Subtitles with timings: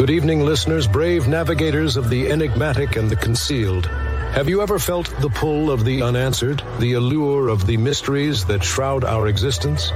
[0.00, 3.86] Good evening, listeners, brave navigators of the enigmatic and the concealed.
[3.86, 8.62] Have you ever felt the pull of the unanswered, the allure of the mysteries that
[8.62, 9.90] shroud our existence?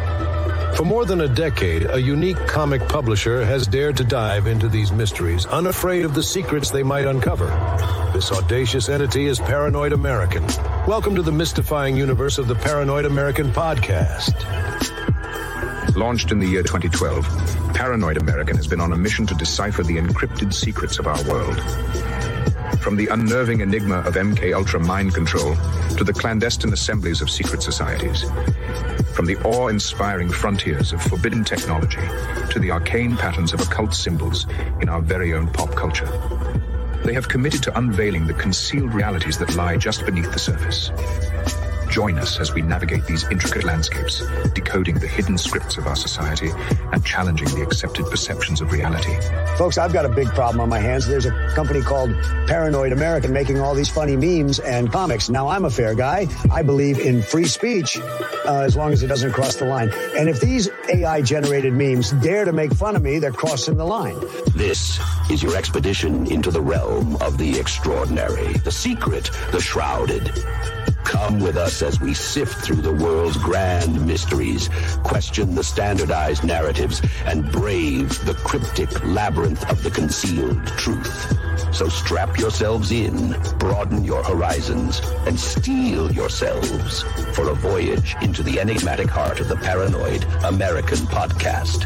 [0.76, 4.90] For more than a decade, a unique comic publisher has dared to dive into these
[4.90, 7.46] mysteries, unafraid of the secrets they might uncover.
[8.12, 10.44] This audacious entity is Paranoid American.
[10.84, 14.34] Welcome to the mystifying universe of the Paranoid American podcast.
[15.96, 19.96] Launched in the year 2012, Paranoid American has been on a mission to decipher the
[19.96, 21.60] encrypted secrets of our world.
[22.80, 25.54] From the unnerving enigma of MK Ultra mind control
[25.96, 28.24] to the clandestine assemblies of secret societies.
[29.14, 32.00] From the awe-inspiring frontiers of forbidden technology
[32.50, 34.46] to the arcane patterns of occult symbols
[34.80, 36.08] in our very own pop culture.
[37.04, 40.90] They have committed to unveiling the concealed realities that lie just beneath the surface.
[41.92, 44.22] Join us as we navigate these intricate landscapes,
[44.54, 46.50] decoding the hidden scripts of our society
[46.90, 49.14] and challenging the accepted perceptions of reality.
[49.58, 51.06] Folks, I've got a big problem on my hands.
[51.06, 52.10] There's a company called
[52.46, 55.28] Paranoid American making all these funny memes and comics.
[55.28, 56.28] Now, I'm a fair guy.
[56.50, 59.92] I believe in free speech uh, as long as it doesn't cross the line.
[60.16, 63.84] And if these AI generated memes dare to make fun of me, they're crossing the
[63.84, 64.18] line.
[64.54, 64.98] This
[65.30, 70.32] is your expedition into the realm of the extraordinary, the secret, the shrouded.
[71.12, 74.70] Come with us as we sift through the world's grand mysteries,
[75.04, 81.74] question the standardized narratives, and brave the cryptic labyrinth of the concealed truth.
[81.74, 87.02] So strap yourselves in, broaden your horizons, and steel yourselves
[87.34, 91.84] for a voyage into the enigmatic heart of the Paranoid American podcast.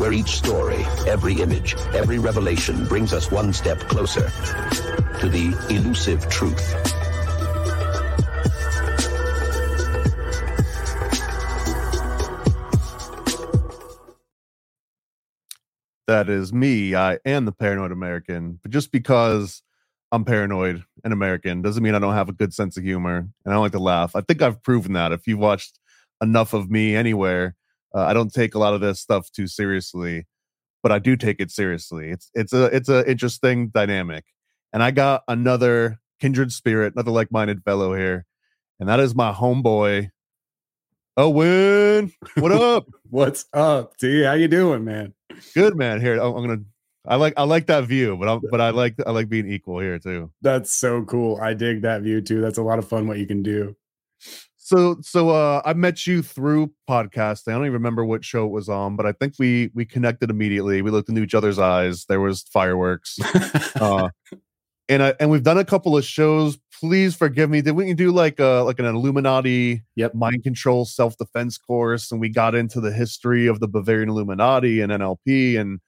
[0.00, 4.28] Where each story, every image, every revelation brings us one step closer
[5.20, 7.09] to the elusive truth.
[16.10, 16.96] That is me.
[16.96, 18.58] I am the paranoid American.
[18.62, 19.62] But just because
[20.10, 23.30] I'm paranoid and American doesn't mean I don't have a good sense of humor and
[23.46, 24.16] I don't like to laugh.
[24.16, 25.12] I think I've proven that.
[25.12, 25.78] If you've watched
[26.20, 27.54] enough of me anywhere,
[27.94, 30.26] uh, I don't take a lot of this stuff too seriously,
[30.82, 32.10] but I do take it seriously.
[32.10, 34.24] It's it's a it's a interesting dynamic,
[34.72, 38.26] and I got another kindred spirit, another like-minded fellow here,
[38.80, 40.10] and that is my homeboy.
[41.16, 42.86] Owen, what up?
[43.10, 44.22] What's up, T?
[44.22, 45.14] How you doing, man?
[45.54, 46.00] Good man.
[46.00, 46.62] Here, I'm gonna.
[47.06, 49.80] I like I like that view, but I'm but I like I like being equal
[49.80, 50.30] here too.
[50.42, 51.38] That's so cool.
[51.40, 52.40] I dig that view too.
[52.40, 53.06] That's a lot of fun.
[53.06, 53.74] What you can do.
[54.56, 57.48] So so uh I met you through podcasting.
[57.48, 60.30] I don't even remember what show it was on, but I think we we connected
[60.30, 60.82] immediately.
[60.82, 62.04] We looked into each other's eyes.
[62.04, 63.18] There was fireworks.
[63.80, 64.10] uh
[64.90, 66.58] and I and we've done a couple of shows.
[66.78, 67.62] Please forgive me.
[67.62, 70.14] Did we do like a like an Illuminati yep.
[70.14, 72.10] mind control self defense course?
[72.10, 75.58] And we got into the history of the Bavarian Illuminati and NLP.
[75.58, 75.80] And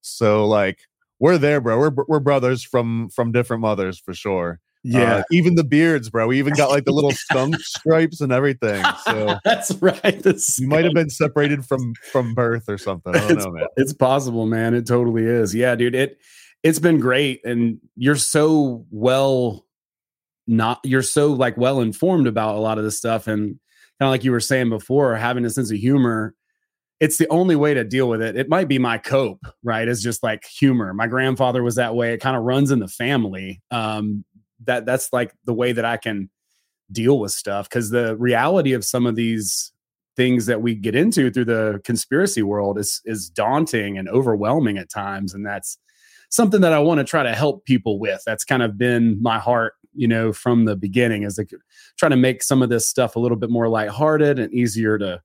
[0.00, 0.80] so like
[1.20, 1.78] we're there, bro.
[1.78, 4.60] We're we're brothers from from different mothers for sure.
[4.82, 6.28] Yeah, uh, even the beards, bro.
[6.28, 8.84] We even got like the little skunk stripes and everything.
[9.04, 10.24] So that's right.
[10.24, 13.14] You might have been separated from from birth or something.
[13.14, 13.66] I don't it's, know, man.
[13.76, 14.74] It's possible, man.
[14.74, 15.54] It totally is.
[15.54, 15.94] Yeah, dude.
[15.94, 16.18] It
[16.62, 19.64] it's been great and you're so well
[20.46, 23.58] not you're so like well informed about a lot of this stuff and
[23.98, 26.34] kind of like you were saying before having a sense of humor
[27.00, 28.34] it's the only way to deal with it.
[28.36, 30.92] It might be my cope right it's just like humor.
[30.92, 32.12] My grandfather was that way.
[32.12, 33.62] It kind of runs in the family.
[33.70, 34.24] Um
[34.64, 36.28] that that's like the way that i can
[36.90, 39.72] deal with stuff because the reality of some of these
[40.16, 44.90] things that we get into through the conspiracy world is is daunting and overwhelming at
[44.90, 45.78] times and that's
[46.28, 48.22] something that I want to try to help people with.
[48.26, 51.52] That's kind of been my heart, you know, from the beginning is like
[51.98, 55.22] trying to make some of this stuff a little bit more lighthearted and easier to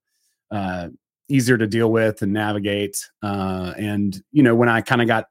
[0.51, 0.89] uh,
[1.29, 3.09] easier to deal with and navigate.
[3.21, 5.25] Uh, and you know, when I kind of got,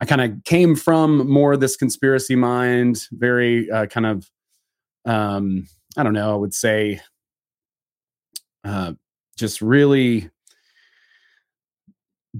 [0.00, 4.30] I kind of came from more of this conspiracy mind, very uh, kind of,
[5.06, 7.00] um, I don't know, I would say,
[8.64, 8.92] uh,
[9.36, 10.28] just really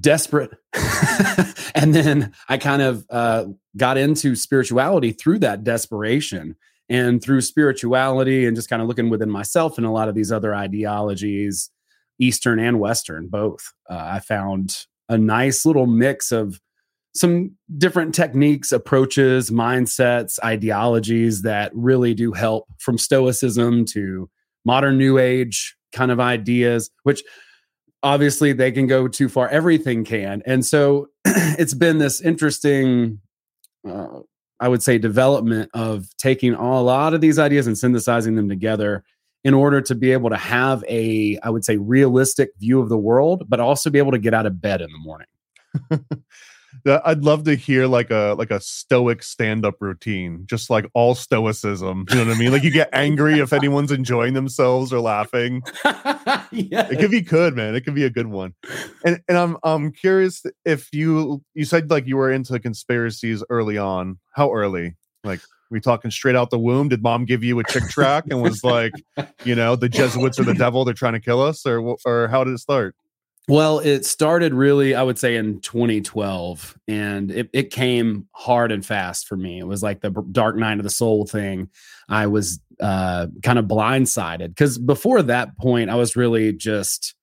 [0.01, 0.51] desperate.
[1.75, 3.47] and then I kind of uh,
[3.77, 6.57] got into spirituality through that desperation
[6.89, 10.31] and through spirituality and just kind of looking within myself and a lot of these
[10.31, 11.71] other ideologies,
[12.19, 13.73] Eastern and Western, both.
[13.91, 16.61] Uh, I found a nice little mix of
[17.15, 24.29] some different techniques, approaches, mindsets, ideologies that really do help from Stoicism to
[24.65, 27.23] modern New Age kind of ideas, which
[28.07, 29.49] obviously they can go too far.
[29.49, 30.43] Everything can.
[30.47, 33.21] And so it's been this interesting
[33.89, 34.21] uh,
[34.59, 39.05] I would say, development of taking a lot of these ideas and synthesizing them together
[39.45, 42.97] in order to be able to have a, I would say, realistic view of the
[42.97, 45.29] world, but also be able to get out of bed in the morning.
[46.87, 52.07] I'd love to hear like a like a stoic stand-up routine, just like all stoicism.
[52.11, 52.53] You know what I mean?
[52.53, 55.63] Like you get angry if anyone's enjoying themselves or laughing.
[55.85, 56.89] yeah.
[56.91, 57.75] It could be good, man.
[57.75, 58.55] It could be a good one.
[59.05, 63.79] And and I'm I'm curious if you you said like you were into conspiracies early
[63.79, 64.19] on.
[64.35, 64.97] How early?
[65.25, 65.41] Like
[65.71, 66.89] we talking straight out the womb?
[66.89, 68.93] Did mom give you a Chick track and was like,
[69.45, 72.45] you know, the Jesuits are the devil, they're trying to kill us, or or how
[72.45, 72.95] did it start?
[73.49, 78.85] Well, it started really, I would say, in 2012, and it, it came hard and
[78.85, 79.61] fast for me.
[79.61, 81.71] It was like the dark night of the soul thing.
[82.09, 87.15] I was uh, kind of blindsided because before that point, I was really just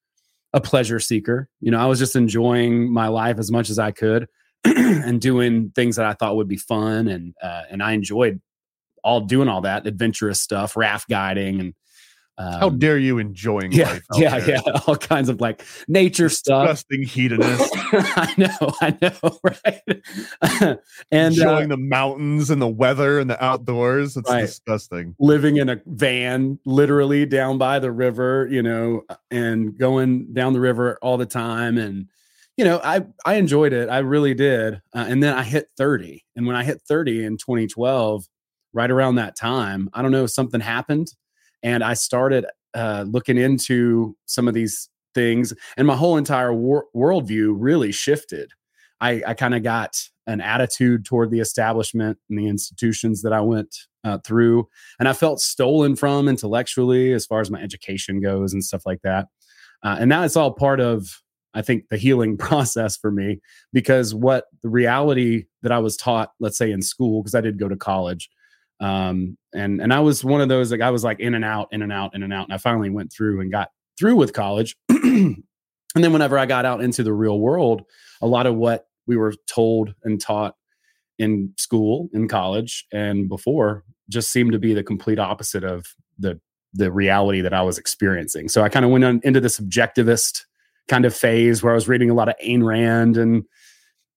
[0.54, 1.50] a pleasure seeker.
[1.60, 4.30] You know, I was just enjoying my life as much as I could
[4.64, 8.40] and doing things that I thought would be fun, and uh, and I enjoyed
[9.04, 11.74] all doing all that adventurous stuff, raft guiding, and
[12.38, 14.04] um, How dare you enjoying yeah, life?
[14.16, 14.62] Yeah, there.
[14.66, 16.68] yeah, all kinds of like nature stuff.
[16.68, 17.72] Disgusting hedonist.
[17.76, 20.82] I know, I know, right?
[21.12, 24.18] and showing uh, the mountains and the weather and the outdoors.
[24.18, 24.42] It's right.
[24.42, 25.16] disgusting.
[25.20, 30.60] Living in a van, literally down by the river, you know, and going down the
[30.60, 31.78] river all the time.
[31.78, 32.08] And
[32.58, 33.90] you know, I I enjoyed it.
[33.90, 34.82] I really did.
[34.96, 38.26] Uh, and then I hit 30, and when I hit 30 in 2012,
[38.74, 41.10] right around that time, I don't know, if something happened
[41.64, 46.88] and I started uh, looking into some of these things, and my whole entire wor-
[46.96, 48.52] worldview really shifted.
[49.02, 53.42] I, I kind of got an attitude toward the establishment and the institutions that I
[53.42, 54.68] went uh, through,
[55.00, 59.02] and I felt stolen from intellectually as far as my education goes and stuff like
[59.04, 59.28] that.
[59.84, 61.22] Uh, and now it's all part of,
[61.54, 66.32] I think, the healing process for me because what the reality that I was taught,
[66.40, 68.30] let's say in school, because I did go to college,
[68.80, 71.70] um, and and I was one of those like I was like in and out,
[71.72, 74.34] in and out, in and out, and I finally went through and got through with
[74.34, 74.76] college.
[74.90, 75.44] and
[75.96, 77.84] then whenever I got out into the real world,
[78.22, 80.56] a lot of what we were told and taught
[81.20, 85.86] in school, in college, and before just seemed to be the complete opposite of
[86.18, 86.40] the
[86.74, 88.50] the reality that I was experiencing.
[88.50, 90.46] So I kind of went on, into the subjectivist
[90.88, 93.44] kind of phase where I was reading a lot of Ayn Rand and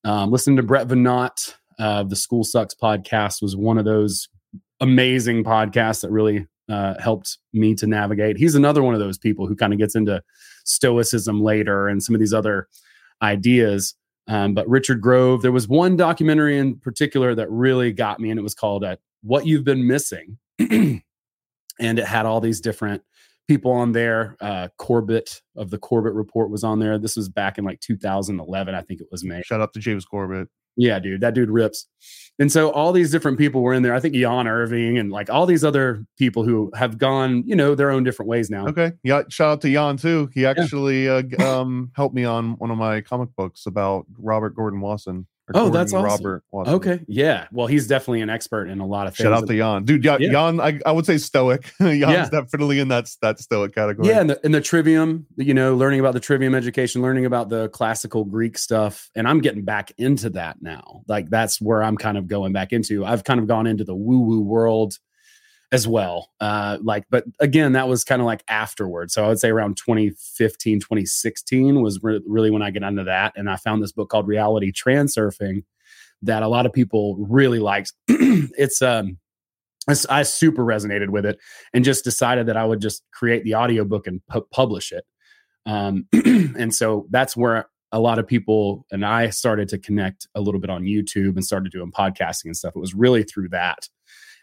[0.04, 1.54] um, listening to Brett Veinotte.
[1.78, 4.28] Uh, the School Sucks podcast was one of those
[4.80, 8.36] amazing podcast that really uh, helped me to navigate.
[8.36, 10.22] He's another one of those people who kind of gets into
[10.64, 12.68] stoicism later and some of these other
[13.22, 13.94] ideas.
[14.28, 18.38] Um, but Richard Grove, there was one documentary in particular that really got me, and
[18.40, 21.02] it was called uh, "What You've Been Missing," and
[21.78, 23.02] it had all these different
[23.46, 24.36] people on there.
[24.40, 26.98] Uh, Corbett of the Corbett Report was on there.
[26.98, 29.44] This was back in like 2011, I think it was made.
[29.44, 30.48] Shout out to James Corbett.
[30.76, 31.86] Yeah, dude, that dude rips.
[32.38, 33.94] And so all these different people were in there.
[33.94, 37.74] I think Jan Irvin and like all these other people who have gone, you know,
[37.74, 38.66] their own different ways now.
[38.66, 38.92] Okay.
[39.02, 39.22] Yeah.
[39.30, 40.28] Shout out to Jan too.
[40.34, 41.22] He actually yeah.
[41.38, 45.26] uh, um, helped me on one of my comic books about Robert Gordon Wasson.
[45.54, 46.04] Oh, that's awesome.
[46.04, 46.74] Robert Watson.
[46.74, 47.46] Okay, yeah.
[47.52, 49.24] Well, he's definitely an expert in a lot of things.
[49.24, 50.04] Shout out to Jan, dude.
[50.04, 50.30] Yeah, yeah.
[50.30, 51.72] Jan, I, I would say stoic.
[51.78, 52.28] Jan's yeah.
[52.28, 54.08] definitely in that that stoic category.
[54.08, 57.48] Yeah, and the, and the trivium, you know, learning about the trivium education, learning about
[57.48, 61.02] the classical Greek stuff, and I'm getting back into that now.
[61.06, 63.04] Like that's where I'm kind of going back into.
[63.04, 64.98] I've kind of gone into the woo woo world
[65.72, 66.30] as well.
[66.40, 69.14] Uh, like, but again, that was kind of like afterwards.
[69.14, 73.32] So I would say around 2015, 2016 was re- really when I get into that.
[73.36, 75.64] And I found this book called Reality Transurfing
[76.22, 77.92] that a lot of people really liked.
[78.08, 79.18] it's, um,
[80.10, 81.38] I super resonated with it
[81.72, 85.04] and just decided that I would just create the audiobook and pu- publish it.
[85.64, 90.40] Um, and so that's where a lot of people and I started to connect a
[90.40, 92.74] little bit on YouTube and started doing podcasting and stuff.
[92.74, 93.88] It was really through that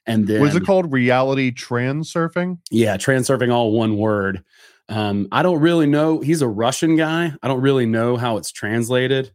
[0.06, 2.60] and then was it called reality transurfing?
[2.72, 4.44] Yeah, transurfing, all one word.
[4.90, 6.20] Um, I don't really know.
[6.20, 7.34] He's a Russian guy.
[7.42, 9.32] I don't really know how it's translated,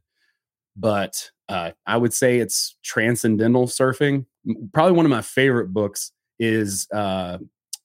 [0.76, 4.26] but uh, I would say it's transcendental surfing.
[4.72, 7.38] Probably one of my favorite books is uh,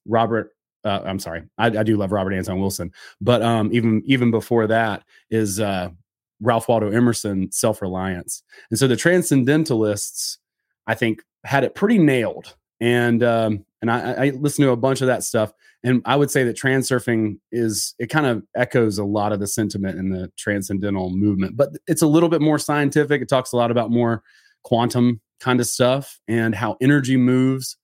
[0.06, 0.52] Robert.
[0.84, 4.68] Uh, I'm sorry, I, I, do love Robert Anton Wilson, but um, even even before
[4.68, 5.90] that is uh,
[6.42, 10.40] Ralph Waldo Emerson, Self Reliance, and so the Transcendentalists,
[10.86, 12.56] I think, had it pretty nailed.
[12.84, 15.54] And um, and I, I listened to a bunch of that stuff,
[15.86, 19.48] and I would say that transurfing is it kind of echoes a lot of the
[19.48, 23.22] sentiment in the transcendental movement, but it's a little bit more scientific.
[23.22, 24.22] It talks a lot about more
[24.66, 27.78] quantum kind of stuff and how energy moves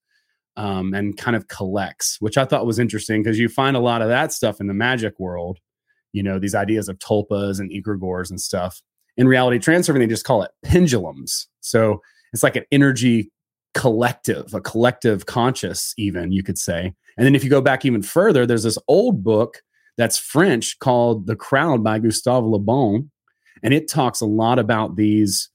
[0.57, 4.01] um, and kind of collects, which I thought was interesting because you find a lot
[4.01, 5.59] of that stuff in the magic world.
[6.11, 8.81] You know, these ideas of tulpas and egregores and stuff.
[9.15, 11.47] In reality, transurfing, they just call it pendulums.
[11.61, 12.01] So
[12.33, 13.31] it's like an energy
[13.79, 16.93] collective, a collective conscious, even you could say.
[17.17, 19.63] And then if you go back even further, there's this old book
[19.97, 23.09] that's French called The Crowd by Gustave Le Bon.
[23.63, 25.49] And it talks a lot about these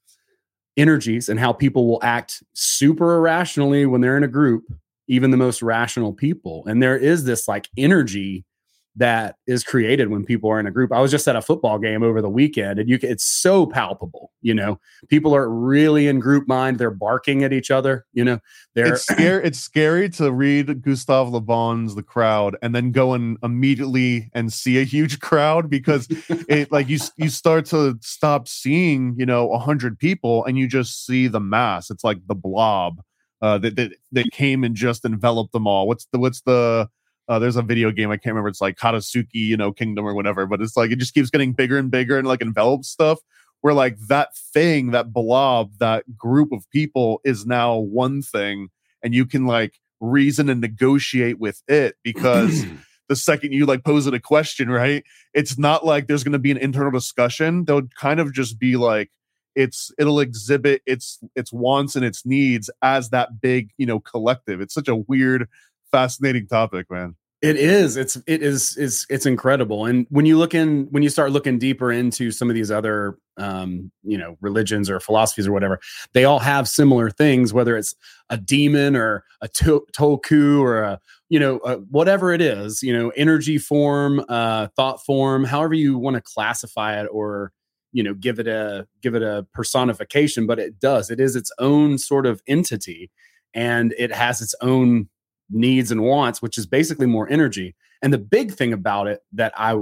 [0.79, 4.65] energies and how people will act super irrationally when they're in a group
[5.07, 6.65] even the most rational people.
[6.67, 8.47] And there is this like energy
[8.97, 10.93] that is created when people are in a group.
[10.93, 13.67] I was just at a football game over the weekend and you can, it's so
[13.67, 14.79] palpable, you know.
[15.09, 18.39] People are really in group mind, they're barking at each other, you know.
[18.75, 23.15] They're It's scary it's scary to read Gustave Le Bon's The Crowd and then go
[23.15, 26.07] and immediately and see a huge crowd because
[26.49, 30.69] it like you you start to stop seeing, you know, a 100 people and you
[30.69, 31.91] just see the mass.
[31.91, 33.03] It's like the blob
[33.43, 35.89] uh, that, that that came and just enveloped them all.
[35.89, 36.89] What's the what's the
[37.29, 38.49] uh, there's a video game I can't remember.
[38.49, 40.47] It's like Katasuki, you know, Kingdom or whatever.
[40.47, 43.21] But it's like it just keeps getting bigger and bigger and like envelops stuff.
[43.61, 48.69] Where like that thing, that blob, that group of people is now one thing,
[49.03, 52.67] and you can like reason and negotiate with it because
[53.09, 55.03] the second you like pose it a question, right?
[55.33, 57.65] It's not like there's going to be an internal discussion.
[57.65, 59.11] They'll kind of just be like,
[59.55, 64.61] it's it'll exhibit its its wants and its needs as that big you know collective
[64.61, 65.49] it's such a weird
[65.95, 67.17] fascinating topic man.
[67.43, 67.99] It is.
[67.99, 69.85] It's it is it's it's incredible.
[69.85, 73.19] And when you look in when you start looking deeper into some of these other
[73.37, 75.81] um you know religions or philosophies or whatever
[76.13, 77.93] they all have similar things whether it's
[78.31, 82.97] a demon or a to- tulku or a you know uh, whatever it is you
[82.97, 87.51] know energy form uh thought form however you want to classify it or
[87.95, 91.11] you know give it a give it a personification but it does.
[91.11, 93.11] It is its own sort of entity
[93.55, 95.09] and it has its own
[95.51, 99.53] needs and wants which is basically more energy and the big thing about it that
[99.57, 99.75] i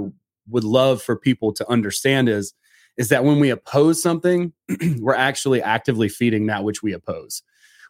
[0.49, 2.53] would love for people to understand is
[2.97, 4.53] is that when we oppose something
[4.99, 7.43] we're actually actively feeding that which we oppose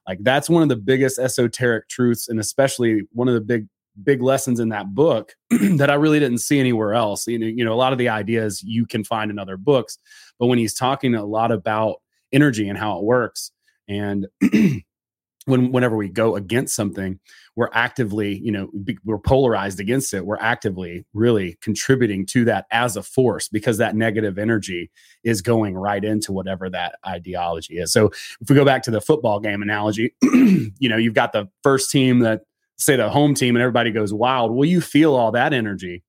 [0.08, 3.68] like that's one of the biggest esoteric truths and especially one of the big
[4.02, 7.28] big lessons in that book that I really didn't see anywhere else.
[7.28, 9.98] You know, you know, a lot of the ideas you can find in other books,
[10.40, 12.02] but when he's talking a lot about
[12.32, 13.52] energy and how it works,
[13.88, 14.28] and
[15.46, 17.20] when whenever we go against something,
[17.56, 18.70] we're actively, you know,
[19.06, 20.26] we're polarized against it.
[20.26, 24.90] We're actively really contributing to that as a force because that negative energy
[25.24, 27.94] is going right into whatever that ideology is.
[27.94, 28.08] So
[28.42, 31.92] if we go back to the football game analogy, you know, you've got the first
[31.92, 32.42] team that
[32.78, 34.52] say the home team and everybody goes wild.
[34.52, 36.04] Well, you feel all that energy.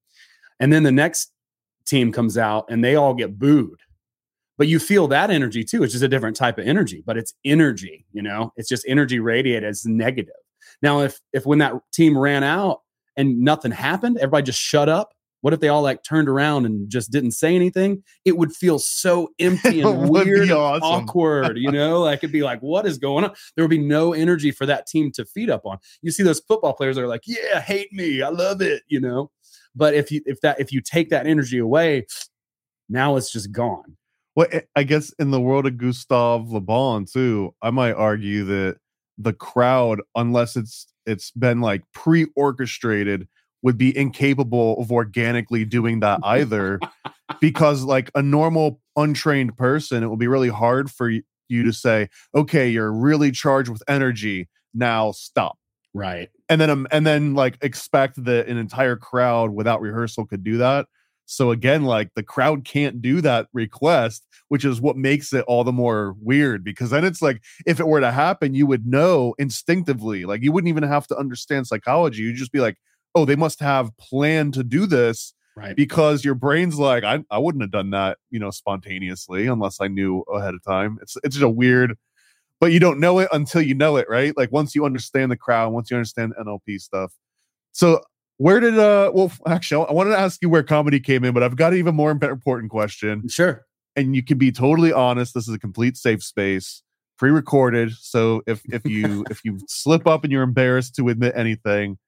[0.60, 1.30] And then the next
[1.86, 3.80] team comes out and they all get booed.
[4.56, 5.82] But you feel that energy too.
[5.82, 9.18] It's just a different type of energy, but it's energy, you know, it's just energy
[9.18, 9.68] radiated.
[9.68, 10.32] It's negative.
[10.84, 12.82] Now, if if when that team ran out
[13.16, 16.90] and nothing happened, everybody just shut up, what if they all like turned around and
[16.90, 18.02] just didn't say anything?
[18.26, 20.82] It would feel so empty and weird, awesome.
[20.82, 22.00] awkward, you know?
[22.00, 23.32] like it'd be like, what is going on?
[23.56, 25.78] There would be no energy for that team to feed up on.
[26.02, 29.00] You see those football players that are like, yeah, hate me, I love it, you
[29.00, 29.30] know.
[29.74, 32.06] But if you if that if you take that energy away,
[32.90, 33.96] now it's just gone.
[34.36, 38.44] Well, eh, I guess in the world of Gustave Le Bon too, I might argue
[38.44, 38.76] that
[39.18, 43.28] the crowd, unless it's it's been like pre-orchestrated
[43.62, 46.78] would be incapable of organically doing that either.
[47.40, 52.08] Because like a normal untrained person it will be really hard for you to say
[52.34, 55.58] okay you're really charged with energy now stop.
[55.94, 56.28] Right.
[56.48, 60.58] And then um, and then like expect that an entire crowd without rehearsal could do
[60.58, 60.86] that
[61.26, 65.64] so again like the crowd can't do that request which is what makes it all
[65.64, 69.34] the more weird because then it's like if it were to happen you would know
[69.38, 72.76] instinctively like you wouldn't even have to understand psychology you'd just be like
[73.14, 75.34] oh, they must have planned to do this.
[75.56, 75.76] Right.
[75.76, 79.86] Because your brain's like, I, I wouldn't have done that, you know, spontaneously unless I
[79.86, 80.98] knew ahead of time.
[81.00, 81.96] It's it's just a weird,
[82.60, 84.36] but you don't know it until you know it, right?
[84.36, 87.12] Like once you understand the crowd, once you understand NLP stuff.
[87.70, 88.00] So
[88.38, 89.12] Where did uh?
[89.14, 91.78] Well, actually, I wanted to ask you where comedy came in, but I've got an
[91.78, 93.28] even more important question.
[93.28, 93.64] Sure.
[93.96, 95.34] And you can be totally honest.
[95.34, 96.82] This is a complete safe space,
[97.16, 97.92] pre-recorded.
[97.92, 101.98] So if if you if you slip up and you're embarrassed to admit anything,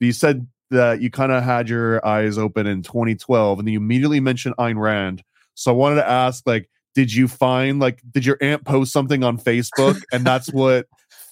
[0.00, 3.78] you said that you kind of had your eyes open in 2012, and then you
[3.78, 5.22] immediately mentioned Ayn Rand.
[5.54, 9.22] So I wanted to ask, like, did you find like did your aunt post something
[9.22, 10.86] on Facebook, and that's what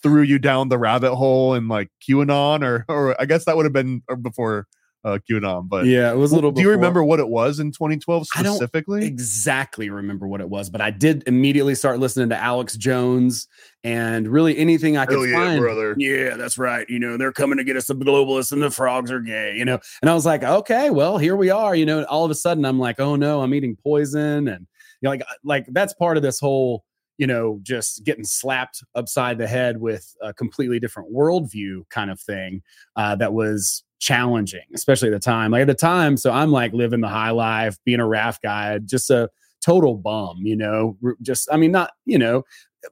[0.05, 3.65] threw you down the rabbit hole and like QAnon, or or I guess that would
[3.65, 4.69] have been uh, before
[5.03, 5.67] uh, QAnon.
[5.67, 6.53] But yeah, it was a little.
[6.53, 9.07] Do you remember what it was in 2012 I don't specifically?
[9.07, 13.49] exactly remember what it was, but I did immediately start listening to Alex Jones
[13.83, 15.61] and really anything I could Hell yeah, find.
[15.61, 15.95] brother.
[15.99, 16.87] Yeah, that's right.
[16.89, 19.65] You know, they're coming to get us the globalists and the frogs are gay, you
[19.65, 19.79] know.
[20.03, 21.75] And I was like, okay, well, here we are.
[21.75, 24.49] You know, all of a sudden I'm like, oh no, I'm eating poison.
[24.49, 24.67] And
[25.01, 26.85] you know, like like that's part of this whole,
[27.19, 32.21] you know, just getting slapped upside the head with a completely different worldview kind of
[32.21, 32.63] thing
[32.97, 35.51] uh, that was challenging, especially at the time.
[35.53, 38.79] Like at the time, so I'm like living the high life, being a raft guy,
[38.79, 39.31] just a
[39.65, 42.43] total bum, you know, just I mean, not, you know,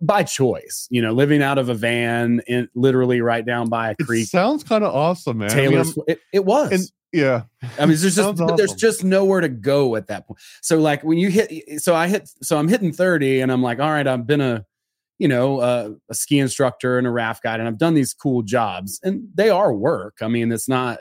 [0.00, 3.94] by choice, you know, living out of a van in literally right down by a
[3.98, 4.28] It creek.
[4.28, 5.50] sounds kind of awesome, man.
[5.50, 6.72] I mean, it, it was.
[6.72, 7.42] and yeah,
[7.78, 10.40] I mean, there's just Sounds there's just nowhere to go at that point.
[10.62, 13.80] So like when you hit, so I hit, so I'm hitting 30, and I'm like,
[13.80, 14.64] all right, I've been a,
[15.18, 18.42] you know, uh, a ski instructor and a raft guide, and I've done these cool
[18.42, 20.18] jobs, and they are work.
[20.22, 20.98] I mean, it's not.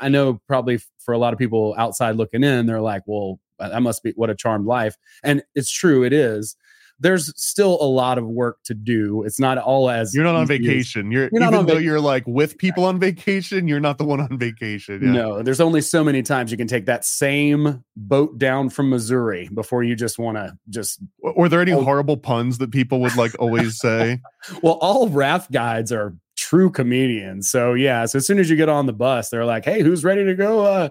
[0.00, 3.82] I know probably for a lot of people outside looking in, they're like, well, that
[3.82, 6.56] must be what a charmed life, and it's true, it is.
[7.00, 9.24] There's still a lot of work to do.
[9.24, 11.10] It's not all as you're not on easy as- vacation.
[11.10, 14.20] You're, You're even though vac- you're like with people on vacation, you're not the one
[14.20, 15.00] on vacation.
[15.02, 15.12] Yeah.
[15.12, 19.48] No, there's only so many times you can take that same boat down from Missouri
[19.54, 21.00] before you just want to just.
[21.22, 21.82] Were there any Oh.
[21.82, 24.20] horrible puns that people would like always say?
[24.62, 27.50] Well, all raft guides are true comedians.
[27.50, 30.02] So yeah, so as soon as you get on the bus, they're like, "Hey, who's
[30.04, 30.64] ready to go?
[30.64, 30.88] Uh,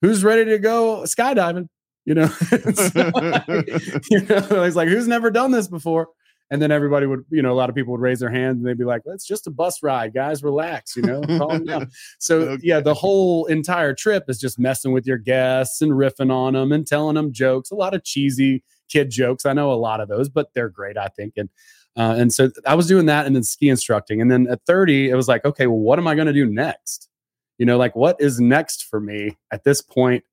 [0.00, 1.68] who's ready to go skydiving?"
[2.04, 3.66] You know, like-
[4.10, 6.08] you know, it's like who's never done this before.
[6.50, 8.66] And then everybody would, you know, a lot of people would raise their hand and
[8.66, 10.42] they'd be like, "Well, it's just a bus ride, guys.
[10.42, 12.62] Relax, you know, calm down." So Okay.
[12.66, 16.70] yeah, the whole entire trip is just messing with your guests and riffing on them
[16.70, 17.70] and telling them jokes.
[17.70, 19.46] A lot of cheesy kid jokes.
[19.46, 21.32] I know a lot of those, but they're great, I think.
[21.38, 21.48] And
[21.96, 24.20] uh, and so I was doing that and then ski instructing.
[24.20, 26.44] And then at 30, it was like, okay, well, what am I going to do
[26.44, 27.08] next?
[27.56, 30.24] You know, like what is next for me at this point?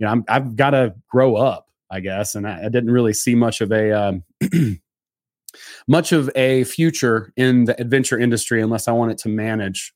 [0.00, 2.34] You know, I'm, I've got to grow up, I guess.
[2.34, 4.24] And I, I didn't really see much of a um,
[5.86, 9.92] much of a future in the adventure industry unless I wanted to manage.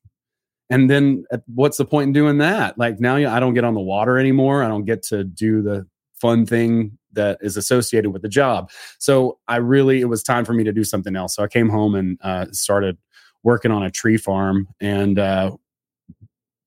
[0.71, 2.79] And then what's the point in doing that?
[2.79, 4.62] Like now I don't get on the water anymore.
[4.62, 8.71] I don't get to do the fun thing that is associated with the job.
[8.99, 11.37] So I really, it was time for me to do something else.
[11.37, 12.99] So I came home and uh, started
[13.43, 15.53] working on a tree farm and uh,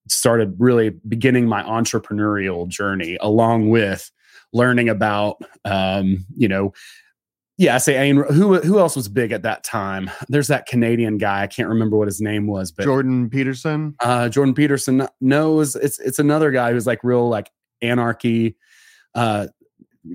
[0.10, 4.12] started really beginning my entrepreneurial journey along with
[4.54, 6.74] learning about, um, you know,
[7.58, 8.32] yeah, I say Ayn.
[8.32, 10.12] Who who else was big at that time?
[10.28, 11.42] There's that Canadian guy.
[11.42, 13.96] I can't remember what his name was, but Jordan Peterson.
[14.00, 17.50] uh, Jordan Peterson knows it's it's another guy who's like real like
[17.82, 18.56] anarchy.
[19.16, 19.48] Uh,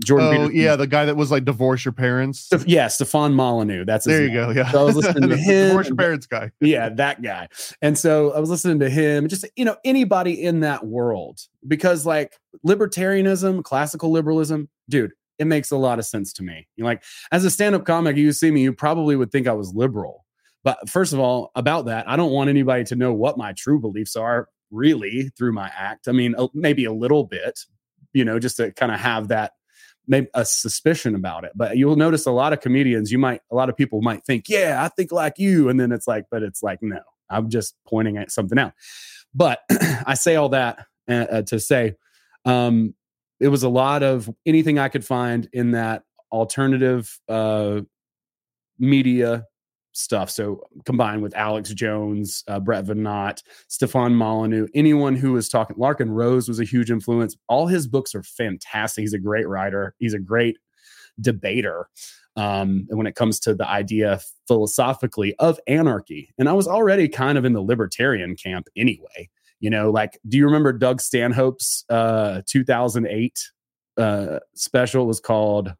[0.05, 0.27] Jordan.
[0.29, 0.55] Oh Peterson.
[0.57, 2.49] yeah, the guy that was like divorce your parents.
[2.67, 3.85] Yeah, Stefan Molyneux.
[3.85, 4.35] That's There you name.
[4.35, 4.51] go.
[4.51, 6.51] Yeah, So I was listening to him divorce your parents guy.
[6.61, 7.49] yeah, that guy.
[7.81, 12.05] And so I was listening to him, just you know, anybody in that world, because
[12.07, 12.39] like
[12.87, 16.67] libertarianism, classical liberalism, dude, it makes a lot of sense to me.
[16.77, 19.53] You know, like as a stand-up comic, you see me, you probably would think I
[19.53, 20.25] was liberal.
[20.65, 23.81] But first of all, about that, I don't want anybody to know what my true
[23.81, 26.07] beliefs are really through my act.
[26.09, 27.59] I mean, maybe a little bit,
[28.13, 29.53] you know, just to kind of have that
[30.07, 31.53] maybe a suspicion about it.
[31.55, 34.49] But you'll notice a lot of comedians, you might, a lot of people might think,
[34.49, 35.69] yeah, I think like you.
[35.69, 38.73] And then it's like, but it's like, no, I'm just pointing at something out.
[39.35, 39.61] But
[40.07, 41.95] I say all that uh, uh, to say,
[42.45, 42.95] um,
[43.41, 47.81] it was a lot of anything I could find in that alternative uh,
[48.79, 49.47] media
[49.93, 50.31] stuff.
[50.31, 56.11] So combined with Alex Jones, uh, Brett Veinotte, Stefan Molyneux, anyone who was talking, Larken
[56.11, 57.37] Rose was a huge influence.
[57.49, 59.03] All his books are fantastic.
[59.03, 59.95] He's a great writer.
[59.99, 60.59] He's a great
[61.21, 61.89] debater.
[62.37, 67.09] Um, and when it comes to the idea philosophically of anarchy, and I was already
[67.09, 69.29] kind of in the libertarian camp anyway.
[69.61, 73.51] You know, like, do you remember Doug Stanhope's uh, 2008
[73.97, 75.05] uh, special?
[75.05, 75.75] It was called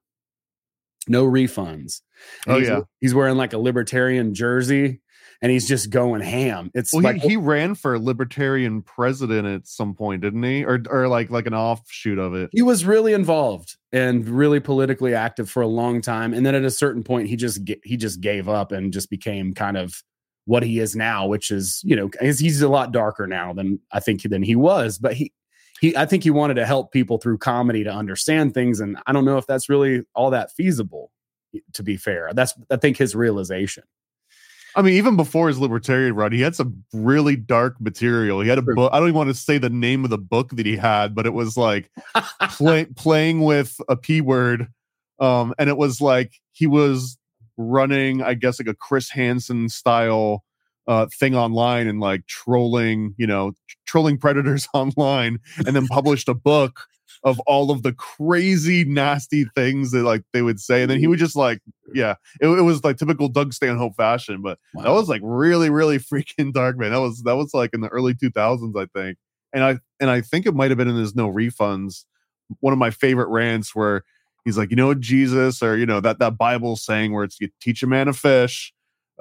[1.09, 2.01] "No Refunds."
[2.47, 2.81] And Oh, he's, yeah.
[3.01, 5.01] he's wearing like a libertarian jersey,
[5.41, 6.71] and he's just going ham.
[6.75, 10.65] It's Well, like he, he ran for libertarian president at some point, didn't he?
[10.65, 12.51] Or or like like an offshoot of it.
[12.53, 16.65] he was really involved and really politically active for a long time and then at
[16.65, 20.03] a certain point he just he just gave up and just became kind of
[20.45, 24.01] what he is now, which is, you know, he's a lot darker now than I
[24.01, 25.33] think than he was, but he
[25.83, 29.13] he I think he wanted to help people through comedy to understand things and I
[29.13, 31.11] don't know if that's really all that feasible
[31.75, 32.31] to be fair.
[32.33, 33.83] That's I think his realization.
[34.75, 38.41] I mean, even before his libertarian run, he had some really dark material.
[38.41, 38.91] He had a book.
[38.91, 41.27] I don't even want to say the name of the book that he had, but
[41.27, 41.91] it was like
[42.53, 44.69] play, playing with a p word,
[45.19, 47.19] um, and it was like he was
[47.59, 50.43] running, I guess, like a Chris Hansen style
[50.87, 53.53] uh, thing online and like trolling, you know,
[53.87, 56.87] trolling predators online, and then published a book
[57.25, 61.07] of all of the crazy nasty things that like they would say and then he
[61.07, 61.61] would just like
[61.95, 64.83] yeah it, it was like typical doug stanhope fashion but wow.
[64.83, 67.89] that was like really really freaking dark man that was that was like in the
[67.89, 69.19] early 2000s i think
[69.53, 72.05] and i and i think it might have been in his no refunds
[72.61, 74.03] one of my favorite rants where
[74.45, 77.49] he's like you know jesus or you know that that bible saying where it's you
[77.61, 78.73] teach a man a fish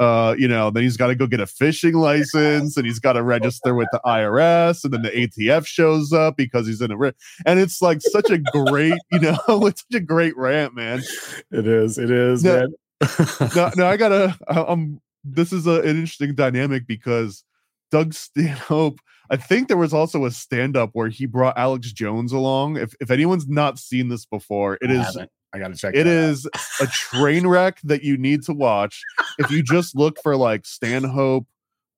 [0.02, 3.14] uh, you know, then he's got to go get a fishing license and he's got
[3.14, 6.98] to register with the IRS and then the ATF shows up because he's in a
[6.98, 7.14] ri-
[7.46, 9.38] and it's like such a great, you know,
[9.68, 11.04] it's such a great rant, man.
[11.52, 12.74] It is, it is, no, man.
[13.56, 17.44] no, no, I gotta I'm this is a, an interesting dynamic because
[17.92, 19.00] Doug Stanhope,
[19.30, 22.78] I think there was also a stand-up where he brought Alex Jones along.
[22.78, 25.32] If if anyone's not seen this before, it I is haven't.
[25.54, 25.96] I got to check.
[25.96, 26.48] It is
[26.80, 29.02] a train wreck that you need to watch.
[29.38, 31.46] If you just look for like Stanhope,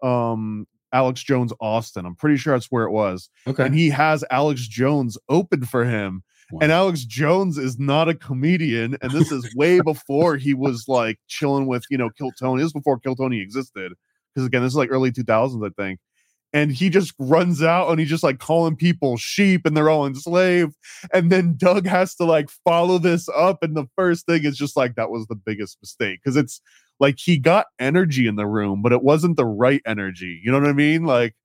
[0.02, 3.30] um, Alex Jones, Austin, I'm pretty sure that's where it was.
[3.48, 3.66] Okay.
[3.66, 6.24] And he has Alex Jones open for him.
[6.52, 6.60] Wow.
[6.62, 8.98] And Alex Jones is not a comedian.
[9.02, 12.62] And this is way before he was like chilling with, you know, Kill Tony.
[12.62, 13.94] This is before Kill Tony existed.
[14.34, 16.00] Because again, this is like early 2000s, I think
[16.54, 20.06] and he just runs out and he's just like calling people sheep and they're all
[20.06, 20.76] enslaved
[21.12, 24.78] and then doug has to like follow this up and the first thing is just
[24.78, 26.62] like that was the biggest mistake because it's
[27.00, 30.60] like he got energy in the room but it wasn't the right energy you know
[30.60, 31.04] what i mean?
[31.04, 31.36] Like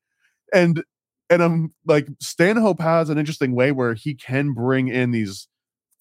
[0.53, 0.85] and
[1.31, 5.49] and i'm like stanhope has an interesting way where he can bring in these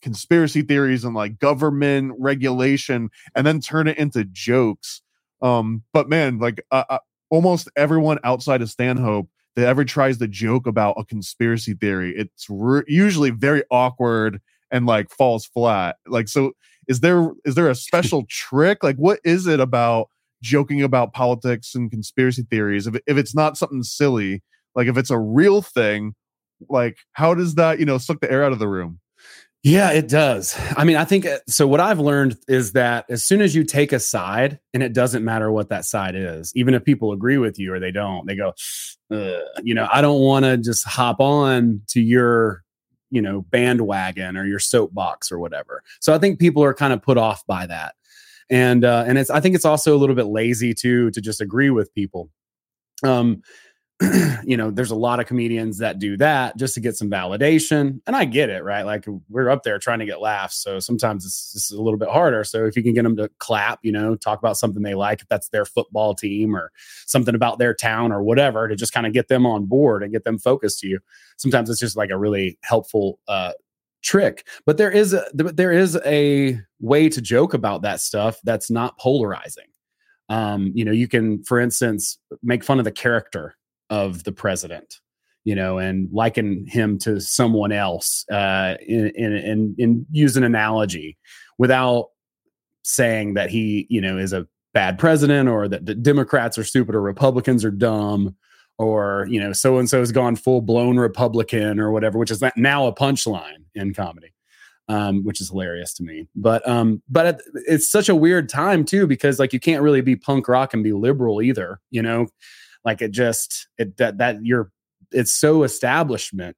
[0.02, 5.02] conspiracy theories and like government regulation and then turn it into jokes
[5.42, 6.98] um but man like uh,
[7.30, 12.46] almost everyone outside of Stanhope that ever tries to joke about a conspiracy theory, it's
[12.48, 14.40] re- usually very awkward
[14.72, 15.98] and like falls flat.
[16.08, 16.52] Like, so
[16.88, 18.84] is there is there a special trick?
[18.84, 20.10] Like, what is it about
[20.44, 22.88] joking about politics and conspiracy theories?
[22.88, 24.44] If if it's not something silly,
[24.76, 26.14] like if it's a real thing,
[26.70, 29.00] like how does that you know suck the air out of the room?
[29.68, 30.58] Yeah, it does.
[30.78, 31.68] I mean, I think uh, so.
[31.68, 35.26] What I've learned is that as soon as you take a side, and it doesn't
[35.26, 38.38] matter what that side is, even if people agree with you or they don't, they
[38.38, 38.54] go,
[39.10, 42.64] you know, I don't want to just hop on to your,
[43.10, 45.84] you know, bandwagon or your soapbox or whatever.
[46.00, 47.96] So I think people are kind of put off by that,
[48.50, 51.42] and uh, and it's I think it's also a little bit lazy too to just
[51.42, 52.30] agree with people.
[53.04, 53.42] Um,
[54.44, 58.00] you know, there's a lot of comedians that do that just to get some validation.
[58.06, 58.84] And I get it, right?
[58.84, 60.58] Like we're up there trying to get laughs.
[60.58, 62.44] So sometimes it's just a little bit harder.
[62.44, 65.22] So if you can get them to clap, you know, talk about something they like,
[65.22, 66.72] if that's their football team or
[67.08, 70.12] something about their town or whatever, to just kind of get them on board and
[70.12, 71.00] get them focused to you.
[71.38, 73.54] Sometimes it's just like a really helpful uh,
[74.04, 74.46] trick.
[74.68, 79.00] But there is a, there is a way to joke about that stuff that's not
[79.00, 79.66] polarizing.
[80.30, 83.56] Um, you know, you can, for instance, make fun of the character
[83.90, 85.00] of the president
[85.44, 91.18] you know and liken him to someone else uh in in in, use an analogy
[91.58, 92.10] without
[92.84, 96.94] saying that he you know is a bad president or that the democrats are stupid
[96.94, 98.36] or republicans are dumb
[98.78, 102.44] or you know so and so has gone full blown republican or whatever which is
[102.58, 104.34] now a punchline in comedy
[104.90, 106.28] um, which is hilarious to me.
[106.36, 110.16] But um, but it's such a weird time too because like you can't really be
[110.16, 111.80] punk rock and be liberal either.
[111.92, 112.28] You know,
[112.88, 114.72] like it just it that that you're
[115.12, 116.58] it's so establishment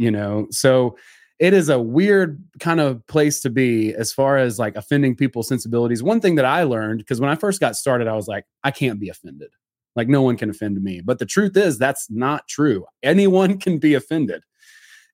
[0.00, 0.46] you know?
[0.50, 0.96] So
[1.38, 5.48] it is a weird kind of place to be as far as like offending people's
[5.48, 6.02] sensibilities.
[6.02, 8.70] One thing that i learned because when i first got started i was like i
[8.70, 9.50] can't be offended.
[9.96, 11.02] Like no one can offend me.
[11.04, 12.86] But the truth is that's not true.
[13.02, 14.42] Anyone can be offended.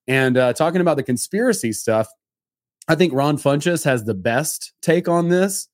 [0.07, 2.09] And uh, talking about the conspiracy stuff
[2.89, 5.69] i think ron funches has the best take on this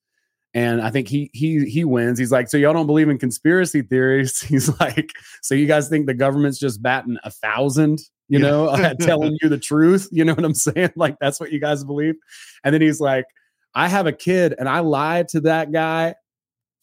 [0.54, 2.18] and I think he he he wins.
[2.18, 4.40] He's like, so y'all don't believe in conspiracy theories?
[4.42, 5.10] He's like,
[5.40, 8.46] so you guys think the government's just batting a thousand, you yeah.
[8.46, 10.08] know, telling you the truth?
[10.12, 10.90] You know what I'm saying?
[10.96, 12.14] Like that's what you guys believe.
[12.64, 13.24] And then he's like,
[13.74, 16.14] I have a kid, and I lied to that guy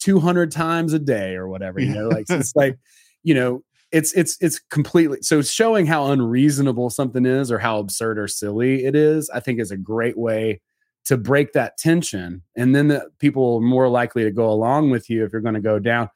[0.00, 1.80] 200 times a day or whatever.
[1.80, 2.76] You know, like it's like,
[3.22, 8.18] you know, it's it's it's completely so showing how unreasonable something is or how absurd
[8.18, 9.30] or silly it is.
[9.30, 10.60] I think is a great way
[11.06, 12.42] to break that tension.
[12.56, 15.54] And then the people are more likely to go along with you if you're going
[15.54, 16.08] to go down.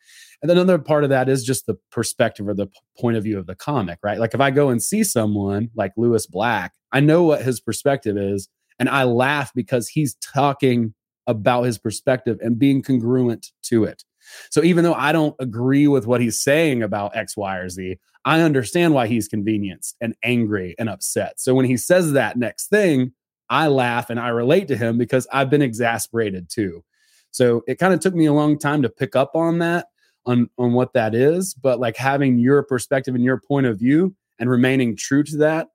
[0.42, 2.68] And then another part of that is just the perspective or the
[2.98, 4.18] point of view of the comic, right?
[4.18, 8.16] Like if I go and see someone like Lewis Black, I know what his perspective
[8.16, 8.48] is.
[8.78, 10.94] And I laugh because he's talking
[11.26, 14.04] about his perspective and being congruent to it.
[14.50, 17.98] So even though I don't agree with what he's saying about X, Y, or Z,
[18.24, 21.40] I understand why he's convenienced and angry and upset.
[21.40, 23.12] So when he says that next thing,
[23.50, 26.84] I laugh and I relate to him because I've been exasperated too.
[27.30, 29.86] So it kind of took me a long time to pick up on that,
[30.26, 31.54] on on what that is.
[31.54, 35.68] But like having your perspective and your point of view and remaining true to that,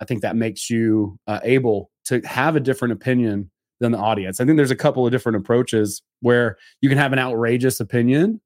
[0.00, 4.40] I think that makes you uh, able to have a different opinion than the audience.
[4.40, 8.40] I think there's a couple of different approaches where you can have an outrageous opinion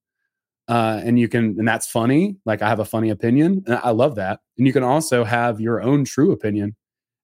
[0.69, 3.91] uh, and you can and that's funny like i have a funny opinion and i
[3.91, 6.75] love that and you can also have your own true opinion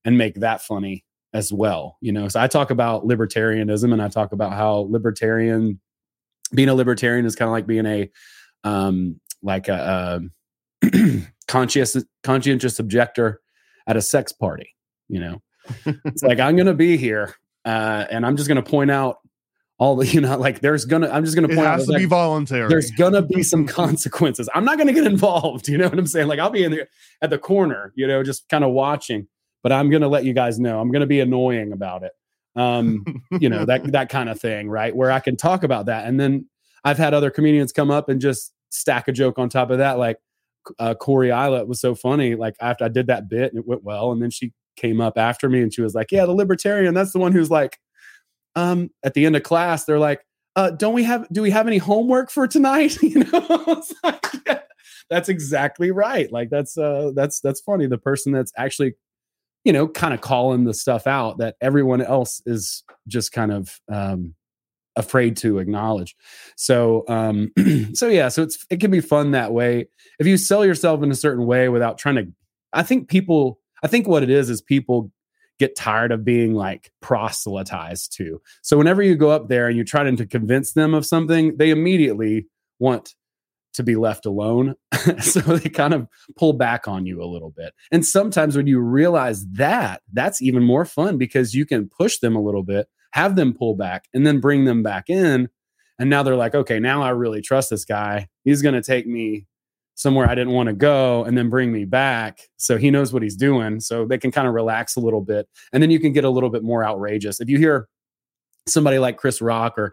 [0.04, 2.28] and make that funny as well you know?
[2.28, 5.80] So i talk about libertarianism and i talk about how libertarian
[6.54, 8.10] being a libertarian is kind of like being a
[8.64, 10.20] um like a,
[10.84, 13.40] a conscientious conscientious objector
[13.86, 14.74] at a sex party
[15.08, 15.42] you know?
[16.04, 19.18] It's like i'm gonna be here uh, and I'm just going to point out
[19.78, 20.36] all the you know?
[20.36, 22.68] Like there's gonna i'm just gonna point it has out to like, be voluntary.
[22.68, 24.48] There's gonna be some consequences.
[24.54, 26.28] I'm not gonna get involved you know what i'm saying?
[26.28, 26.86] Like i'll be in the
[27.22, 29.28] at the corner you know just kind of watching
[29.62, 32.12] but i'm gonna let you guys know i'm gonna be annoying about it
[32.56, 33.04] um
[33.40, 36.18] you know that that kind of thing right where i can talk about that and
[36.18, 36.46] then
[36.84, 39.98] i've had other comedians come up and just stack a joke on top of that
[39.98, 40.18] like
[40.78, 42.34] uh, Corey Islet was so funny.
[42.34, 45.16] Like after I did that bit and it went well, and then she came up
[45.16, 46.92] after me and she was like, "Yeah, the libertarian.
[46.92, 47.78] That's the one who's like,
[48.56, 50.24] um, at the end of class, they're like,
[50.56, 52.98] uh, don't we have, do we have any homework for tonight?
[53.02, 54.60] you know, like, yeah,
[55.10, 56.30] that's exactly right.
[56.32, 57.86] Like that's, uh, that's, that's funny.
[57.86, 58.94] The person that's actually,
[59.64, 63.80] you know, kind of calling the stuff out that everyone else is just kind of,
[63.92, 64.34] um,
[64.96, 66.16] afraid to acknowledge.
[66.56, 67.52] So, um,
[67.94, 69.88] so yeah, so it's, it can be fun that way.
[70.18, 72.28] If you sell yourself in a certain way without trying to,
[72.72, 75.10] I think people, I think what it is, is people
[75.58, 78.40] get tired of being like proselytized to.
[78.62, 81.70] So whenever you go up there and you try to convince them of something, they
[81.70, 82.46] immediately
[82.78, 83.14] want
[83.74, 84.74] to be left alone.
[85.20, 86.06] so they kind of
[86.36, 87.72] pull back on you a little bit.
[87.92, 92.36] And sometimes when you realize that, that's even more fun because you can push them
[92.36, 95.48] a little bit, have them pull back, and then bring them back in.
[95.98, 98.28] And now they're like, okay, now I really trust this guy.
[98.44, 99.46] He's going to take me
[100.00, 102.40] somewhere I didn't want to go and then bring me back.
[102.56, 103.80] So he knows what he's doing.
[103.80, 105.46] So they can kind of relax a little bit.
[105.74, 107.38] And then you can get a little bit more outrageous.
[107.38, 107.86] If you hear
[108.66, 109.92] somebody like Chris Rock or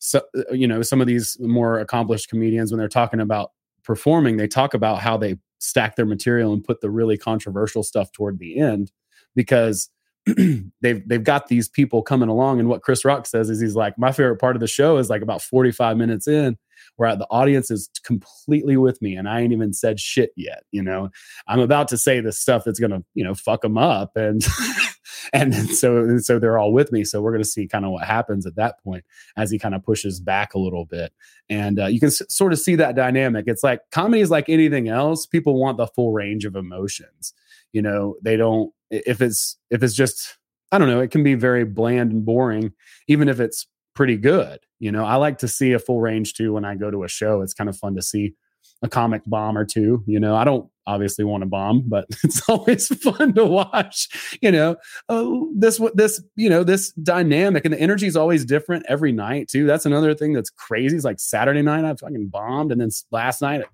[0.00, 3.52] so, you know some of these more accomplished comedians when they're talking about
[3.84, 8.10] performing, they talk about how they stack their material and put the really controversial stuff
[8.12, 8.90] toward the end
[9.36, 9.90] because
[10.80, 13.98] they've they've got these people coming along and what Chris Rock says is he's like
[13.98, 16.56] my favorite part of the show is like about 45 minutes in
[16.96, 20.64] where the audience is completely with me and I ain't even said shit yet.
[20.70, 21.10] You know,
[21.46, 24.16] I'm about to say the stuff that's going to, you know, fuck them up.
[24.16, 24.42] And,
[25.32, 27.04] and so, and so they're all with me.
[27.04, 29.04] So we're going to see kind of what happens at that point
[29.36, 31.12] as he kind of pushes back a little bit.
[31.48, 33.44] And uh, you can s- sort of see that dynamic.
[33.46, 35.26] It's like comedy is like anything else.
[35.26, 37.34] People want the full range of emotions.
[37.72, 40.38] You know, they don't, if it's, if it's just,
[40.72, 42.72] I don't know, it can be very bland and boring,
[43.08, 44.60] even if it's pretty good.
[44.78, 47.08] You know, I like to see a full range too when I go to a
[47.08, 47.42] show.
[47.42, 48.34] It's kind of fun to see
[48.82, 50.02] a comic bomb or two.
[50.06, 54.38] You know, I don't obviously want to bomb, but it's always fun to watch.
[54.40, 54.76] You know,
[55.08, 59.48] uh, this this you know this dynamic and the energy is always different every night
[59.48, 59.66] too.
[59.66, 60.96] That's another thing that's crazy.
[60.96, 63.64] It's like Saturday night I fucking bombed, and then last night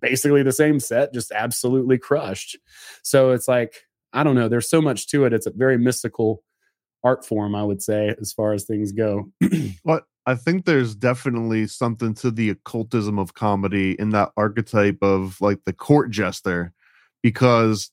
[0.00, 2.58] basically the same set, just absolutely crushed.
[3.02, 4.48] So it's like I don't know.
[4.48, 5.32] There's so much to it.
[5.32, 6.42] It's a very mystical
[7.02, 9.30] art form, I would say, as far as things go.
[9.84, 15.40] But I think there's definitely something to the occultism of comedy in that archetype of
[15.40, 16.72] like the court jester,
[17.22, 17.90] because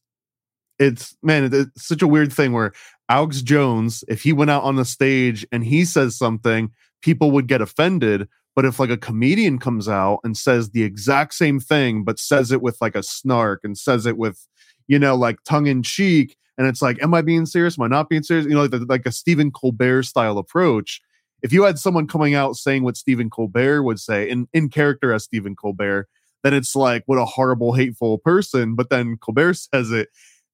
[0.80, 2.74] it's man, it's such a weird thing where
[3.10, 6.70] Alex Jones, if he went out on the stage and he says something,
[7.02, 8.28] people would get offended.
[8.56, 12.52] But if like a comedian comes out and says the exact same thing, but says
[12.52, 14.48] it with like a snark and says it with,
[14.88, 17.78] you know, like tongue in cheek, and it's like, am I being serious?
[17.78, 18.48] Am I not being serious?
[18.48, 21.02] You know, like, like a Stephen Colbert style approach.
[21.41, 25.13] If you had someone coming out saying what Stephen Colbert would say in, in character
[25.13, 26.08] as Stephen Colbert,
[26.43, 28.76] then it's like, what a horrible, hateful person.
[28.76, 30.10] But then Colbert says it.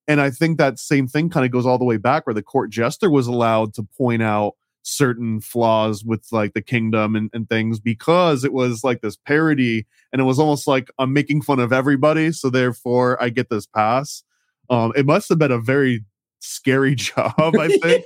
[0.08, 2.44] And I think that same thing kind of goes all the way back where the
[2.44, 7.48] court jester was allowed to point out certain flaws with like the kingdom and, and
[7.48, 11.60] things because it was like this parody and it was almost like I'm making fun
[11.60, 12.34] of everybody.
[12.34, 14.24] So therefore I get this pass.
[14.70, 16.04] Um, it must have been a very
[16.40, 18.06] scary job, I think.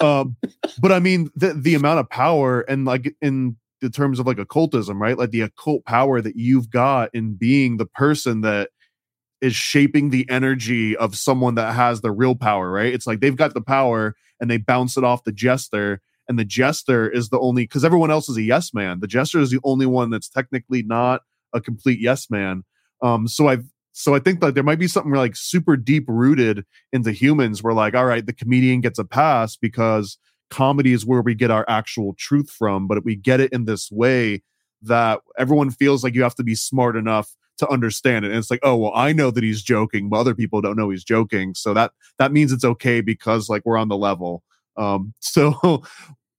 [0.00, 0.36] Um,
[0.80, 4.38] but I mean the the amount of power and like in the terms of like
[4.38, 5.18] occultism, right?
[5.18, 8.70] Like the occult power that you've got in being the person that
[9.40, 12.94] is shaping the energy of someone that has the real power, right?
[12.94, 16.44] It's like they've got the power and they bounce it off the jester and the
[16.44, 19.00] jester is the only because everyone else is a yes man.
[19.00, 22.64] The jester is the only one that's technically not a complete yes man.
[23.02, 26.64] Um, so I've so I think that there might be something like super deep rooted
[26.92, 30.18] into humans where like, all right, the comedian gets a pass because
[30.50, 33.92] comedy is where we get our actual truth from, but we get it in this
[33.92, 34.42] way
[34.82, 38.32] that everyone feels like you have to be smart enough to understand it.
[38.32, 40.90] And it's like, oh well, I know that he's joking, but other people don't know
[40.90, 41.54] he's joking.
[41.54, 44.42] So that that means it's okay because like we're on the level.
[44.76, 45.84] Um, so,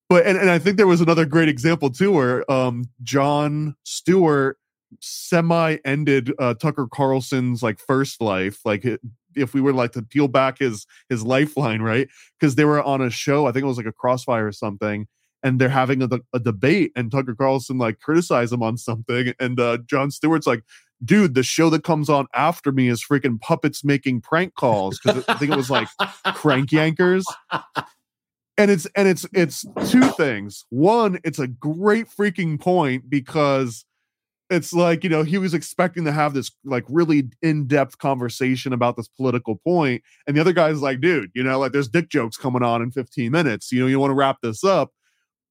[0.10, 4.58] but and, and I think there was another great example too, where um, Jon Stewart
[5.02, 8.86] semi ended uh, Tucker Carlson's like first life, like
[9.36, 12.08] if we were like to peel back his his lifeline, right?
[12.40, 15.08] Because they were on a show, I think it was like a Crossfire or something,
[15.44, 19.60] and they're having a, a debate, and Tucker Carlson like criticized him on something, and
[19.60, 20.64] uh, Jon Stewart's like,
[21.04, 25.24] dude, the show that comes on after me is freaking puppets making prank calls because
[25.28, 25.88] I think it was like
[26.36, 27.24] Crank Yankers
[28.58, 33.86] and it's and it's it's two things one it's a great freaking point because
[34.50, 38.96] it's like you know he was expecting to have this like really in-depth conversation about
[38.96, 42.38] this political point and the other guy's like dude you know like there's dick jokes
[42.38, 44.92] coming on in 15 minutes you know you want to wrap this up?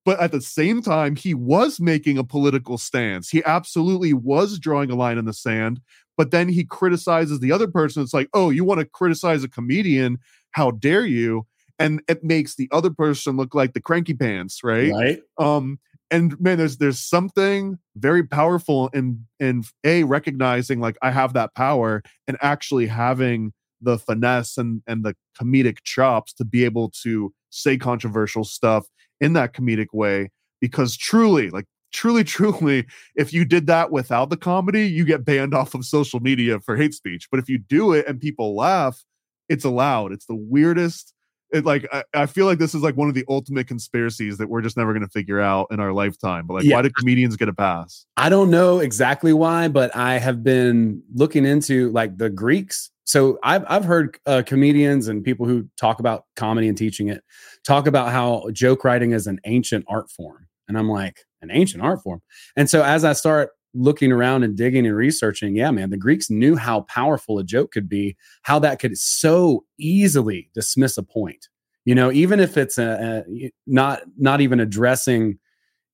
[0.04, 3.30] But at the same time he was making a political stance.
[3.30, 5.80] He absolutely was drawing a line in the sand
[6.16, 8.02] but then he criticizes the other person.
[8.02, 10.18] It's like oh you want to criticize a comedian?
[10.52, 11.46] How dare you?
[11.80, 14.92] And it makes the other person look like the cranky pants, right?
[14.92, 15.20] Right.
[15.38, 15.80] Um,
[16.11, 21.55] and man, there's there's something very powerful in in a recognizing like I have that
[21.55, 27.33] power and actually having the finesse and and the comedic chops to be able to
[27.51, 28.87] say controversial stuff
[29.21, 30.31] in that comedic way.
[30.61, 32.87] Because truly like truly truly
[33.17, 36.77] if you did that without the comedy you get banned off of social media for
[36.77, 37.29] hate speech.
[37.31, 39.05] But if you do it and people laugh
[39.49, 40.12] it's allowed.
[40.12, 41.12] It's the weirdest
[41.52, 44.48] it like I, I, feel like this is like one of the ultimate conspiracies that
[44.48, 46.46] we're just never going to figure out in our lifetime.
[46.46, 46.76] But like, yeah.
[46.76, 48.07] why do comedians get a pass?
[48.16, 52.90] I don't know exactly why, but I have been looking into like the Greeks.
[53.04, 57.22] So I've I've heard uh, comedians and people who talk about comedy and teaching it
[57.64, 61.83] talk about how joke writing is an ancient art form, and I'm like an ancient
[61.83, 62.22] art form.
[62.57, 66.31] And so as I start looking around and digging and researching, yeah, man, the Greeks
[66.31, 71.49] knew how powerful a joke could be, how that could so easily dismiss a point.
[71.85, 75.39] You know, even if it's a, a not not even addressing,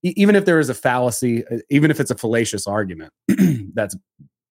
[0.03, 3.11] even if there is a fallacy, uh, even if it's a fallacious argument
[3.73, 3.97] that's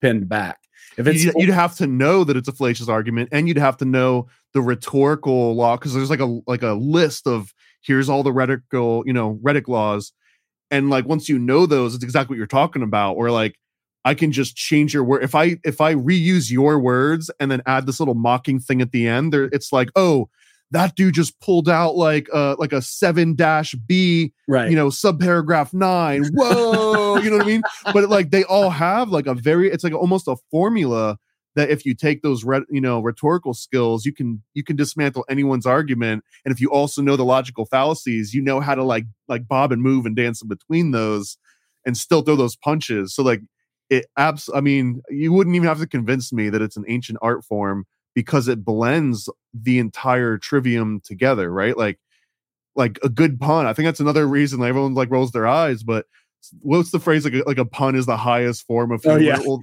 [0.03, 0.59] pinned back.
[0.99, 3.77] If it's you'd, you'd have to know that it's a fallacious argument, and you'd have
[3.79, 8.23] to know the rhetorical law because there's like a like a list of here's all
[8.23, 10.12] the rhetorical you know rhetoric laws
[10.70, 13.56] and like once you know those it's exactly what you're talking about or like
[14.04, 15.22] i can just change your word.
[15.22, 18.92] If i if i reuse your words and then add this little mocking thing at
[18.92, 20.28] the end there it's like oh
[20.72, 24.70] that dude just pulled out like uh like a seven dash b right.
[24.70, 26.24] you know subparagraph nine.
[26.33, 27.62] Whoa you know what i mean?
[27.92, 31.18] But like they all have like a very it's like almost a formula
[31.56, 35.24] that if you take those re- you know rhetorical skills you can you can dismantle
[35.28, 36.24] anyone's argument.
[36.44, 39.72] And if you also know the logical fallacies you know how to like like bob
[39.72, 41.36] and move and dance in between those
[41.84, 43.14] and still throw those punches.
[43.14, 43.40] So like
[43.88, 47.18] it abs i mean you wouldn't even have to convince me that it's an ancient
[47.20, 47.84] art form
[48.14, 51.76] because it blends the entire trivium together right?
[51.76, 51.98] Like
[52.76, 53.66] like a good pun.
[53.66, 56.06] I think that's another reason like, everyone like rolls their eyes but
[56.60, 59.34] what's the phrase like a, like a pun is the highest form of oh, humor?
[59.34, 59.46] oh, yeah.
[59.46, 59.62] well,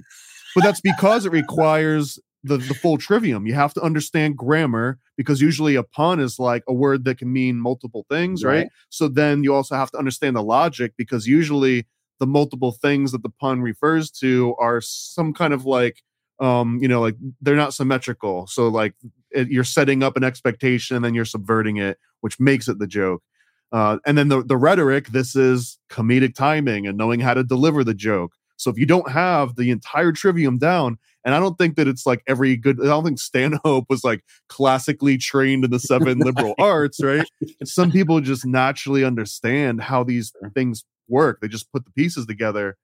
[0.54, 3.46] but that's because it requires the, the full trivium.
[3.46, 7.32] You have to understand grammar because usually a pun is like a word that can
[7.32, 8.58] mean multiple things, right?
[8.58, 8.68] right?
[8.90, 11.86] So then you also have to understand the logic because usually
[12.20, 16.02] the multiple things that the pun refers to are some kind of like
[16.40, 18.94] um you know like they're not symmetrical so like
[19.30, 22.86] it, you're setting up an expectation and then you're subverting it which makes it the
[22.86, 23.22] joke
[23.70, 27.82] uh, and then the, the rhetoric this is comedic timing and knowing how to deliver
[27.82, 31.76] the joke so if you don't have the entire trivium down, and I don't think
[31.76, 35.78] that it's like every good, I don't think Stanhope was like classically trained in the
[35.78, 37.26] seven liberal arts, right?
[37.64, 41.40] Some people just naturally understand how these things work.
[41.40, 42.76] They just put the pieces together.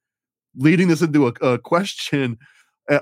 [0.56, 2.38] Leading this into a, a question,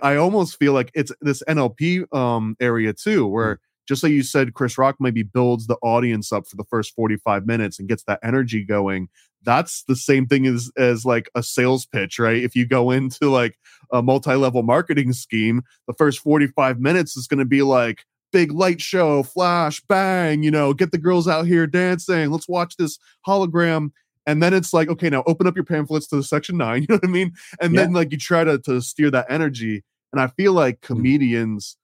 [0.03, 4.55] I almost feel like it's this NLP um, area too, where just like you said,
[4.55, 8.20] Chris Rock maybe builds the audience up for the first 45 minutes and gets that
[8.22, 9.09] energy going.
[9.45, 12.43] That's the same thing as as like a sales pitch, right?
[12.43, 13.59] If you go into like
[13.93, 18.80] a multi-level marketing scheme, the first 45 minutes is going to be like big light
[18.80, 22.30] show, flash, bang, you know, get the girls out here dancing.
[22.30, 23.90] Let's watch this hologram.
[24.26, 26.82] And then it's like, okay, now open up your pamphlets to the section nine.
[26.82, 27.32] You know what I mean?
[27.61, 27.82] And Yeah.
[27.82, 29.82] then like you try to to steer that energy.
[30.12, 30.95] And I feel like Mm-hmm.
[30.95, 31.76] comedians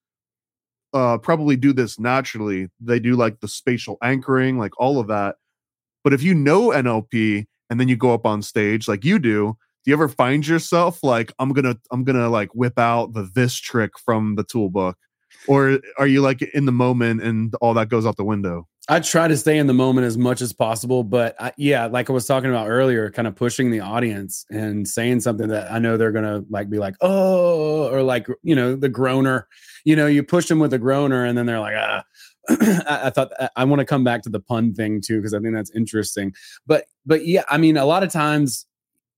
[0.94, 2.68] uh probably do this naturally.
[2.80, 5.36] They do like the spatial anchoring, like all of that.
[6.04, 9.56] But if you know NLP and then you go up on stage like you do,
[9.84, 13.54] do you ever find yourself like I'm gonna I'm gonna like whip out the this
[13.54, 14.96] trick from the toolbook?
[15.46, 18.66] Or are you like in the moment and all that goes out the window?
[18.90, 22.08] I try to stay in the moment as much as possible, but I, yeah, like
[22.08, 25.78] I was talking about earlier, kind of pushing the audience and saying something that I
[25.78, 29.46] know they're gonna like be like, oh, or like you know the groaner,
[29.84, 32.02] you know, you push them with a groaner, and then they're like, ah.
[32.60, 35.34] I, I thought I, I want to come back to the pun thing too because
[35.34, 36.34] I think that's interesting,
[36.66, 38.66] but but yeah, I mean, a lot of times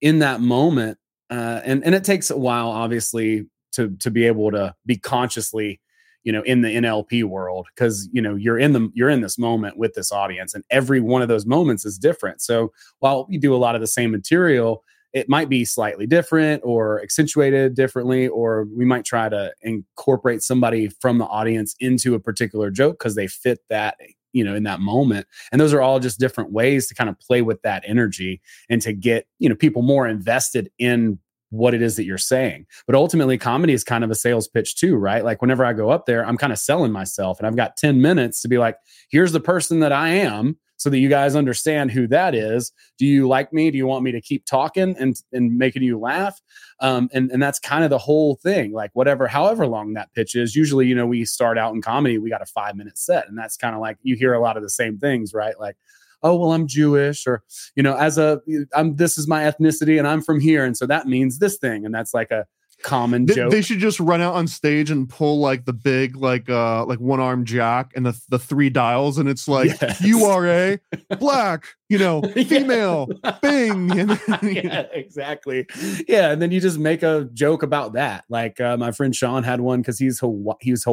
[0.01, 0.99] in that moment,
[1.31, 5.81] uh, and and it takes a while, obviously, to to be able to be consciously
[6.23, 9.39] you know in the nlp world because you know you're in the you're in this
[9.39, 12.43] moment with this audience and every one of those moments is different.
[12.43, 16.63] So while we do a lot of the same material it might be slightly different
[16.65, 22.21] or accentuated differently or we might try to incorporate somebody from the audience into a
[22.21, 23.97] particular joke because they fit that
[24.33, 25.27] you know in that moment.
[25.53, 28.81] And those are all just different ways to kind of play with that energy and
[28.83, 31.19] to get you know people more invested in
[31.51, 32.67] what it is that you're saying.
[32.87, 35.25] But ultimately, comedy is kind of a sales pitch too, right?
[35.25, 38.01] Like whenever I go up there, I'm kind of selling myself and I've got 10
[38.01, 38.77] minutes to be like,
[39.11, 42.73] here's the person that I am so that you guys understand who that is.
[42.97, 43.71] Do you like me?
[43.71, 46.41] Do you want me to keep talking and, and making you laugh?
[46.81, 48.73] Um, and, and that's kind of the whole thing.
[48.73, 52.17] Like whatever, however long that pitch is, usually, you know, we start out in comedy,
[52.17, 53.29] we got a five minute set.
[53.29, 55.59] And that's kind of like you hear a lot of the same things, right?
[55.61, 55.77] Like,
[56.23, 57.43] oh well i'm jewish or
[57.77, 58.41] you know as a
[58.75, 60.65] i'm this is my ethnicity and i'm from here.
[60.65, 61.85] And so that means this thing.
[61.85, 62.47] And that's like a
[62.83, 63.51] common They, joke.
[63.51, 66.99] they should just run out on stage and pull like the big like uh like
[66.99, 69.19] one arm jack and the the three dials.
[69.19, 70.01] And it's like Yes.
[70.01, 70.79] you are a
[71.19, 73.07] black you know female
[73.43, 73.91] bing
[74.43, 75.67] yeah, exactly.
[76.09, 78.25] Yeah, and then you just make a joke about that.
[78.31, 80.85] Like uh, my friend Sean had one because he's Hawa- he was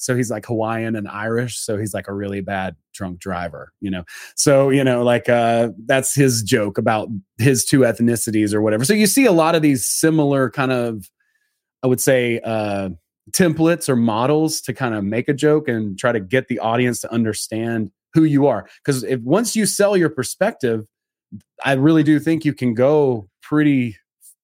[0.00, 1.58] so he's like Hawaiian and Irish.
[1.58, 4.04] So he's like a really bad drunk driver, you know.
[4.34, 8.84] So you know, like uh, that's his joke about his two ethnicities or whatever.
[8.84, 11.10] So you see a lot of these similar kind of,
[11.82, 12.90] I would say, uh,
[13.32, 17.00] templates or models to kind of make a joke and try to get the audience
[17.02, 18.66] to understand who you are.
[18.82, 20.86] Because if once you sell your perspective,
[21.62, 23.98] I really do think you can go pretty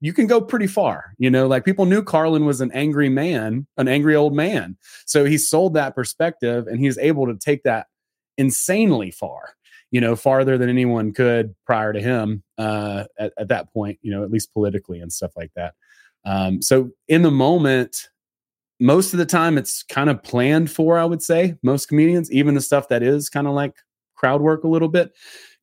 [0.06, 1.14] you can go pretty far.
[1.18, 4.76] You know, like people knew Carlin was an angry man, an angry old man.
[5.04, 7.88] So he sold that perspective and he's able to take that
[8.38, 9.56] insanely far,
[9.90, 14.12] you know, farther than anyone could prior to him uh, at, at that point, you
[14.12, 15.74] know, at least politically and stuff like that.
[16.24, 18.08] Um, so in the moment,
[18.78, 22.54] most of the time it's kind of planned for, I would say, most comedians, even
[22.54, 23.74] the stuff that is kind of like
[24.14, 25.12] crowd work a little bit,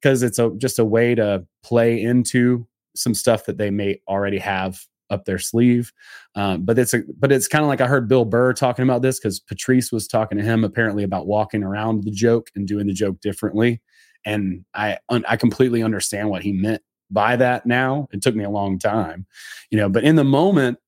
[0.01, 4.39] because it's a, just a way to play into some stuff that they may already
[4.39, 5.93] have up their sleeve.
[6.35, 9.01] Um, but it's a, but it's kind of like I heard Bill Burr talking about
[9.01, 12.87] this because Patrice was talking to him apparently about walking around the joke and doing
[12.87, 13.81] the joke differently.
[14.25, 16.81] And I un- I completely understand what he meant
[17.11, 18.07] by that now.
[18.11, 19.25] It took me a long time,
[19.69, 20.79] you know, but in the moment,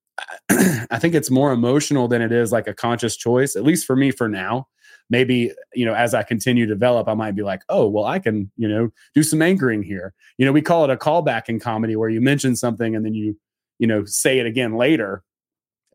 [0.50, 3.96] I think it's more emotional than it is like a conscious choice, at least for
[3.96, 4.68] me for now.
[5.10, 8.20] Maybe, you know, as I continue to develop, I might be like, oh, well, I
[8.20, 10.14] can, you know, do some anchoring here.
[10.38, 13.14] You know, we call it a callback in comedy where you mention something and then
[13.14, 13.38] you,
[13.78, 15.24] you know, say it again later.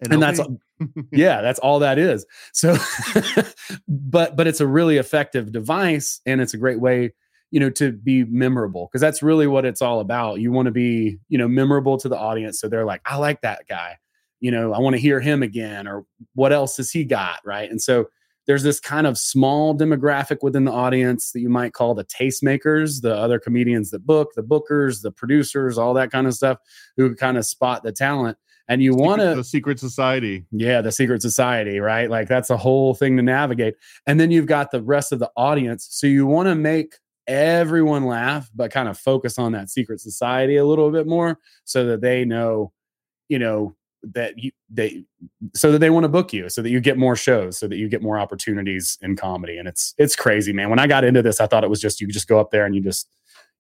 [0.03, 0.41] And that's
[1.13, 2.25] yeah, that's all that is.
[2.53, 2.77] So
[3.89, 7.13] but but it's a really effective device and it's a great way
[7.51, 10.73] you know to be memorable because that's really what it's all about you want to
[10.73, 13.97] be you know memorable to the audience so they're like i like that guy
[14.41, 16.05] you know i want to hear him again or
[16.35, 18.07] what else has he got right and so
[18.47, 23.03] there's this kind of small demographic within the audience that you might call the tastemakers
[23.03, 26.59] the other comedians that book the bookers the producers all that kind of stuff
[26.97, 28.37] who kind of spot the talent
[28.69, 32.11] and you want to the secret society yeah, the secret society, right?
[32.11, 33.75] Like that's a whole thing to navigate.
[34.07, 35.89] And then you've got the rest of the audience.
[35.91, 40.57] So you want to make everyone laugh, but kind of focus on that secret society
[40.57, 42.73] a little bit more so that they know,
[43.29, 45.05] you know, that you they
[45.55, 47.77] so that they want to book you so that you get more shows so that
[47.77, 50.71] you get more opportunities in comedy and it's it's crazy man.
[50.71, 52.65] When i got into this i thought it was just you just go up there
[52.65, 53.09] and you just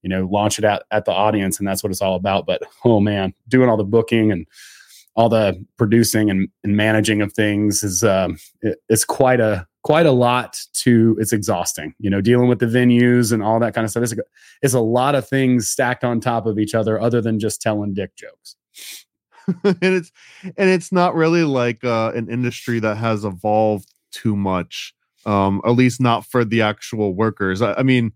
[0.02, 2.62] you know launch it at, at the audience and that's what it's all about but
[2.84, 4.46] oh man doing all the booking and
[5.16, 10.06] all the producing and, and managing of things is um, it, it's quite a quite
[10.06, 13.84] a lot to it's exhausting you know dealing with the venues and all that kind
[13.84, 14.02] of stuff.
[14.02, 14.16] It's a,
[14.62, 17.94] it's a lot of things stacked on top of each other other than just telling
[17.94, 18.56] dick jokes
[19.64, 20.12] and it's
[20.56, 24.94] and it's not really like uh, an industry that has evolved too much.
[25.26, 27.60] Um, at least not for the actual workers.
[27.60, 28.12] I, I mean,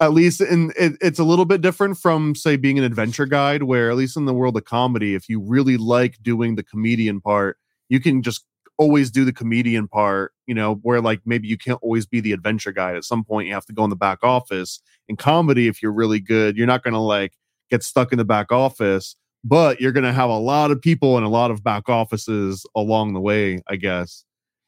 [0.00, 3.64] at least in it, it's a little bit different from say being an adventure guide,
[3.64, 7.20] where at least in the world of comedy, if you really like doing the comedian
[7.20, 7.58] part,
[7.88, 8.44] you can just
[8.78, 12.32] always do the comedian part, you know, where like maybe you can't always be the
[12.32, 12.96] adventure guide.
[12.96, 14.80] At some point, you have to go in the back office.
[15.08, 17.32] In comedy, if you're really good, you're not going to like
[17.70, 21.16] get stuck in the back office, but you're going to have a lot of people
[21.16, 24.24] and a lot of back offices along the way, I guess.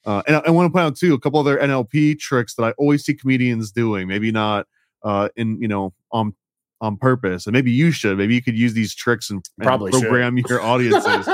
[0.06, 2.64] Uh, and I, I want to point out too a couple other NLP tricks that
[2.64, 4.08] I always see comedians doing.
[4.08, 4.66] Maybe not
[5.02, 6.34] uh, in you know on
[6.80, 8.16] on purpose, and maybe you should.
[8.16, 10.02] Maybe you could use these tricks and, and Probably should.
[10.02, 11.26] program your audiences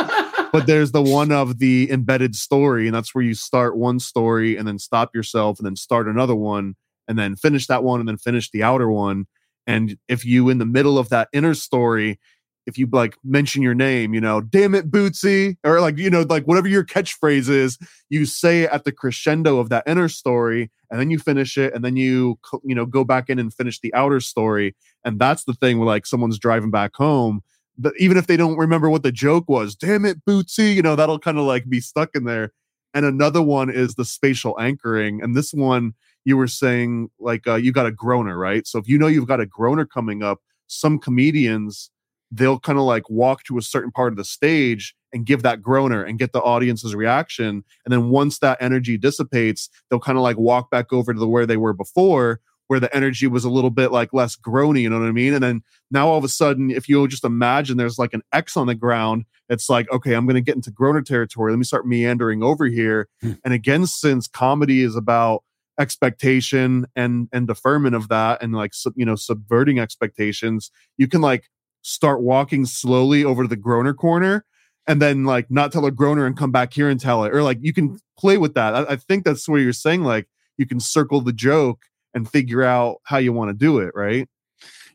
[0.57, 4.57] but there's the one of the embedded story and that's where you start one story
[4.57, 6.75] and then stop yourself and then start another one
[7.09, 9.27] and then finish that one and then finish the outer one
[9.67, 12.19] and if you in the middle of that inner story
[12.67, 16.23] if you like mention your name you know damn it bootsy or like you know
[16.23, 20.71] like whatever your catchphrase is you say it at the crescendo of that inner story
[20.91, 23.81] and then you finish it and then you you know go back in and finish
[23.81, 27.43] the outer story and that's the thing where like someone's driving back home
[27.79, 30.97] but even if they don't remember what the joke was, damn it, Bootsy, you know,
[30.97, 32.53] that'll kind of like be stuck in there.
[32.95, 35.23] And another one is the spatial anchoring.
[35.23, 35.93] And this one,
[36.25, 38.67] you were saying like uh, you got a groaner, right?
[38.67, 41.91] So if you know you've got a groaner coming up, some comedians,
[42.31, 45.63] they'll kind of like walk to a certain part of the stage and give that
[45.63, 47.65] groaner and get the audience's reaction.
[47.85, 51.29] And then once that energy dissipates, they'll kind of like walk back over to the
[51.29, 54.91] where they were before where the energy was a little bit like less groany, you
[54.91, 55.35] know what I mean?
[55.35, 58.57] And then now all of a sudden, if you just imagine there's like an X
[58.57, 61.53] on the ground, it's like, okay, I'm going to get into groaner territory.
[61.53, 63.09] Let me start meandering over here.
[63.23, 63.33] Hmm.
[63.45, 65.43] and again, since comedy is about
[65.79, 71.21] expectation and and deferment of that and like sub, you know subverting expectations you can
[71.21, 71.51] like
[71.87, 74.45] start walking slowly over to the groaner corner
[74.87, 77.43] and then like not tell a groaner and come back here and tell it or
[77.43, 80.27] like you can play with that i, I think that's what you're saying like
[80.57, 81.85] you can circle the joke
[82.17, 84.27] and figure out how you want to do it, right?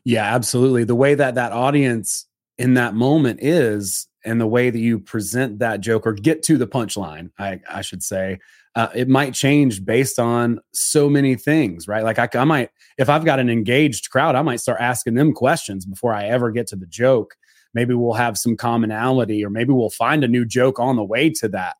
[0.04, 0.84] Yeah, absolutely.
[0.84, 2.26] The way that that audience
[2.58, 6.58] in that moment is, and the way that you present that joke or get to
[6.58, 8.38] the punchline, I, I should say,
[8.74, 12.04] uh, it might change based on so many things, right?
[12.04, 15.32] Like I, I might, if I've got an engaged crowd, I might start asking them
[15.32, 17.36] questions before I ever get to the joke.
[17.74, 21.30] Maybe we'll have some commonality, or maybe we'll find a new joke on the way
[21.30, 21.76] to that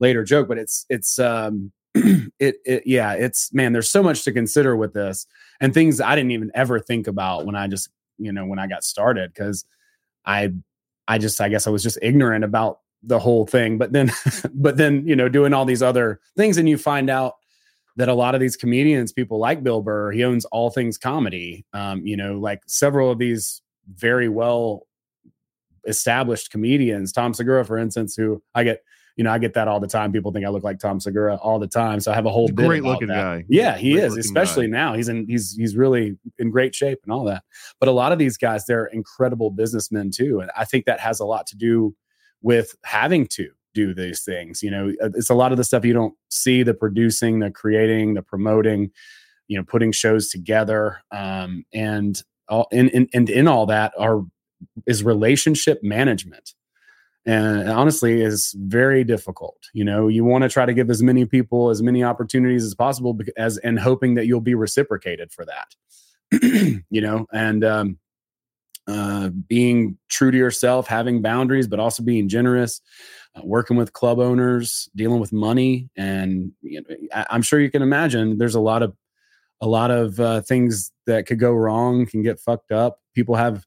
[0.00, 0.48] later joke.
[0.48, 1.72] But it's it's um,
[2.38, 5.26] it, it yeah it's man there's so much to consider with this
[5.60, 7.88] and things i didn't even ever think about when i just
[8.18, 9.64] you know when i got started because
[10.26, 10.52] i
[11.08, 14.10] i just i guess i was just ignorant about the whole thing but then
[14.54, 17.34] but then you know doing all these other things and you find out
[17.96, 21.64] that a lot of these comedians people like bill burr he owns all things comedy
[21.72, 23.62] um you know like several of these
[23.94, 24.86] very well
[25.86, 28.82] established comedians tom segura for instance who i get
[29.16, 30.12] you know, I get that all the time.
[30.12, 32.00] People think I look like Tom Segura all the time.
[32.00, 33.14] So I have a whole Great looking that.
[33.14, 33.44] guy.
[33.48, 34.76] Yeah, he Great is, especially guy.
[34.76, 34.94] now.
[34.94, 37.42] He's in he's he's really in great shape and all that.
[37.80, 40.40] But a lot of these guys, they're incredible businessmen too.
[40.40, 41.96] And I think that has a lot to do
[42.46, 44.62] with having to do these things.
[44.62, 47.50] You know, uh, it's a lot of the stuff you don't see the producing, the
[47.50, 48.92] creating, the promoting,
[49.48, 51.02] you know, putting shows together.
[51.10, 54.22] Um, and all and, in all that are
[54.86, 56.54] is relationship management
[57.26, 61.24] and honestly is very difficult you know you want to try to give as many
[61.24, 65.74] people as many opportunities as possible as and hoping that you'll be reciprocated for that
[66.88, 67.98] you know and um
[68.86, 72.80] uh being true to yourself having boundaries but also being generous
[73.34, 77.70] uh, working with club owners dealing with money and you know, I, i'm sure you
[77.70, 78.94] can imagine there's a lot of
[79.62, 83.64] a lot of uh, things that could go wrong can get fucked up people have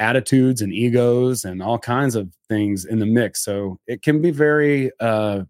[0.00, 3.44] attitudes and egos and all kinds of things in the mix.
[3.44, 5.42] So it can be very uh,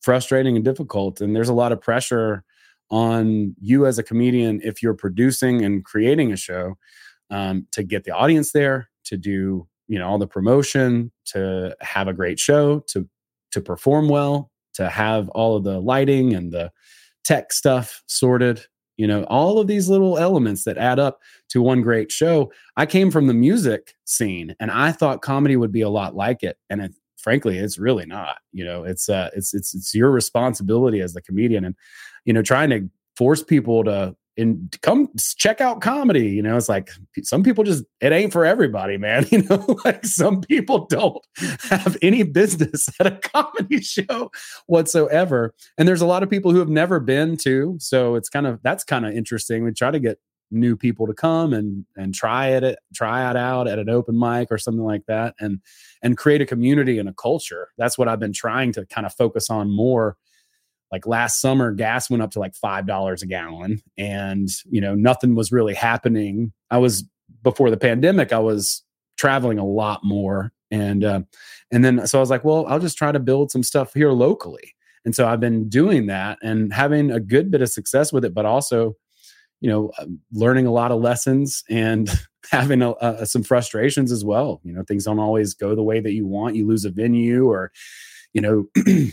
[0.00, 1.20] frustrating and difficult.
[1.20, 2.42] And there's a lot of pressure
[2.90, 6.76] on you as a comedian if you're producing and creating a show
[7.32, 12.06] um, to get the audience there, to do you know all the promotion, to have
[12.06, 13.08] a great show, to
[13.50, 16.70] to perform well, to have all of the lighting and the
[17.24, 18.64] tech stuff sorted.
[18.98, 21.18] You know, all of these little elements that add up
[21.48, 22.52] to one great show.
[22.76, 26.42] I came from the music scene and I thought comedy would be a lot like
[26.42, 26.58] it.
[26.68, 28.36] And it, frankly, it's really not.
[28.52, 31.74] You know, it's uh it's it's it's your responsibility as the comedian and
[32.26, 36.68] you know, trying to force people to in come check out comedy you know it's
[36.68, 36.90] like
[37.22, 41.24] some people just it ain't for everybody man you know like some people don't
[41.60, 44.30] have any business at a comedy show
[44.66, 45.54] whatsoever.
[45.78, 48.60] And there's a lot of people who have never been to so it's kind of
[48.62, 49.64] that's kind of interesting.
[49.64, 50.18] We try to get
[50.50, 54.48] new people to come and and try it try it out at an open mic
[54.50, 55.60] or something like that and
[56.02, 57.68] and create a community and a culture.
[57.78, 60.16] That's what i've been trying to kind of focus on more
[60.92, 64.94] like last summer gas went up to like five dollars a gallon and you know
[64.94, 66.52] nothing was really happening.
[66.70, 67.04] I was
[67.42, 68.82] before the pandemic i was
[69.16, 71.20] traveling a lot more and uh,
[71.70, 74.12] and then so i was like well i'll just try to build some stuff here
[74.12, 74.74] locally.
[75.04, 78.34] And so i've been doing that and having a good bit of success with it
[78.34, 78.96] but also
[79.60, 82.10] you know um, learning a lot of lessons and
[82.50, 84.60] having a, a, some frustrations as well.
[84.64, 86.56] You know things don't always go the way that you want.
[86.56, 87.72] You lose a venue or
[88.34, 88.66] you know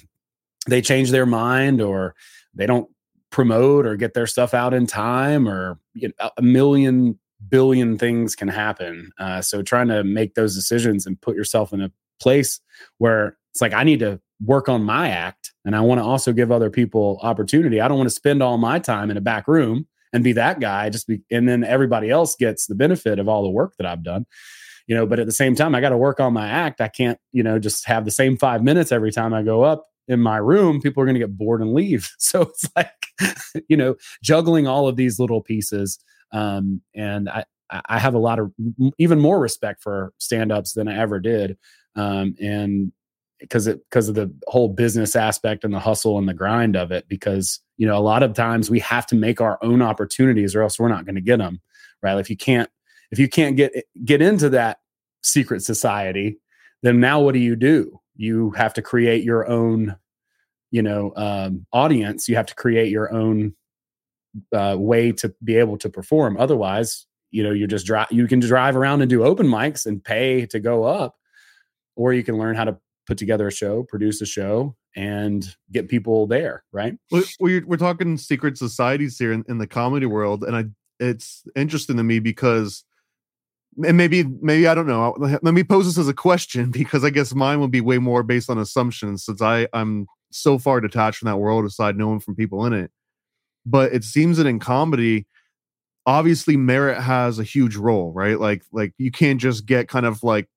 [0.70, 2.15] they change their mind or
[2.53, 2.89] they don't
[3.32, 8.36] promote or get their stuff out in time or you know, a million billion things
[8.36, 9.11] can happen.
[9.20, 12.59] Uh, so trying to make those decisions and put yourself in a place
[12.97, 16.32] where it's like i need to work on my act and i want to also
[16.32, 17.82] give other people opportunity.
[17.82, 20.59] I don't want to spend all my time in a back room and be that
[20.59, 23.86] guy just be and then everybody else gets the benefit of all the work that
[23.86, 24.26] i've done
[24.88, 26.82] you know but at the same time i got to work on my act.
[26.82, 29.86] I can't you know just have the same five minutes every time i go up
[30.10, 32.10] in my room people are going to get bored and leave.
[32.20, 32.91] So it's like
[33.68, 35.99] you know juggling all of these little pieces
[36.32, 37.43] um, and i
[37.88, 38.51] i have a lot of
[38.97, 41.57] even more respect for stand-ups than i ever did
[41.95, 42.91] um, and
[43.39, 46.91] because it because of the whole business aspect and the hustle and the grind of
[46.91, 50.55] it because you know a lot of times we have to make our own opportunities
[50.55, 51.62] or else we're not going to get them
[52.01, 52.18] right?
[52.18, 52.70] If you can't
[53.12, 53.74] if you can't get
[54.05, 54.80] get into that
[55.22, 56.39] secret society
[56.82, 59.95] then now what do you do you have to create your own
[60.72, 63.53] you know um, audience you have to create your own
[64.53, 68.39] uh, way to be able to perform otherwise you know you just drive you can
[68.39, 71.15] drive around and do open mics and pay to go up
[71.95, 72.78] or you can learn how to
[73.09, 76.63] put together a show, produce a show, and get people there.
[76.72, 76.95] Right?
[77.39, 80.65] We're, we're talking secret societies here in, in the comedy world, and I
[80.99, 82.84] it's interesting to me because
[83.86, 85.15] and maybe maybe I don't know.
[85.19, 88.23] Let me pose this as a question because I guess mine would be way more
[88.23, 92.36] based on assumptions since I I'm so far detached from that world aside knowing from
[92.36, 92.91] people in it.
[93.65, 95.25] But it seems that in comedy,
[96.05, 98.39] obviously merit has a huge role, right?
[98.39, 100.47] Like like you can't just get kind of like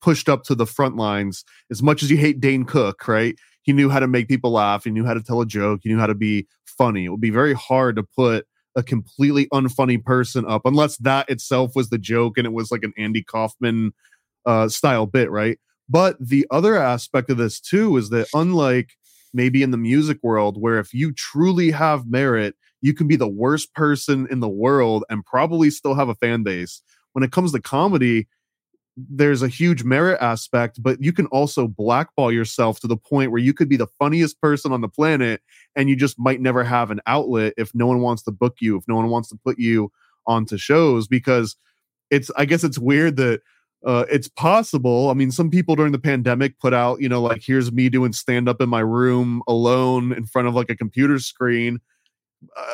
[0.00, 1.44] pushed up to the front lines.
[1.70, 3.36] As much as you hate Dane Cook, right?
[3.62, 4.84] He knew how to make people laugh.
[4.84, 5.80] He knew how to tell a joke.
[5.82, 7.04] He knew how to be funny.
[7.04, 8.46] It would be very hard to put
[8.76, 12.84] a completely unfunny person up unless that itself was the joke and it was like
[12.84, 13.92] an Andy Kaufman
[14.46, 15.58] uh, style bit, right?
[15.88, 18.90] But the other aspect of this too is that unlike
[19.34, 23.28] maybe in the music world, where if you truly have merit, you can be the
[23.28, 26.82] worst person in the world and probably still have a fan base.
[27.12, 28.28] When it comes to comedy,
[29.08, 33.40] there's a huge merit aspect, but you can also blackball yourself to the point where
[33.40, 35.40] you could be the funniest person on the planet
[35.76, 38.76] and you just might never have an outlet if no one wants to book you,
[38.76, 39.90] if no one wants to put you
[40.26, 41.56] onto shows because
[42.10, 43.40] it's I guess it's weird that
[43.86, 45.10] uh, it's possible.
[45.10, 48.12] I mean, some people during the pandemic put out, you know, like here's me doing
[48.12, 51.78] stand up in my room alone in front of like a computer screen.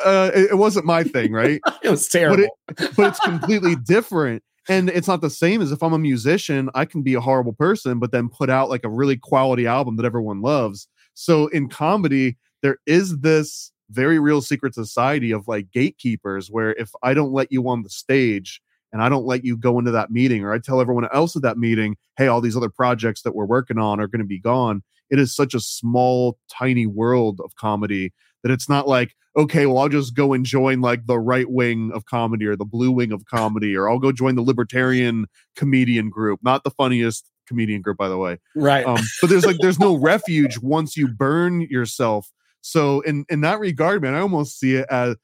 [0.05, 1.61] Uh, it, it wasn't my thing, right?
[1.83, 5.71] it was terrible, but, it, but it's completely different and it's not the same as
[5.71, 8.83] if I'm a musician, I can be a horrible person, but then put out like
[8.83, 10.87] a really quality album that everyone loves.
[11.13, 16.91] So in comedy, there is this very real secret society of like gatekeepers where if
[17.03, 18.61] I don't let you on the stage
[18.91, 21.41] and I don't let you go into that meeting, or I tell everyone else at
[21.41, 24.39] that meeting, hey, all these other projects that we're working on are going to be
[24.39, 24.83] gone.
[25.09, 28.13] It is such a small, tiny world of comedy
[28.47, 31.91] that it's not like okay well i'll just go and join like the right wing
[31.93, 35.25] of comedy or the blue wing of comedy or i'll go join the libertarian
[35.55, 38.37] comedian group not the funniest comedian group by the way.
[38.55, 38.85] Right.
[38.85, 42.31] Um, but there's like there's no refuge once you burn yourself.
[42.61, 45.15] So in in that regard man i almost see it as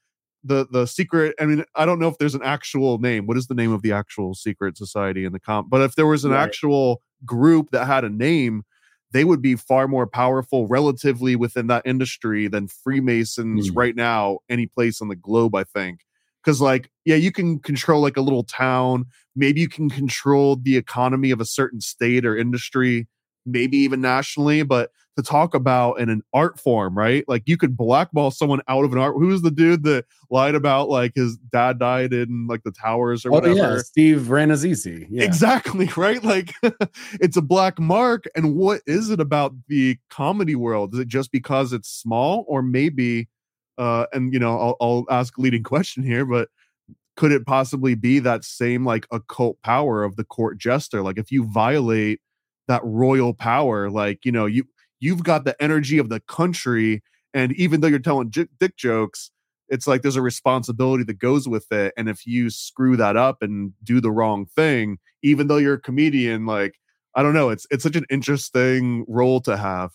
[0.45, 3.47] the the secret i mean i don't know if there's an actual name what is
[3.47, 6.31] the name of the actual secret society in the comp but if there was an
[6.31, 6.41] right.
[6.41, 8.63] actual group that had a name
[9.13, 13.77] they would be far more powerful relatively within that industry than Freemasons mm.
[13.77, 16.01] right now, any place on the globe, I think.
[16.43, 19.05] Because, like, yeah, you can control like a little town.
[19.35, 23.07] Maybe you can control the economy of a certain state or industry,
[23.45, 24.63] maybe even nationally.
[24.63, 27.23] But to talk about in an art form, right?
[27.27, 29.15] Like you could blackball someone out of an art.
[29.15, 33.29] Who's the dude that lied about like his dad died in like the towers or
[33.29, 33.55] oh, whatever?
[33.55, 35.07] Yeah, Steve Rannazzisi.
[35.09, 35.23] Yeah.
[35.23, 36.23] Exactly, right?
[36.23, 36.53] Like
[37.19, 38.25] it's a black mark.
[38.35, 40.93] And what is it about the comedy world?
[40.93, 43.27] Is it just because it's small, or maybe?
[43.77, 46.49] Uh, and you know, I'll, I'll ask leading question here, but
[47.15, 51.03] could it possibly be that same like occult power of the court jester?
[51.03, 52.19] Like if you violate
[52.67, 54.65] that royal power, like you know, you
[55.03, 59.31] you've got the energy of the country and even though you're telling j- dick jokes
[59.69, 63.41] it's like there's a responsibility that goes with it and if you screw that up
[63.41, 66.75] and do the wrong thing even though you're a comedian like
[67.15, 69.91] i don't know it's it's such an interesting role to have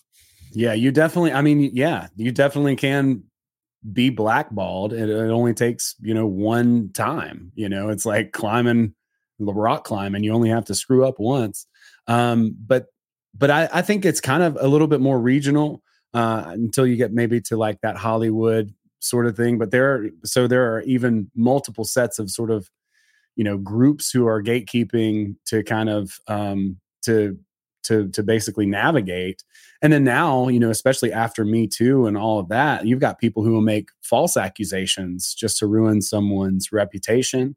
[0.51, 1.31] Yeah, you definitely.
[1.31, 3.23] I mean, yeah, you definitely can
[3.93, 4.93] be blackballed.
[4.93, 7.51] It, it only takes you know one time.
[7.55, 8.95] You know, it's like climbing
[9.39, 10.23] the rock climbing.
[10.23, 11.65] You only have to screw up once.
[12.07, 12.87] Um, but
[13.39, 15.81] but I, I think it's kind of a little bit more regional
[16.13, 19.57] uh, until you get maybe to like that Hollywood sort of thing.
[19.57, 22.69] But there, are, so there are even multiple sets of sort of
[23.35, 27.37] you know groups who are gatekeeping to kind of um, to
[27.83, 29.43] to to basically navigate.
[29.81, 33.19] And then now, you know, especially after Me Too and all of that, you've got
[33.19, 37.55] people who will make false accusations just to ruin someone's reputation.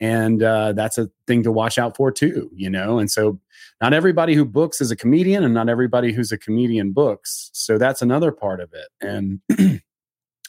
[0.00, 2.98] And uh, that's a thing to watch out for too, you know.
[2.98, 3.38] And so,
[3.82, 7.50] not everybody who books is a comedian, and not everybody who's a comedian books.
[7.52, 8.88] So that's another part of it.
[9.00, 9.40] And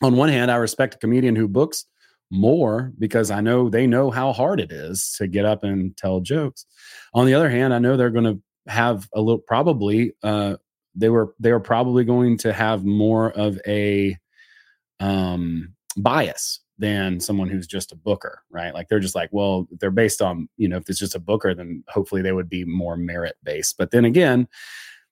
[0.04, 1.86] on one hand, I respect a comedian who books
[2.30, 6.20] more because I know they know how hard it is to get up and tell
[6.20, 6.66] jokes.
[7.14, 10.56] On the other hand, I know they're going to have a little probably uh
[10.96, 14.18] they were they were probably going to have more of a
[15.00, 18.74] um bias than someone who's just a booker right?
[18.74, 21.56] Like they're just like well they're based on you know if it's just a booker
[21.56, 24.48] then hopefully they would be more merit based but then again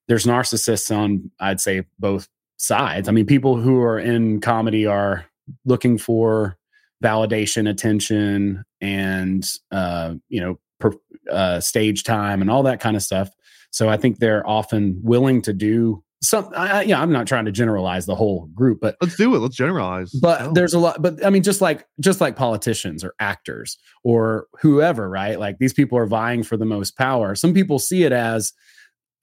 [0.08, 3.08] there's narcissists on i'd say both sides.
[3.10, 5.26] I mean people who are in comedy are
[5.66, 6.58] looking for
[7.04, 10.92] validation attention and uh you know per,
[11.32, 13.30] uh, stage time and all that kind of stuff.
[13.72, 16.50] So I think they're often willing to do some.
[16.56, 19.40] I, yeah, I'm not trying to generalize the whole group, but let's do it.
[19.40, 20.12] Let's generalize.
[20.12, 20.54] But oh.
[20.54, 21.02] there's a lot.
[21.02, 25.40] But I mean, just like just like politicians or actors or whoever, right?
[25.40, 27.36] Like these people are vying for the most power.
[27.36, 28.54] Some people see it as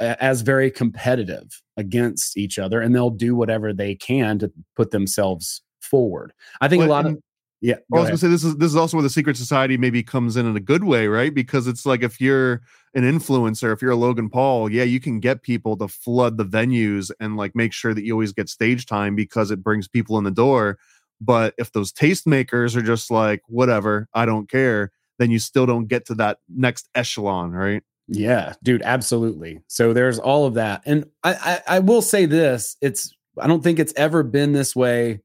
[0.00, 5.62] as very competitive against each other, and they'll do whatever they can to put themselves
[5.80, 6.32] forward.
[6.60, 7.18] I think a lot of
[7.60, 7.76] yeah.
[7.92, 10.36] I was gonna say this is this is also where the secret society maybe comes
[10.36, 11.34] in in a good way, right?
[11.34, 12.62] Because it's like if you're
[12.94, 16.44] an influencer, if you're a Logan Paul, yeah, you can get people to flood the
[16.44, 20.18] venues and like make sure that you always get stage time because it brings people
[20.18, 20.78] in the door.
[21.20, 25.86] But if those tastemakers are just like, whatever, I don't care, then you still don't
[25.86, 27.82] get to that next echelon, right?
[28.06, 29.60] Yeah, dude, absolutely.
[29.66, 30.82] So there's all of that.
[30.86, 34.74] And I, I, I will say this, it's I don't think it's ever been this
[34.74, 35.20] way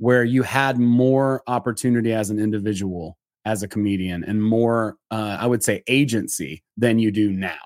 [0.00, 5.46] where you had more opportunity as an individual as a comedian and more uh, i
[5.46, 7.58] would say agency than you do now.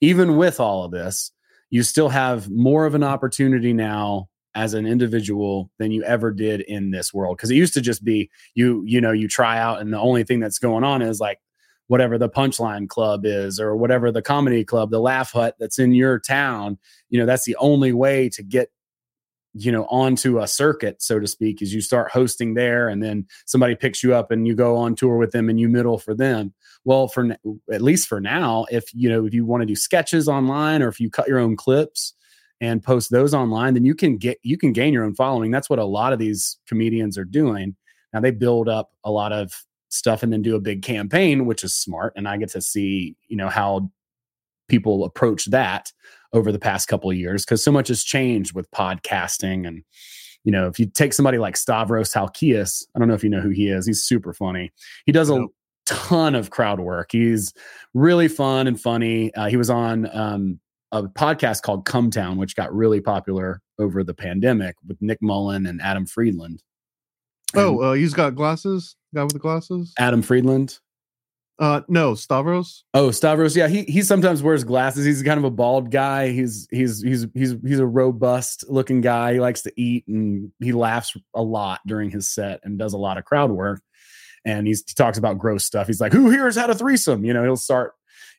[0.00, 1.32] Even with all of this
[1.70, 6.60] you still have more of an opportunity now as an individual than you ever did
[6.60, 7.36] in this world.
[7.36, 10.22] Because it used to just be you you know you try out and the only
[10.22, 11.38] thing that's going on is like
[11.88, 15.92] whatever the punchline club is or whatever the comedy club the laugh hut that's in
[15.92, 16.78] your town
[17.10, 18.70] you know that's the only way to get
[19.54, 23.26] you know onto a circuit so to speak is you start hosting there and then
[23.44, 26.14] somebody picks you up and you go on tour with them and you middle for
[26.14, 26.52] them.
[26.84, 27.36] Well for
[27.70, 30.88] at least for now if you know if you want to do sketches online or
[30.88, 32.14] if you cut your own clips
[32.60, 35.50] and post those online then you can get you can gain your own following.
[35.50, 37.76] That's what a lot of these comedians are doing.
[38.12, 41.62] Now they build up a lot of stuff and then do a big campaign which
[41.62, 43.90] is smart and i get to see you know how
[44.66, 45.92] people approach that
[46.32, 49.82] over the past couple of years because so much has changed with podcasting and
[50.44, 53.40] you know if you take somebody like stavros halkias i don't know if you know
[53.40, 54.72] who he is he's super funny.
[55.06, 55.46] He does a
[55.84, 57.10] ton of crowd work.
[57.12, 57.52] He's
[57.94, 59.34] really fun and funny.
[59.34, 60.60] Uh, he was on um,
[60.92, 65.66] a podcast called Cum Town which got really popular over the pandemic with nick mullen
[65.66, 66.62] and adam friedland.
[67.54, 68.96] Oh uh, he's got glasses?
[69.14, 69.92] Guy with the glasses?
[69.98, 70.78] Adam friedland
[71.58, 72.84] uh, no, Stavros.
[72.94, 73.56] Oh, Stavros.
[73.56, 75.04] Yeah, he he sometimes wears glasses.
[75.04, 76.30] He's kind of a bald guy.
[76.30, 79.34] He's he's he's he's he's a robust looking guy.
[79.34, 82.98] He likes to eat and he laughs a lot during his set and does a
[82.98, 83.82] lot of crowd work.
[84.44, 85.86] And he talks about gross stuff.
[85.86, 87.92] He's like, "Who here has had a threesome?" You know, he'll start,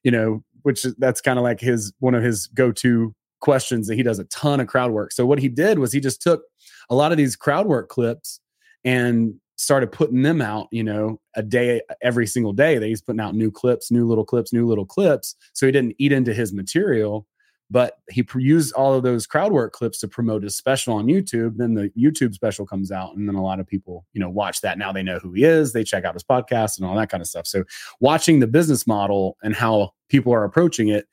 [0.04, 3.96] you know, which that's kind of like his one of his go to questions that
[3.96, 5.12] he does a ton of crowd work.
[5.12, 6.44] So what he did was he just took
[6.90, 8.40] a lot of these crowd work clips
[8.84, 13.20] and started putting them out, you know, a day every single day that he's putting
[13.20, 15.36] out new clips, new little clips, new little clips.
[15.54, 17.28] So he didn't eat into his material,
[17.70, 21.58] but he used all of those crowd work clips to promote his special on YouTube.
[21.58, 24.62] Then the YouTube special comes out, and then a lot of people, you know, watch
[24.62, 24.78] that.
[24.78, 25.74] Now they know who he is.
[25.74, 27.48] They check out his podcast and all that kind of stuff.
[27.48, 27.64] So
[28.00, 31.08] watching the business model and how people are approaching it.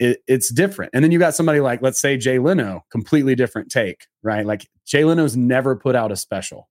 [0.00, 0.92] It, it's different.
[0.94, 4.46] And then you got somebody like, let's say Jay Leno, completely different take, right?
[4.46, 6.68] Like Jay Leno's never put out a special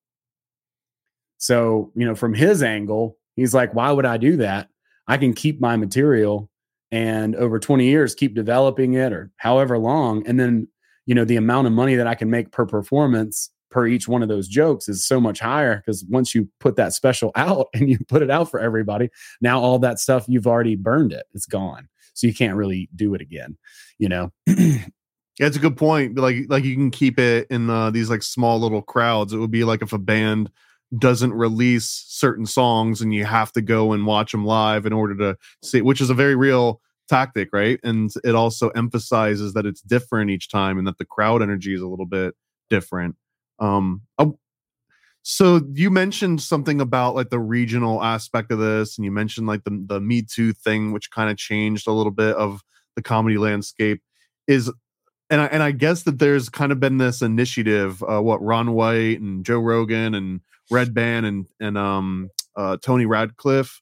[1.38, 4.70] so, you know, from his angle, he's like, why would I do that?
[5.08, 6.50] I can keep my material
[6.92, 10.26] and over 20 years keep developing it or however long.
[10.28, 10.68] And then,
[11.06, 14.24] you know, the amount of money that I can make per performance per each one
[14.24, 17.90] of those jokes is so much higher because once you put that special out and
[17.90, 19.10] you put it out for everybody,
[19.42, 21.26] now all that stuff you've already burned it.
[21.34, 21.88] It's gone.
[22.14, 23.58] So you can't really do it again,
[23.98, 24.32] you know.
[25.40, 26.18] Yeah, it's a good point.
[26.18, 29.34] Like like you can keep it in uh, these like small little crowds.
[29.34, 30.50] It would be like if a band
[30.98, 35.16] doesn't release certain songs and you have to go and watch them live in order
[35.16, 37.80] to see, which is a very real tactic, right?
[37.84, 41.82] And it also emphasizes that it's different each time and that the crowd energy is
[41.82, 42.36] a little bit
[42.70, 43.16] different.
[43.60, 44.02] Um,
[45.30, 49.66] so you mentioned something about like the regional aspect of this, and you mentioned like
[49.66, 52.62] the the Me Too thing, which kind of changed a little bit of
[52.96, 54.02] the comedy landscape.
[54.48, 54.72] Is
[55.30, 58.72] and I, and I guess that there's kind of been this initiative, uh, what Ron
[58.72, 60.40] White and Joe Rogan and
[60.72, 63.82] Redban and and um uh, Tony Radcliffe,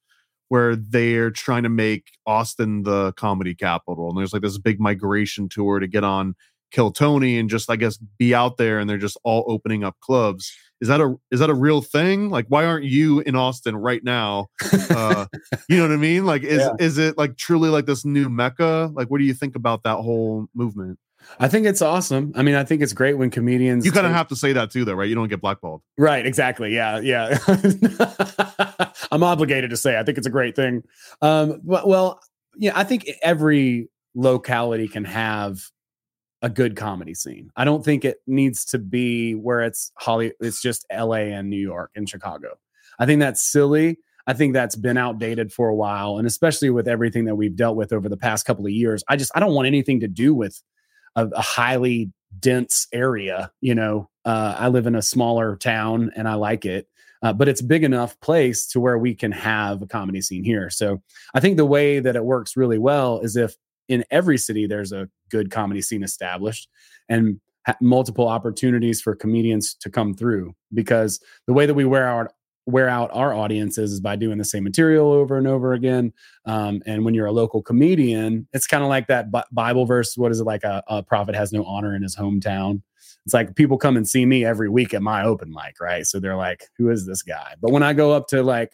[0.49, 5.47] where they're trying to make Austin the comedy capital, and there's like this big migration
[5.49, 6.35] tour to get on
[6.71, 9.95] Kill Tony and just I guess be out there, and they're just all opening up
[10.01, 10.53] clubs.
[10.81, 12.29] Is that a is that a real thing?
[12.29, 14.47] Like why aren't you in austin right now?
[14.89, 15.25] Uh
[15.69, 16.25] you know what i mean?
[16.25, 16.73] Like is yeah.
[16.79, 18.91] is it like truly like this new mecca?
[18.93, 20.99] Like what do you think about that whole movement
[21.39, 22.31] I think it's awesome.
[22.35, 23.85] I mean, I think it's great when comedians.
[23.85, 25.09] You kind of have to say that too, though, right?
[25.09, 25.81] You don't get blackballed.
[25.97, 26.25] Right.
[26.25, 26.73] Exactly.
[26.73, 26.99] Yeah.
[26.99, 27.37] Yeah.
[29.11, 30.83] I'm obligated to say I think it's a great thing.
[31.21, 32.19] Um, well,
[32.57, 35.59] yeah, I think every locality can have
[36.41, 37.49] a good comedy scene.
[37.55, 40.33] I don't think it needs to be where it's Holly.
[40.39, 41.31] It's just L.A.
[41.31, 42.49] and New York and Chicago.
[42.99, 43.97] I think that's silly.
[44.27, 47.75] I think that's been outdated for a while, and especially with everything that we've dealt
[47.75, 49.03] with over the past couple of years.
[49.07, 50.61] I just I don't want anything to do with
[51.15, 53.51] a, a highly dense area.
[53.61, 56.87] You know, uh, I live in a smaller town and I like it.
[57.21, 60.69] Uh, but it's big enough place to where we can have a comedy scene here.
[60.69, 61.01] So
[61.33, 63.55] I think the way that it works really well is if
[63.87, 66.69] in every city there's a good comedy scene established
[67.09, 72.07] and ha- multiple opportunities for comedians to come through because the way that we wear
[72.07, 72.31] out
[72.65, 76.11] wear out our audiences is by doing the same material over and over again
[76.45, 80.31] um, and when you're a local comedian it's kind of like that bible verse what
[80.31, 82.81] is it like a, a prophet has no honor in his hometown
[83.25, 86.19] it's like people come and see me every week at my open mic right so
[86.19, 88.71] they're like who is this guy but when i go up to like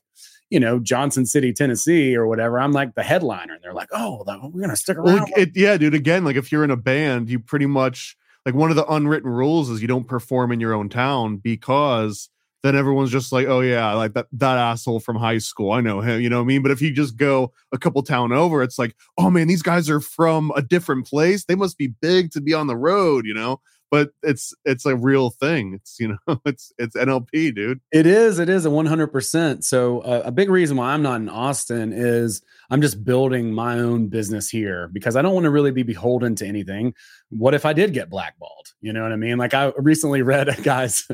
[0.52, 2.60] you know Johnson City, Tennessee, or whatever.
[2.60, 4.24] I'm like the headliner, and they're like, "Oh,
[4.54, 5.96] we're gonna stick around." Well, it, yeah, dude.
[5.96, 9.30] Again, like if you're in a band, you pretty much like one of the unwritten
[9.30, 12.30] rules is you don't perform in your own town because
[12.64, 16.02] then everyone's just like, "Oh yeah, like that that asshole from high school, I know
[16.02, 16.62] him." You know what I mean?
[16.62, 19.90] But if you just go a couple town over, it's like, "Oh man, these guys
[19.90, 21.46] are from a different place.
[21.46, 23.62] They must be big to be on the road." You know?
[23.92, 25.74] But it's it's a real thing.
[25.76, 27.82] It's you know it's it's NLP, dude.
[27.92, 28.40] It is.
[28.40, 29.66] It is a one hundred percent.
[29.66, 33.80] So uh, a big reason why I'm not in Austin is I'm just building my
[33.80, 36.94] own business here because I don't want to really be beholden to anything.
[37.30, 38.70] What if I did get blackballed?
[38.80, 39.38] You know what I mean?
[39.38, 41.06] Like I recently read a guy's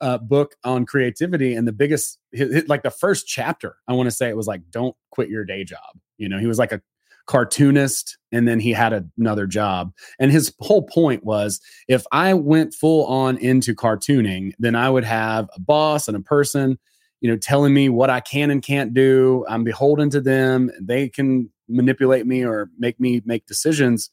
[0.00, 2.18] uh, book on creativity, and the biggest,
[2.66, 5.62] like the first chapter, I want to say it was like, "Don't quit your day
[5.62, 6.80] job." You know, he was like a
[7.26, 9.92] cartoonist and then he had another job.
[10.18, 15.04] And his whole point was if i went full on into cartooning then i would
[15.04, 16.78] have a boss and a person
[17.20, 19.44] you know telling me what i can and can't do.
[19.48, 20.70] I'm beholden to them.
[20.80, 24.10] They can manipulate me or make me make decisions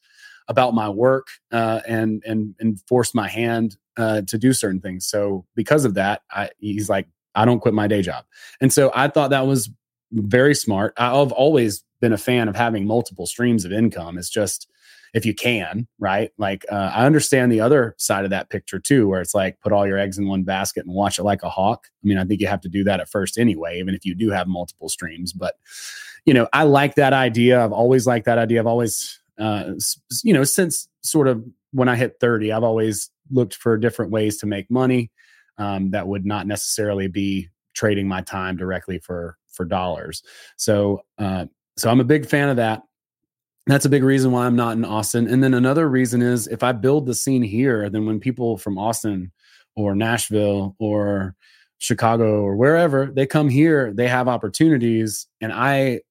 [0.47, 5.05] about my work uh, and and and force my hand uh, to do certain things.
[5.05, 8.25] So because of that I, he's like i don't quit my day job.
[8.59, 9.69] And so i thought that was
[10.11, 14.17] very smart i've always been a fan of having multiple streams of income.
[14.17, 14.67] It's just
[15.13, 16.31] if you can, right?
[16.37, 19.71] Like uh, I understand the other side of that picture too, where it's like put
[19.71, 21.87] all your eggs in one basket and watch it like a hawk.
[22.03, 24.15] I mean, I think you have to do that at first anyway, even if you
[24.15, 25.31] do have multiple streams.
[25.31, 25.55] But
[26.25, 27.63] you know, I like that idea.
[27.63, 28.59] I've always liked that idea.
[28.59, 29.73] I've always, uh,
[30.23, 34.37] you know, since sort of when I hit thirty, I've always looked for different ways
[34.37, 35.11] to make money
[35.57, 40.23] um, that would not necessarily be trading my time directly for for dollars.
[40.57, 41.45] So uh,
[41.77, 42.81] so I'm a big fan of that.
[43.67, 45.27] That's a big reason why I'm not in Austin.
[45.27, 48.79] And then another reason is if I build the scene here, then when people from
[48.79, 49.31] Austin
[49.75, 51.35] or Nashville or
[51.77, 55.27] Chicago or wherever they come here, they have opportunities.
[55.41, 56.01] And I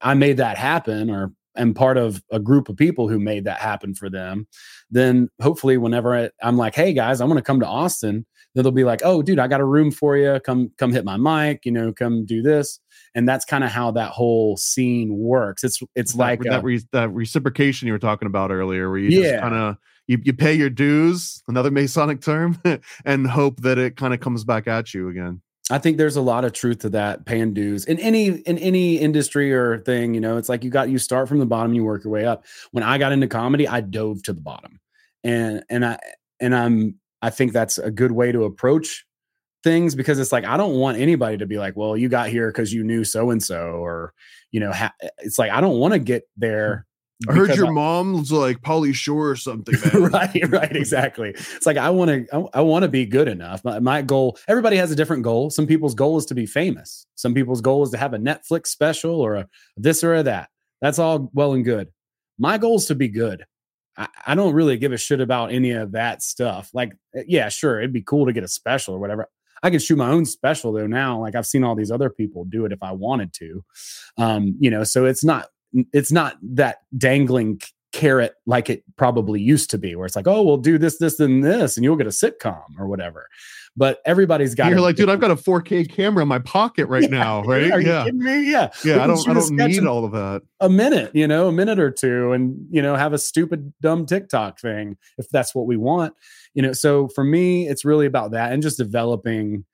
[0.00, 3.58] I made that happen or am part of a group of people who made that
[3.58, 4.46] happen for them,
[4.90, 8.64] then hopefully whenever I, am like, hey guys, I'm going to come to Austin, then
[8.64, 10.40] they'll be like, oh dude, I got a room for you.
[10.44, 12.80] Come come hit my mic, you know, come do this
[13.14, 15.64] and that's kind of how that whole scene works.
[15.64, 19.08] It's it's like that, uh re- that reciprocation you were talking about earlier, where you
[19.08, 19.30] yeah.
[19.30, 19.76] just kind of
[20.06, 22.60] you, you pay your dues, another Masonic term,
[23.04, 25.40] and hope that it kind of comes back at you again.
[25.70, 28.96] I think there's a lot of truth to that paying dues in any in any
[28.98, 30.14] industry or thing.
[30.14, 32.26] You know, it's like you got you start from the bottom, you work your way
[32.26, 32.44] up.
[32.72, 34.80] When I got into comedy, I dove to the bottom,
[35.22, 35.98] and and I
[36.40, 39.06] and I'm I think that's a good way to approach
[39.62, 42.48] things because it's like I don't want anybody to be like, well, you got here
[42.48, 44.12] because you knew so and so, or
[44.50, 46.40] you know, ha- it's like I don't want to get hmm.
[46.40, 46.86] there
[47.28, 51.30] I heard your I- mom's like Pauly Shore or something, right right exactly.
[51.30, 53.62] It's like i want to i, I want to be good enough.
[53.64, 55.50] My, my goal everybody has a different goal.
[55.50, 57.06] Some people's goal is to be famous.
[57.16, 60.48] Some people's goal is to have a netflix special or a this or a that.
[60.80, 61.88] That's all well and good.
[62.38, 63.44] My goal is to be good.
[63.98, 66.70] I, I don't really give a shit about any of that stuff.
[66.72, 69.28] Like eh, yeah sure it'd be cool to get a special or whatever.
[69.62, 71.20] I can shoot my own special though now.
[71.20, 73.62] Like i've seen all these other people do it if i wanted to.
[74.16, 75.48] Um you know so it's not
[75.92, 77.60] it's not that dangling
[77.92, 81.18] carrot like it probably used to be, where it's like, oh, we'll do this, this,
[81.20, 83.26] and this, and you'll get a sitcom or whatever.
[83.76, 84.70] But everybody's got.
[84.70, 87.70] You're like, dude, I've got a 4K camera in my pocket right now, right?
[87.70, 88.50] Are you yeah, kidding me?
[88.50, 89.04] Yeah, We yeah.
[89.04, 90.42] I don't, I don't need all of that.
[90.60, 94.06] a minute, you know, a minute or two, and you know, have a stupid, dumb
[94.06, 96.14] TikTok thing if that's what we want,
[96.54, 96.72] you know.
[96.72, 99.64] So for me, it's really about that and just developing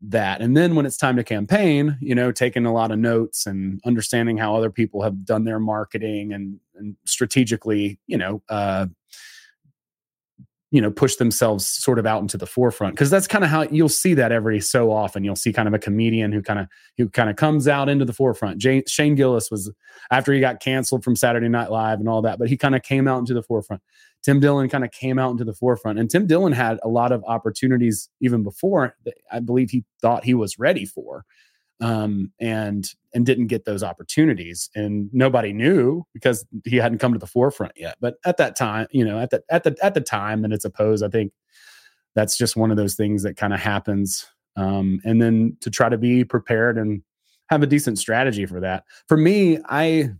[0.00, 0.40] that.
[0.40, 3.80] And then when it's time to campaign you know taking a lot of notes and
[3.84, 8.86] understanding how other people have done their marketing and, and strategically you know uh
[10.70, 13.62] you know push themselves sort of out into the forefront because that's kind of how
[13.62, 15.24] you'll see that every so often.
[15.24, 16.66] You'll see kind of a comedian who kind of
[16.96, 18.58] who kind of comes out into the forefront.
[18.58, 19.72] Jane, shane gillis was
[20.10, 22.82] after he got canceled from saturday night live and all that but he kind of
[22.82, 23.82] came out into the forefront.
[24.22, 27.12] Tim dillon kind of came out into the forefront and tim dillon had a lot
[27.12, 28.96] of opportunities even before
[29.30, 31.24] i believe he thought he was ready for
[31.80, 37.18] um, and and didn't get those opportunities, and nobody knew because he hadn't come to
[37.18, 37.96] the forefront yet.
[38.00, 40.64] But at that time, you know, at the at the at the time that it's
[40.64, 41.32] opposed, I think
[42.14, 44.26] that's just one of those things that kind of happens.
[44.56, 47.02] Um, and then to try to be prepared and
[47.48, 48.84] have a decent strategy for that.
[49.06, 50.10] For me, I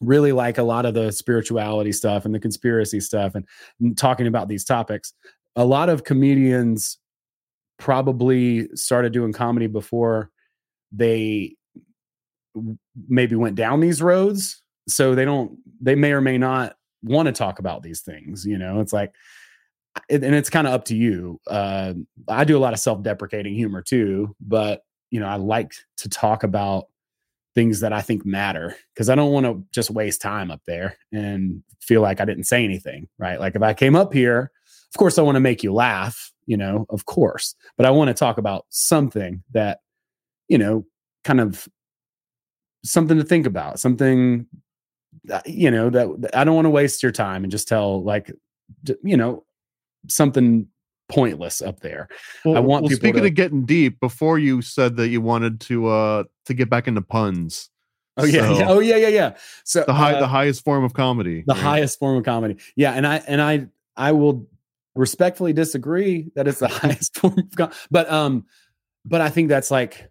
[0.00, 4.48] really like a lot of the spirituality stuff and the conspiracy stuff and talking about
[4.48, 5.12] these topics.
[5.56, 6.98] A lot of comedians
[7.78, 10.30] probably started doing comedy before
[10.92, 11.56] they
[13.08, 17.32] maybe went down these roads so they don't they may or may not want to
[17.32, 18.80] talk about these things you know?
[18.80, 19.12] It's like
[20.08, 21.92] and it's kind of up to you uh
[22.28, 26.44] i do a lot of self-deprecating humor too but you know i like to talk
[26.44, 26.86] about
[27.54, 30.96] things that i think matter because i don't want to just waste time up there
[31.12, 33.40] and feel like i didn't say anything right?
[33.40, 34.52] Like if i came up here
[34.94, 38.08] of course i want to make you laugh you know of course but i want
[38.08, 39.80] to talk about something that
[40.50, 40.84] you know,
[41.24, 41.66] kind of
[42.84, 44.46] something to think about, something,
[45.24, 48.32] that, you know, that I don't want to waste your time and just tell like,
[49.02, 49.44] you know,
[50.08, 50.66] something
[51.08, 52.08] pointless up there.
[52.44, 55.20] Well, I want well, people speaking to- of getting deep, before you said that you
[55.20, 57.68] wanted to uh to get back into puns,
[58.16, 58.68] Oh yeah, So- yeah.
[58.68, 59.36] oh yeah, yeah, yeah.
[59.64, 61.44] So the high uh, the highest form of comedy.
[61.46, 61.62] the right?
[61.62, 62.56] highest form of comedy.
[62.76, 64.48] Yeah, and I and I I will
[64.94, 68.46] respectfully disagree that it's the highest form of com- but um
[69.04, 70.10] but I think that's like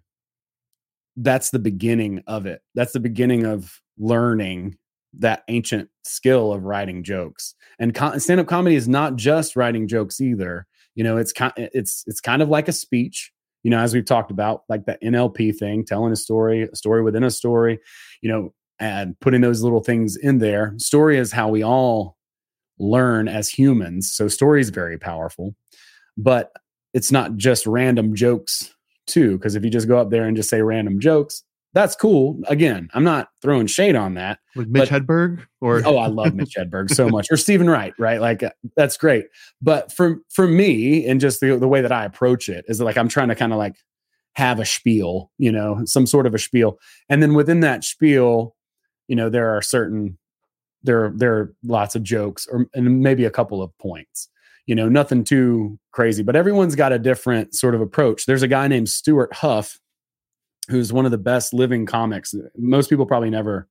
[1.21, 2.61] that's the beginning of it.
[2.75, 4.77] That's the beginning of learning
[5.13, 7.55] that ancient skill of writing jokes.
[7.79, 10.65] And stand-up comedy is not just writing jokes either.
[10.95, 13.31] You know, it's kind it's it's kind of like a speech.
[13.63, 17.03] You know, as we've talked about, like the NLP thing, telling a story, a story
[17.03, 17.79] within a story.
[18.21, 20.73] You know, and putting those little things in there.
[20.77, 22.17] Story is how we all
[22.79, 24.11] learn as humans.
[24.11, 25.55] So story is very powerful,
[26.17, 26.51] but
[26.93, 28.73] it's not just random jokes
[29.09, 29.37] too.
[29.37, 31.43] Because if you just go up there and just say random jokes,
[31.73, 32.39] that's cool.
[32.47, 34.39] Again, I'm not throwing shade on that.
[34.55, 37.93] like Mitch but- Hedberg or Oh, I love Mitch Hedberg so much, or Stephen Wright,
[37.99, 38.19] right?
[38.19, 39.25] Like uh, that's great.
[39.61, 42.97] But for for me, and just the the way that I approach it is like
[42.97, 43.75] I'm trying to kind of like
[44.33, 48.55] have a spiel, you know, some sort of a spiel, and then within that spiel,
[49.07, 50.17] you know, there are certain
[50.81, 54.27] there there are lots of jokes or and maybe a couple of points.
[54.69, 58.27] You know, nothing too crazy, but everyone's got a different sort of approach.
[58.27, 59.79] There's a guy named Stewart Huff
[60.69, 62.35] who's one of the best living comics.
[62.55, 63.67] Most people probably never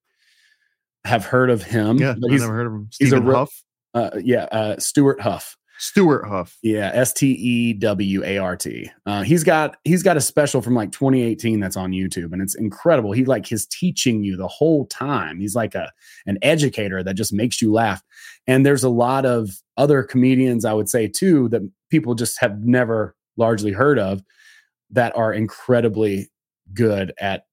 [1.05, 1.99] have heard of him.
[1.99, 2.91] yeah, but he's never heard of him.
[2.99, 3.63] he's a Huff,
[3.95, 5.57] uh, yeah, uh, Stewart Huff.
[5.79, 6.59] Stewart Huff.
[6.63, 8.91] Yeah, S T E W A R T.
[9.07, 12.55] Uh, he's got he's got a special from like 2018 that's on YouTube, and it's
[12.55, 13.13] incredible.
[13.13, 15.41] He like he's teaching you the whole time.
[15.41, 15.91] He's like a
[16.27, 18.03] an educator that just makes you laugh.
[18.47, 22.61] And there's a lot of other comedians I would say too that people just have
[22.61, 24.23] never largely heard of
[24.91, 26.31] that are incredibly
[26.75, 27.45] good at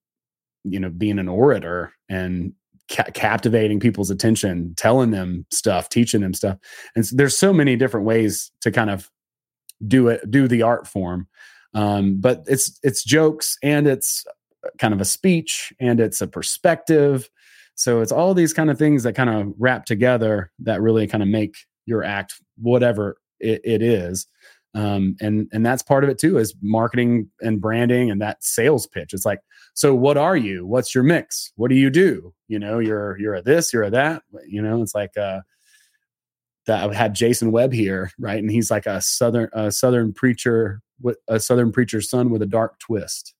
[0.64, 2.52] you know being an orator and
[2.90, 6.58] ca- captivating people's attention, telling them stuff, teaching them stuff.
[6.94, 9.10] And so there's so many different ways to kind of
[9.86, 11.28] do it, do the art form.
[11.74, 14.24] Um, but it's it's jokes and it's
[14.78, 17.28] kind of a speech and it's a perspective.
[17.74, 21.22] So it's all these kind of things that kind of wrap together that really kind
[21.22, 24.26] of make your act whatever it, it is.
[24.74, 28.86] Um, and and that's part of it too is marketing and branding and that sales
[28.86, 29.12] pitch.
[29.12, 29.40] It's like
[29.76, 30.64] so what are you?
[30.64, 31.52] What's your mix?
[31.56, 32.32] What do you do?
[32.48, 35.40] You know you're you're a this you're a that you know it's like uh
[36.66, 38.38] that i had jason webb here right?
[38.38, 42.46] And he's like a southern a southern preacher with a southern preacher's son with a
[42.46, 43.34] dark twist.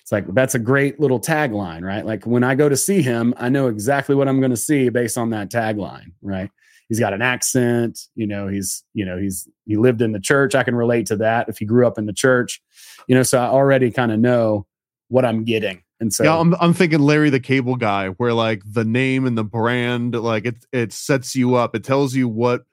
[0.00, 2.06] It's like that's a great little tagline right?
[2.06, 4.88] Like when i go to see him i know exactly what i'm going to see
[4.88, 6.50] based on that tagline right?
[6.88, 10.54] He's got an accent you know he's you know he's he lived in the church.
[10.54, 12.62] I can relate to that if he grew up in the church.
[13.06, 14.66] You know so i already kind of know
[15.12, 18.60] what i'm getting and so yeah, I'm, I'm thinking Larry the Cable Guy, where like
[18.66, 21.76] the name and the brand, like it it sets you up.
[21.76, 22.64] It tells you what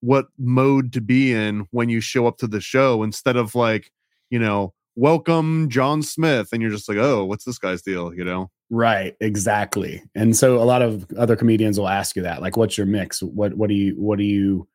[0.00, 3.92] what mode to be in when you show up to the show instead of like
[4.30, 8.12] you know welcome John Smith, and you're just like, oh, what's this guy's deal?
[8.12, 8.50] You know?
[8.70, 10.02] Right, exactly.
[10.14, 13.22] And so a lot of other comedians will ask you that, like, what's your mix?
[13.22, 14.66] What what do you what do you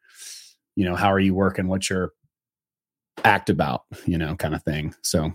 [0.75, 1.67] you know how are you working?
[1.67, 2.13] What's your
[3.23, 3.85] act about?
[4.05, 4.93] You know, kind of thing.
[5.01, 5.33] So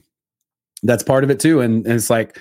[0.82, 1.60] that's part of it too.
[1.60, 2.38] And, and it's like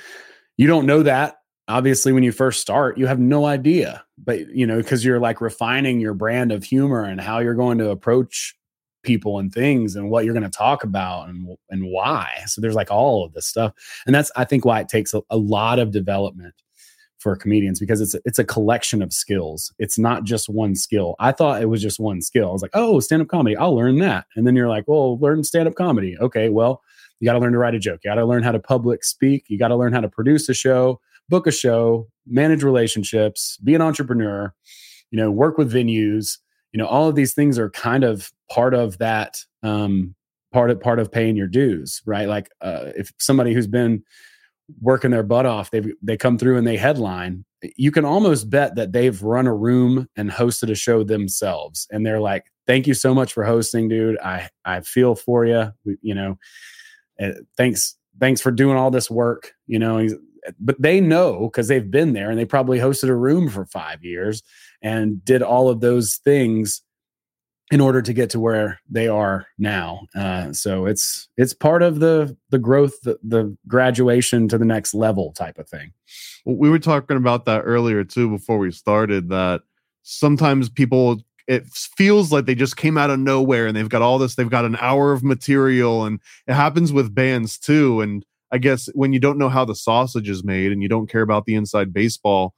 [0.58, 4.04] you don't know that obviously when you first start you have no idea.
[4.18, 7.78] But you know because you're like refining your brand of humor and how you're going
[7.80, 8.56] to approach
[9.04, 12.30] people and things and what you're going to talk about and and why.
[12.48, 13.74] So there's like all of this stuff.
[14.06, 16.54] And that's i think why it takes a, a lot of development
[17.20, 19.74] for comedians because it's a, it's a collection of skills.
[19.80, 21.16] It's not just one skill.
[21.20, 22.50] I thought it was just one skill.
[22.50, 23.56] I was like oh stand up comedy.
[23.56, 24.26] I'll learn that.
[24.36, 26.18] And then you're like well learn stand up comedy.
[26.20, 26.82] Okay well
[27.20, 28.02] you got to learn to write a joke.
[28.04, 29.46] You got to learn how to public speak.
[29.48, 31.00] You got to learn how to produce a show,
[31.30, 34.54] book a show, manage relationships, be an entrepreneur,
[35.12, 36.38] you know, work with venues.
[36.74, 40.16] You know, all of these things are kind of part of that um,
[40.52, 42.28] part of part of paying your dues, right?
[42.28, 44.04] Like uh, if somebody who's been
[44.82, 47.46] working their butt off, they they come through and they headline.
[47.76, 52.06] You can almost bet that they've run a room and hosted a show themselves, and
[52.06, 54.20] they're like, "Thank you so much for hosting, dude.
[54.20, 55.72] I I feel for you.
[56.02, 56.38] You know,
[57.58, 60.08] thanks thanks for doing all this work you know
[60.60, 64.04] but they know because they've been there and they probably hosted a room for five
[64.04, 64.44] years
[64.82, 66.82] and did all of those things
[67.70, 72.00] in order to get to where they are now uh, so it's it's part of
[72.00, 75.92] the the growth the, the graduation to the next level type of thing.
[76.46, 79.64] We were talking about that earlier too before we started that
[80.04, 84.18] sometimes people it feels like they just came out of nowhere and they've got all
[84.18, 88.58] this they've got an hour of material and it happens with bands too and i
[88.58, 91.46] guess when you don't know how the sausage is made and you don't care about
[91.46, 92.54] the inside baseball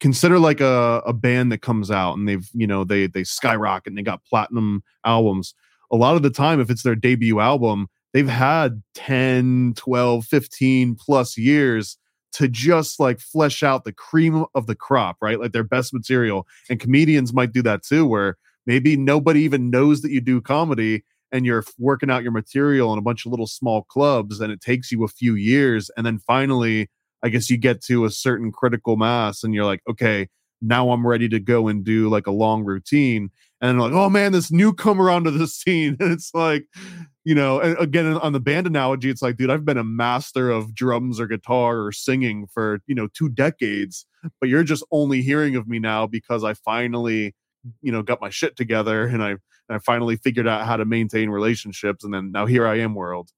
[0.00, 3.90] consider like a, a band that comes out and they've you know they they skyrocket
[3.90, 5.54] and they got platinum albums.
[5.90, 10.96] A lot of the time if it's their debut album they've had 10 12 15
[10.96, 11.96] plus years
[12.34, 15.40] to just like flesh out the cream of the crop, right?
[15.40, 16.46] Like their best material.
[16.68, 21.04] And comedians might do that too, where maybe nobody even knows that you do comedy
[21.32, 24.60] and you're working out your material in a bunch of little small clubs and it
[24.60, 25.90] takes you a few years.
[25.96, 26.88] And then finally,
[27.22, 30.28] I guess you get to a certain critical mass and you're like, okay,
[30.64, 33.30] now I'm ready to go and do like a long routine.
[33.60, 35.96] And like, oh man, this newcomer onto the scene.
[36.00, 36.66] And it's like,
[37.24, 40.74] you know, again on the band analogy, it's like, dude, I've been a master of
[40.74, 44.06] drums or guitar or singing for you know two decades,
[44.40, 47.34] but you're just only hearing of me now because I finally,
[47.80, 49.30] you know, got my shit together and I
[49.68, 52.94] and I finally figured out how to maintain relationships, and then now here I am,
[52.94, 53.30] world.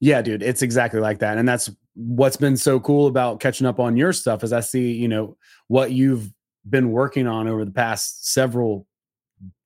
[0.00, 3.80] Yeah, dude, it's exactly like that, and that's what's been so cool about catching up
[3.80, 4.44] on your stuff.
[4.44, 5.36] Is I see, you know,
[5.68, 6.32] what you've
[6.68, 8.86] been working on over the past several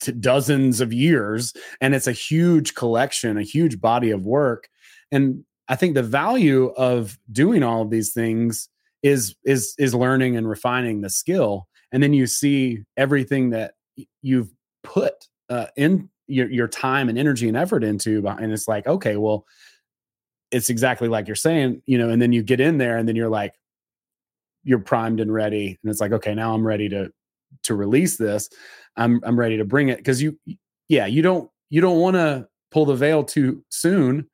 [0.01, 4.69] to dozens of years and it's a huge collection a huge body of work
[5.13, 8.69] and i think the value of doing all of these things
[9.05, 13.75] is is is learning and refining the skill and then you see everything that
[14.23, 14.53] you've
[14.83, 19.17] put uh, in your, your time and energy and effort into and it's like okay
[19.17, 19.47] well
[20.51, 23.17] it's exactly like you're saying you know and then you get in there and then
[23.17, 23.55] you're like
[24.65, 27.11] you're primed and ready and it's like okay now i'm ready to
[27.63, 28.49] to release this.
[28.97, 29.99] I'm i'm ready to bring it.
[29.99, 30.39] Because you
[30.89, 34.29] yeah you don't you don't want to pull the veil too soon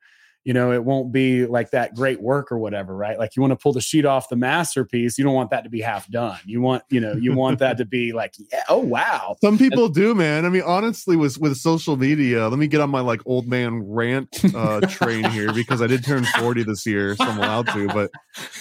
[0.47, 3.51] you know it won't be like that great work or whatever right like you want
[3.51, 6.39] to pull the sheet off the masterpiece you don't want that to be half done
[6.47, 9.87] you want you know you want that to be like yeah oh wow some people
[9.87, 13.01] and, do man i mean honestly with with social media let me get on my
[13.01, 17.25] like old man rant uh train here because i did turn 40 this year so
[17.25, 18.11] i'm allowed to but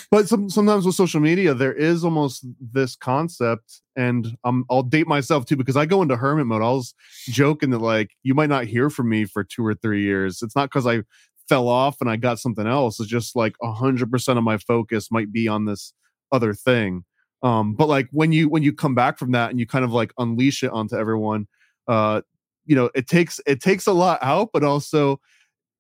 [0.10, 5.08] but some, sometimes with social media there is almost this concept and um, I'll date
[5.08, 6.62] myself too because I go into hermit mode.
[6.62, 6.94] I was
[7.28, 10.42] joking that like you might not hear from me for two or three years.
[10.42, 11.04] It's not because I
[11.48, 13.00] fell off and I got something else.
[13.00, 15.94] It's just like a hundred percent of my focus might be on this
[16.32, 17.04] other thing.
[17.44, 19.92] Um, but like when you when you come back from that and you kind of
[19.92, 21.48] like unleash it onto everyone,
[21.88, 22.22] uh,
[22.66, 25.20] you know, it takes it takes a lot out, but also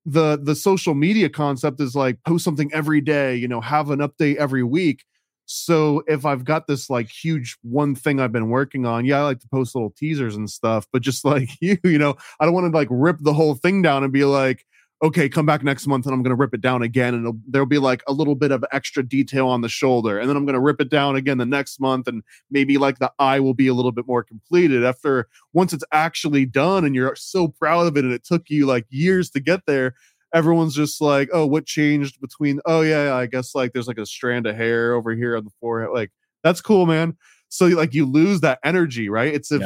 [0.05, 3.99] the the social media concept is like post something every day, you know, have an
[3.99, 5.03] update every week.
[5.47, 9.23] So if I've got this like huge one thing I've been working on, yeah, I
[9.23, 12.53] like to post little teasers and stuff, but just like you, you know, I don't
[12.53, 14.65] want to like rip the whole thing down and be like,
[15.03, 17.13] okay, come back next month and I'm going to rip it down again.
[17.13, 20.17] And there'll be like a little bit of extra detail on the shoulder.
[20.17, 22.07] And then I'm going to rip it down again the next month.
[22.07, 25.84] And maybe like the eye will be a little bit more completed after once it's
[25.91, 28.05] actually done and you're so proud of it.
[28.05, 29.95] And it took you like years to get there.
[30.34, 34.05] Everyone's just like, oh, what changed between, oh, yeah, I guess like there's like a
[34.05, 35.91] strand of hair over here on the forehead.
[35.93, 36.11] Like,
[36.43, 37.17] that's cool, man.
[37.49, 39.34] So like you lose that energy, right?
[39.34, 39.61] It's if,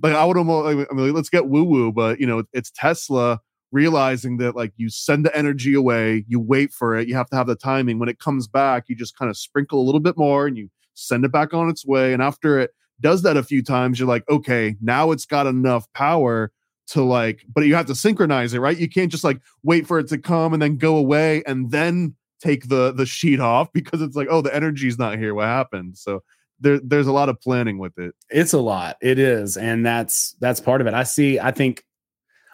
[0.00, 3.40] like, I would almost, I mean, let's get woo woo, but you know, it's Tesla
[3.70, 7.36] realizing that like you send the energy away, you wait for it, you have to
[7.36, 7.98] have the timing.
[7.98, 10.70] When it comes back, you just kind of sprinkle a little bit more and you
[10.94, 12.12] send it back on its way.
[12.12, 12.70] And after it
[13.00, 16.50] does that a few times, you're like, okay, now it's got enough power
[16.88, 18.78] to like, but you have to synchronize it, right?
[18.78, 22.14] You can't just like wait for it to come and then go away and then
[22.40, 25.34] take the the sheet off because it's like, oh, the energy's not here.
[25.34, 25.98] What happened?
[25.98, 26.22] So
[26.60, 28.14] there, there's a lot of planning with it.
[28.30, 28.96] It's a lot.
[29.00, 30.94] It is, and that's that's part of it.
[30.94, 31.38] I see.
[31.38, 31.84] I think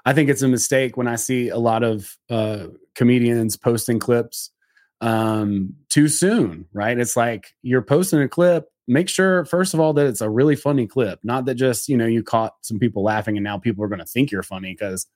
[0.05, 4.51] I think it's a mistake when I see a lot of uh, comedians posting clips
[5.01, 6.99] um, too soon, right?
[6.99, 8.67] It's like you're posting a clip.
[8.87, 11.97] Make sure, first of all, that it's a really funny clip, not that just, you
[11.97, 14.73] know, you caught some people laughing and now people are going to think you're funny
[14.73, 15.07] because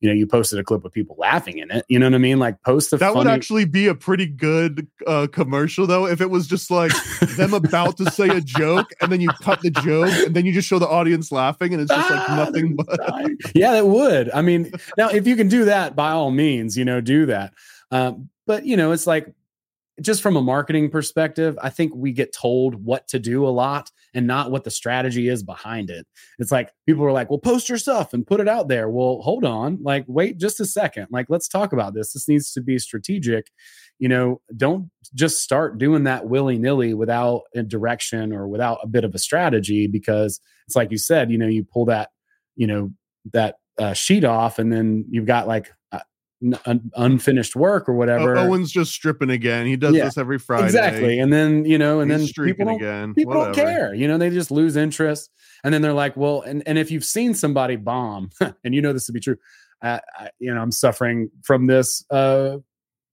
[0.00, 2.18] you know you posted a clip with people laughing in it you know what i
[2.18, 2.38] mean?
[2.38, 6.20] Like post the that funny- would actually be a pretty good uh commercial though if
[6.20, 6.92] it was just like
[7.36, 10.52] them about to say a joke and then you cut the joke and then you
[10.52, 12.98] just show the audience laughing and it's just like nothing but
[13.54, 14.30] yeah it would.
[14.32, 17.52] I mean now if you can do that by all means you know do that.
[17.90, 19.32] Um, but you know it's like
[20.00, 23.90] just from a marketing perspective, I think we get told what to do a lot
[24.14, 26.06] and not what the strategy is behind it.
[26.38, 28.88] It's like people are like, well, post your stuff and put it out there.
[28.88, 29.78] Well, hold on.
[29.82, 31.08] Like, wait just a second.
[31.10, 32.12] Like, let's talk about this.
[32.12, 33.50] This needs to be strategic.
[33.98, 38.86] You know, don't just start doing that willy nilly without a direction or without a
[38.86, 42.10] bit of a strategy because it's like you said, you know, you pull that,
[42.56, 42.90] you know,
[43.32, 45.72] that uh, sheet off and then you've got like
[46.66, 48.36] un- unfinished work or whatever.
[48.36, 49.66] Owen's just stripping again.
[49.66, 50.66] He does yeah, this every Friday.
[50.66, 51.18] Exactly.
[51.18, 53.14] And then, you know, and He's then people don't, again.
[53.14, 53.54] People whatever.
[53.54, 53.94] don't care.
[53.94, 55.30] You know, they just lose interest.
[55.62, 58.30] And then they're like, well, and, and if you've seen somebody bomb,
[58.64, 59.36] and you know this to be true,
[59.82, 62.58] uh, I, you know, I'm suffering from this uh,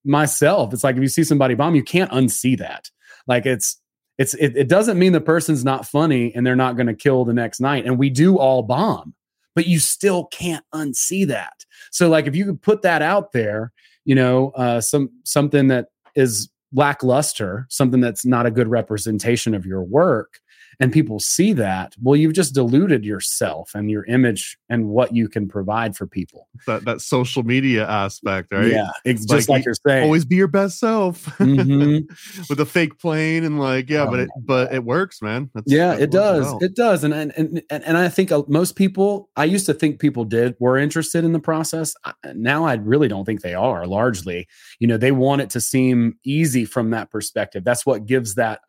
[0.05, 0.73] myself.
[0.73, 2.89] It's like if you see somebody bomb, you can't unsee that.
[3.27, 3.79] Like it's
[4.17, 7.25] it's it, it doesn't mean the person's not funny and they're not going to kill
[7.25, 7.85] the next night.
[7.85, 9.13] And we do all bomb
[9.57, 11.65] but you still can't unsee that.
[11.89, 13.73] So like if you could put that out there,
[14.05, 19.65] you know, uh, some something that is lackluster, something that's not a good representation of
[19.65, 20.39] your work,
[20.79, 25.27] and people see that, well, you've just diluted yourself and your image and what you
[25.27, 26.47] can provide for people.
[26.67, 28.71] That that social media aspect, right?
[28.71, 32.05] Yeah, it's just like, like you're saying, always be your best self mm-hmm.
[32.49, 35.49] with a fake plane and like, yeah, oh, but it but it works, man.
[35.53, 36.59] That's, yeah, it does, well.
[36.61, 39.99] it does, and and and and I think uh, most people, I used to think
[39.99, 41.95] people did were interested in the process.
[42.35, 43.87] Now I really don't think they are.
[43.87, 44.47] Largely,
[44.79, 47.63] you know, they want it to seem easy from that perspective.
[47.63, 48.61] That's what gives that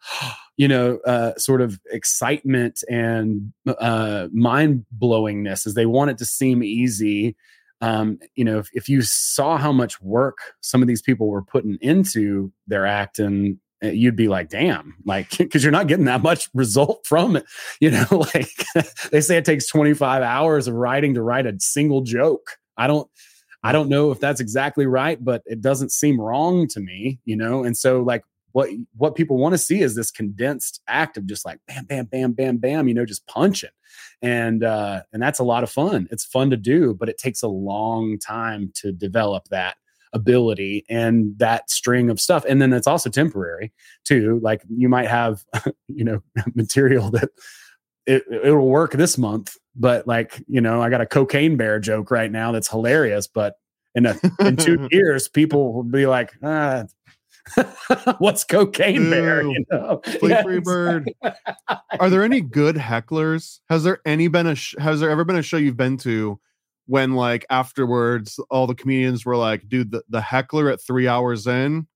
[0.59, 6.27] you know, uh, sort of excitement and uh, mind blowingness as they want it to
[6.27, 7.37] seem easy.
[7.81, 11.43] Um, you know, if, if you saw how much work some of these people were
[11.43, 16.07] putting into their act and eh, you'd be like damn like because you're not getting
[16.07, 17.45] that much result from it.
[17.81, 18.51] You know like
[19.13, 22.59] they say it takes 25 hours of writing to write a single joke.
[22.77, 23.09] I don't
[23.65, 27.37] i don't know if that's exactly right but it doesn't seem wrong to me you
[27.37, 27.65] know?
[27.65, 28.23] And so like
[28.59, 32.07] what what people want to see is this condensed act of just like bam bam
[32.07, 33.71] bam bam bam you know just punching.
[34.21, 36.09] And uh and that's a lot of fun.
[36.11, 39.77] It's fun to do but it takes a long time to develop that
[40.13, 42.45] ability and that string of stuff.
[42.49, 43.73] And then it's also temporary
[44.05, 44.41] too.
[44.43, 45.45] Like you might have
[45.87, 46.21] you know
[46.57, 47.29] material that
[48.07, 52.11] it, it'll work this month but like you know i got a cocaine bear joke
[52.11, 53.57] right now that's hilarious but
[53.95, 56.85] in a in two years people will be like ah
[58.19, 59.43] What's cocaine bear?
[59.43, 61.11] You know, yeah, free bird.
[62.01, 63.61] Are there any good hecklers?
[63.69, 66.39] Has there any been a sh- has there ever been a show you've been to
[66.87, 71.47] when like afterwards all the comedians were like, dude, the, the heckler at three hours
[71.47, 71.87] in,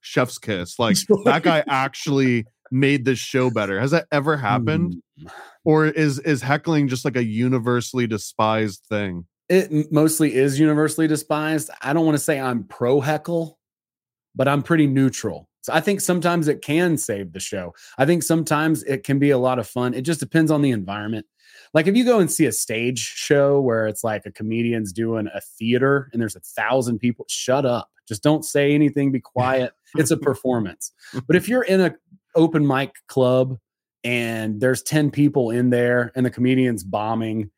[0.00, 0.78] chef's kiss.
[0.78, 3.80] Like that guy actually made this show better.
[3.80, 4.96] Has that ever happened?
[5.20, 5.30] Mm.
[5.64, 9.26] Or is is heckling just like a universally despised thing?
[9.48, 11.70] It mostly is universally despised.
[11.82, 13.58] I don't want to say I'm pro heckle
[14.34, 15.48] but I'm pretty neutral.
[15.62, 17.74] So I think sometimes it can save the show.
[17.96, 19.94] I think sometimes it can be a lot of fun.
[19.94, 21.26] It just depends on the environment.
[21.72, 25.28] Like if you go and see a stage show where it's like a comedian's doing
[25.34, 27.90] a theater and there's a thousand people, shut up.
[28.06, 29.72] Just don't say anything, be quiet.
[29.94, 30.92] it's a performance.
[31.26, 31.94] But if you're in a
[32.34, 33.58] open mic club
[34.02, 37.50] and there's 10 people in there and the comedian's bombing,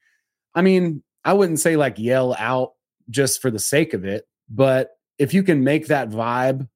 [0.54, 2.74] I mean, I wouldn't say like yell out
[3.10, 6.68] just for the sake of it, but if you can make that vibe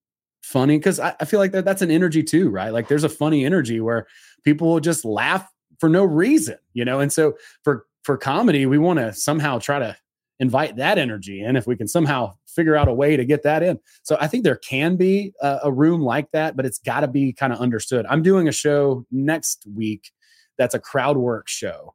[0.42, 2.72] funny, because I, I, feel like that that's an energy too, right?
[2.72, 4.06] Like there's a funny energy where
[4.44, 5.46] people will just laugh
[5.78, 7.00] for no reason, you know.
[7.00, 9.96] And so for for comedy, we want to somehow try to
[10.38, 13.62] invite that energy in if we can somehow figure out a way to get that
[13.62, 13.78] in.
[14.02, 17.08] So I think there can be a, a room like that, but it's got to
[17.08, 18.06] be kind of understood.
[18.08, 20.10] I'm doing a show next week
[20.56, 21.94] that's a crowd work show.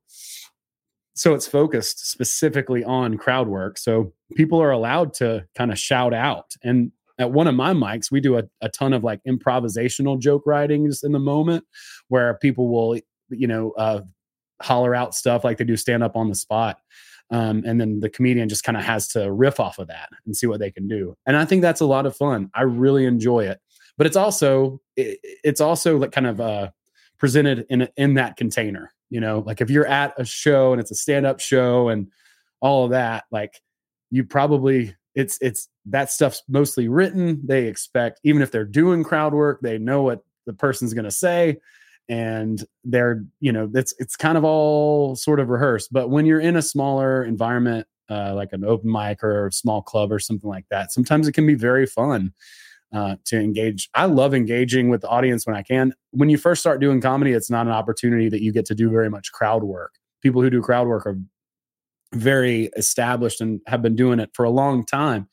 [1.15, 3.77] So it's focused specifically on crowd work.
[3.77, 6.51] So people are allowed to kind of shout out.
[6.63, 10.43] And at one of my mics, we do a, a ton of like improvisational joke
[10.45, 11.63] writing just in the moment
[12.09, 14.01] where people will, you know, uh,
[14.61, 16.79] holler out stuff like they do stand up on the spot.
[17.31, 20.35] Um, and then the comedian just kind of has to riff off of that and
[20.35, 21.15] see what they can do.
[21.25, 22.51] And I think that's a lot of fun.
[22.53, 23.59] I really enjoy it.
[23.97, 26.69] But it's also it, it's also like kind of uh,
[27.17, 28.91] presented in in that container.
[29.09, 32.07] You know, like if you're at a show and it's a stand up show and
[32.59, 33.61] all of that, like
[34.11, 37.41] you probably it's it's that stuff's mostly written.
[37.45, 41.11] They expect even if they're doing crowd work, they know what the person's going to
[41.11, 41.57] say
[42.07, 46.39] and they're you know it's it's kind of all sort of rehearsed but when you're
[46.39, 50.49] in a smaller environment uh, like an open mic or a small club or something
[50.49, 52.31] like that sometimes it can be very fun
[52.95, 55.93] uh, to engage i love engaging with the audience when i can.
[56.11, 58.89] When you first start doing comedy it's not an opportunity that you get to do
[58.89, 59.95] very much crowd work.
[60.21, 61.19] People who do crowd work are
[62.13, 65.27] very established and have been doing it for a long time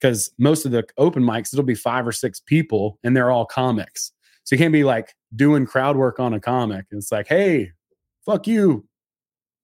[0.00, 3.46] because most of the open mics it'll be five or six people and they're all
[3.46, 4.12] comics.
[4.44, 6.86] So you can't be like doing crowd work on a comic.
[6.90, 7.72] And it's like, hey,
[8.24, 8.86] fuck you,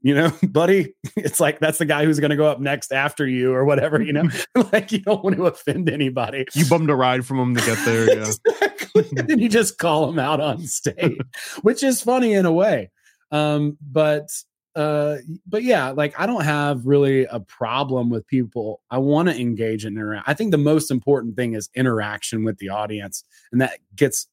[0.02, 0.94] you know, buddy.
[1.16, 4.02] It's like that's the guy who's going to go up next after you or whatever,
[4.02, 4.28] you know.
[4.72, 6.46] like you don't want to offend anybody.
[6.54, 8.26] You bummed a ride from him to get there, yeah.
[8.26, 9.08] exactly.
[9.16, 11.20] and then you just call him out on stage,
[11.62, 12.90] which is funny in a way.
[13.30, 14.28] Um, but
[14.74, 19.38] uh but yeah like i don't have really a problem with people i want to
[19.38, 23.22] engage and interact i think the most important thing is interaction with the audience
[23.52, 24.28] and that gets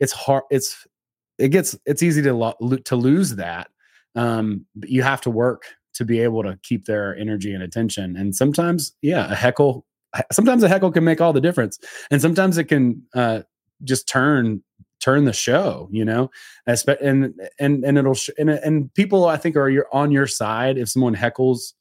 [0.00, 0.86] it's hard it's
[1.36, 3.68] it gets it's easy to lo- to lose that
[4.16, 5.64] um but you have to work
[5.94, 8.16] to be able to keep their energy and attention.
[8.16, 9.86] And sometimes yeah a heckle
[10.32, 11.78] sometimes a heckle can make all the difference.
[12.10, 13.42] And sometimes it can uh
[13.84, 14.62] just turn
[15.00, 16.30] turn the show you know?
[16.66, 20.88] And and and it'll sh- and, and people i think are on your side if
[20.88, 21.74] someone heckles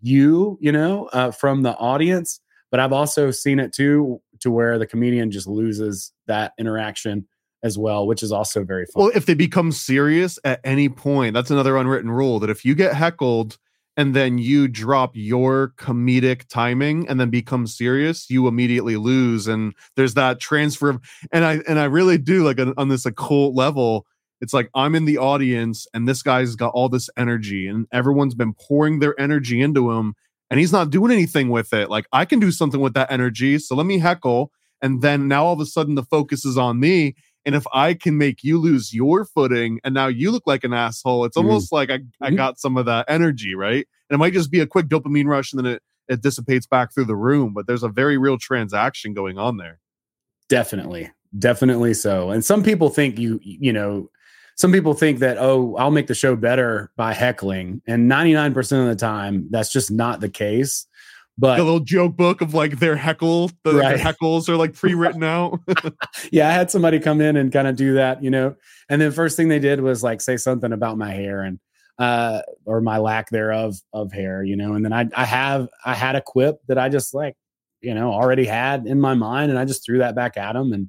[0.00, 2.40] you you know uh, from the audience.
[2.70, 7.26] But i've also seen it too to where the comedian just loses that interaction
[7.62, 9.04] as well, which is also very fun.
[9.04, 12.74] Well, if they become serious at any point, that's another unwritten rule that if you
[12.74, 13.58] get heckled
[13.96, 19.48] and then you drop your comedic timing and then become serious, you immediately lose.
[19.48, 21.00] And there's that transfer of,
[21.32, 24.06] and I and I really do like on, on this occult level.
[24.40, 28.36] It's like I'm in the audience and this guy's got all this energy and everyone's
[28.36, 30.14] been pouring their energy into him
[30.48, 31.90] and he's not doing anything with it.
[31.90, 33.58] Like I can do something with that energy.
[33.58, 34.52] So let me heckle.
[34.80, 37.94] And then now all of a sudden the focus is on me and if I
[37.94, 41.48] can make you lose your footing and now you look like an asshole, it's mm-hmm.
[41.48, 41.76] almost mm-hmm.
[41.76, 42.36] like I, I mm-hmm.
[42.36, 43.86] got some of that energy, right?
[44.10, 46.92] And it might just be a quick dopamine rush and then it, it dissipates back
[46.92, 49.80] through the room, but there's a very real transaction going on there.
[50.48, 51.10] Definitely.
[51.38, 52.30] Definitely so.
[52.30, 54.10] And some people think you, you know,
[54.56, 57.80] some people think that, oh, I'll make the show better by heckling.
[57.86, 60.86] And 99% of the time, that's just not the case.
[61.38, 63.96] But the little joke book of like their heckle, the, right.
[63.96, 65.60] their heckles are like pre-written out.
[66.32, 68.56] yeah, I had somebody come in and kind of do that, you know.
[68.88, 71.60] And then first thing they did was like say something about my hair and
[71.98, 74.74] uh or my lack thereof of hair, you know.
[74.74, 77.36] And then I I have I had a quip that I just like,
[77.80, 80.72] you know, already had in my mind and I just threw that back at them
[80.72, 80.88] and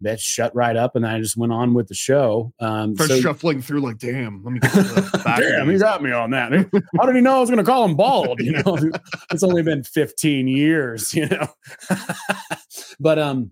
[0.00, 2.52] that shut right up and I just went on with the show.
[2.60, 5.22] Um, First so, shuffling through like, damn, let me get the
[5.56, 6.52] damn, he got me on that.
[6.98, 8.40] How did he know I was going to call him bald?
[8.40, 8.78] You know,
[9.32, 11.48] it's only been 15 years, you know,
[13.00, 13.50] but, um,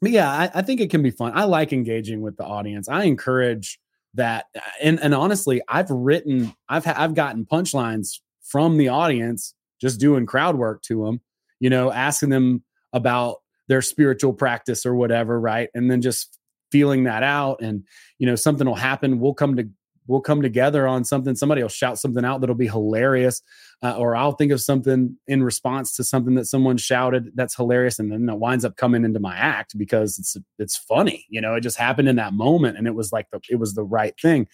[0.00, 1.32] but yeah, I, I think it can be fun.
[1.34, 2.88] I like engaging with the audience.
[2.88, 3.78] I encourage
[4.14, 4.46] that.
[4.80, 10.24] And, and honestly, I've written, I've, ha- I've gotten punchlines from the audience just doing
[10.24, 11.20] crowd work to them,
[11.60, 12.62] you know, asking them
[12.92, 15.68] about their spiritual practice or whatever, right?
[15.74, 16.38] And then just
[16.70, 17.82] feeling that out and
[18.18, 19.66] you know something will happen we'll come to
[20.08, 21.36] we'll come together on something.
[21.36, 23.40] Somebody will shout something out that'll be hilarious,
[23.82, 28.00] uh, or I'll think of something in response to something that someone shouted that's hilarious,
[28.00, 31.26] and then it winds up coming into my act because it's it's funny.
[31.28, 33.74] You know, it just happened in that moment, and it was like the it was
[33.74, 34.48] the right thing.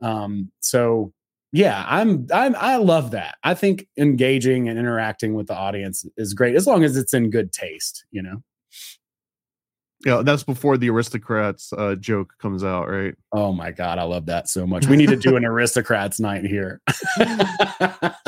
[0.00, 1.12] Um, so
[1.52, 3.36] yeah, I'm I'm I love that.
[3.42, 7.28] I think engaging and interacting with the audience is great as long as it's in
[7.28, 8.42] good taste, you know.
[10.04, 13.14] Yeah, that's before the aristocrats uh, joke comes out, right?
[13.30, 14.86] Oh my god, I love that so much.
[14.86, 16.80] We need to do an aristocrats night here.
[16.88, 17.24] so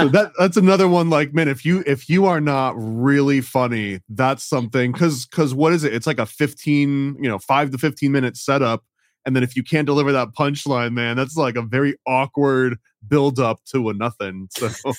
[0.08, 1.10] that that's another one.
[1.10, 4.92] Like, man, if you if you are not really funny, that's something.
[4.92, 5.92] Because because what is it?
[5.92, 8.84] It's like a fifteen, you know, five to fifteen minute setup,
[9.26, 13.38] and then if you can't deliver that punchline, man, that's like a very awkward build
[13.38, 14.48] up to a nothing.
[14.64, 14.92] So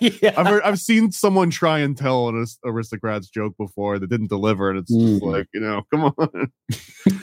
[0.00, 0.34] yeah.
[0.36, 4.70] I've heard, I've seen someone try and tell an aristocrats joke before that didn't deliver,
[4.70, 5.14] and it's mm.
[5.14, 6.52] just like you know, come on.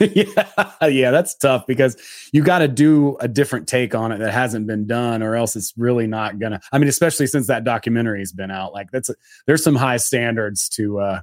[0.14, 1.96] yeah, yeah, that's tough because
[2.32, 5.56] you got to do a different take on it that hasn't been done, or else
[5.56, 6.60] it's really not gonna.
[6.72, 9.14] I mean, especially since that documentary's been out, like that's a,
[9.46, 11.00] there's some high standards to.
[11.00, 11.22] uh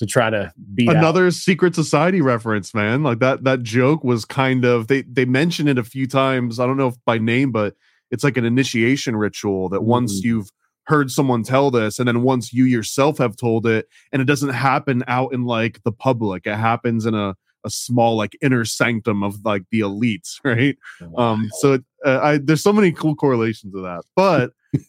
[0.00, 1.34] to try to be another out.
[1.34, 5.76] secret society reference man like that that joke was kind of they they mentioned it
[5.76, 7.74] a few times i don't know if by name but
[8.10, 10.28] it's like an initiation ritual that once mm-hmm.
[10.28, 10.50] you've
[10.84, 14.50] heard someone tell this and then once you yourself have told it and it doesn't
[14.50, 17.34] happen out in like the public it happens in a
[17.64, 21.32] a small like inner sanctum of like the elites right wow.
[21.32, 24.52] um so uh, i there's so many cool correlations to that but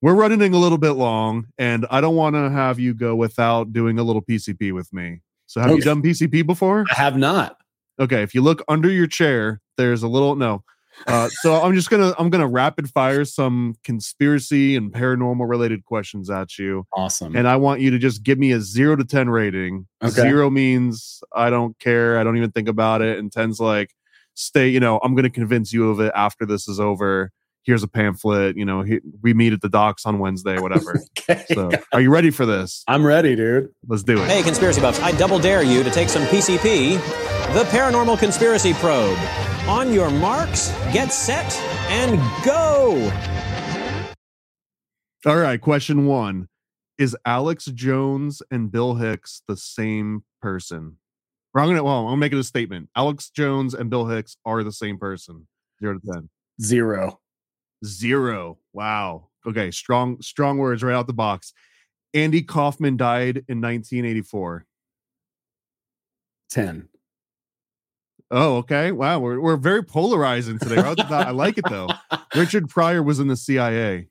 [0.00, 3.72] we're running a little bit long and i don't want to have you go without
[3.72, 5.76] doing a little pcp with me so have okay.
[5.76, 7.58] you done pcp before i have not
[7.98, 10.62] okay if you look under your chair there's a little no
[11.06, 16.30] uh, so I'm just gonna I'm gonna rapid fire some conspiracy and paranormal related questions
[16.30, 16.84] at you.
[16.92, 17.36] Awesome.
[17.36, 19.86] And I want you to just give me a zero to ten rating.
[20.02, 20.12] Okay.
[20.12, 22.18] Zero means I don't care.
[22.18, 23.18] I don't even think about it.
[23.18, 23.94] And ten's like
[24.34, 24.68] stay.
[24.68, 27.30] You know, I'm gonna convince you of it after this is over.
[27.64, 28.56] Here's a pamphlet.
[28.56, 31.02] You know, he, we meet at the docks on Wednesday, whatever.
[31.18, 31.44] okay.
[31.52, 32.82] So, are you ready for this?
[32.88, 33.68] I'm ready, dude.
[33.86, 34.26] Let's do it.
[34.26, 35.00] Hey, conspiracy buffs!
[35.00, 36.94] I double dare you to take some PCP,
[37.52, 39.18] the Paranormal Conspiracy Probe.
[39.68, 41.54] On your marks, get set,
[41.90, 43.12] and go.
[45.26, 46.48] All right, question one.
[46.96, 50.96] Is Alex Jones and Bill Hicks the same person?
[51.54, 52.88] Or I'm gonna well, I'm gonna make it a statement.
[52.96, 55.46] Alex Jones and Bill Hicks are the same person.
[55.80, 56.30] Zero to ten.
[56.60, 57.20] Zero.
[57.84, 58.58] Zero.
[58.72, 59.28] Wow.
[59.46, 61.52] Okay, strong, strong words right out the box.
[62.14, 64.66] Andy Kaufman died in 1984.
[66.50, 66.88] 10.
[68.30, 68.92] Oh, okay.
[68.92, 70.76] Wow, we're we're very polarizing today.
[70.76, 71.88] I like it though.
[72.34, 74.08] Richard Pryor was in the CIA.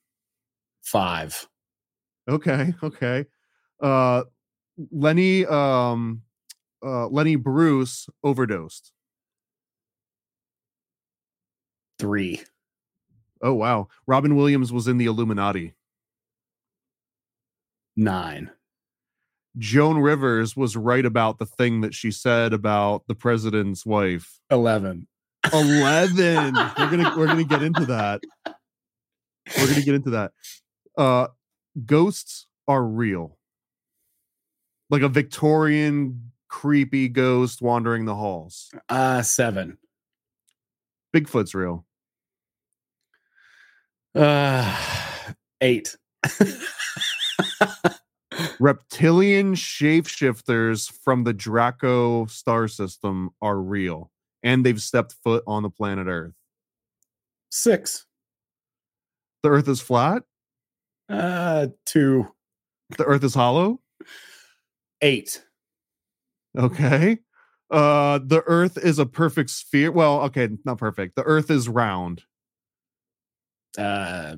[0.82, 1.48] Five.
[2.28, 3.26] Okay, okay.
[3.82, 4.24] Uh
[4.92, 6.24] Lenny um
[6.84, 8.92] uh Lenny Bruce overdosed.
[12.00, 12.42] Three.
[13.42, 13.88] Oh wow.
[14.08, 15.74] Robin Williams was in the Illuminati.
[17.96, 18.52] Nine.
[19.58, 24.40] Joan Rivers was right about the thing that she said about the president's wife.
[24.52, 25.08] 11.
[25.52, 26.56] 11.
[26.78, 28.22] we're going to we're to get into that.
[28.46, 30.32] We're going to get into that.
[30.98, 31.28] Uh
[31.86, 33.38] ghosts are real.
[34.90, 38.72] Like a Victorian creepy ghost wandering the halls.
[38.90, 39.78] Uh 7.
[41.16, 41.86] Bigfoot's real.
[44.16, 44.76] Uh
[45.62, 45.96] 8.
[48.60, 54.12] reptilian shapeshifters from the Draco star system are real
[54.44, 56.34] and they've stepped foot on the planet Earth.
[57.50, 58.06] Six.
[59.44, 60.24] The Earth is flat?
[61.10, 62.28] Uh, two.
[62.98, 63.82] The Earth is hollow?
[65.02, 65.44] Eight.
[66.58, 67.20] Okay.
[67.70, 69.92] Uh, the Earth is a perfect sphere.
[69.92, 71.16] Well, okay, not perfect.
[71.16, 72.24] The Earth is round.
[73.78, 74.38] Uh,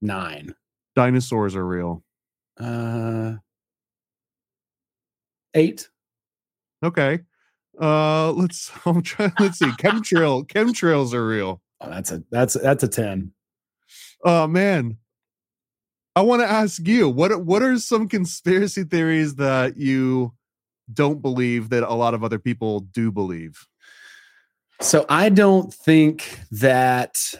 [0.00, 0.54] nine.
[0.94, 2.02] Dinosaurs are real.
[2.58, 3.36] Uh,
[5.54, 5.88] eight.
[6.82, 7.20] Okay.
[7.80, 8.70] Uh, let's.
[8.86, 9.32] I'm trying.
[9.38, 9.66] Let's see.
[9.66, 10.46] Chemtrail.
[10.48, 11.62] Chemtrails are real.
[11.80, 13.32] Oh, that's a that's that's a ten.
[14.24, 14.96] Oh man,
[16.14, 20.32] I want to ask you what what are some conspiracy theories that you
[20.92, 23.66] don't believe that a lot of other people do believe?
[24.80, 27.34] So I don't think that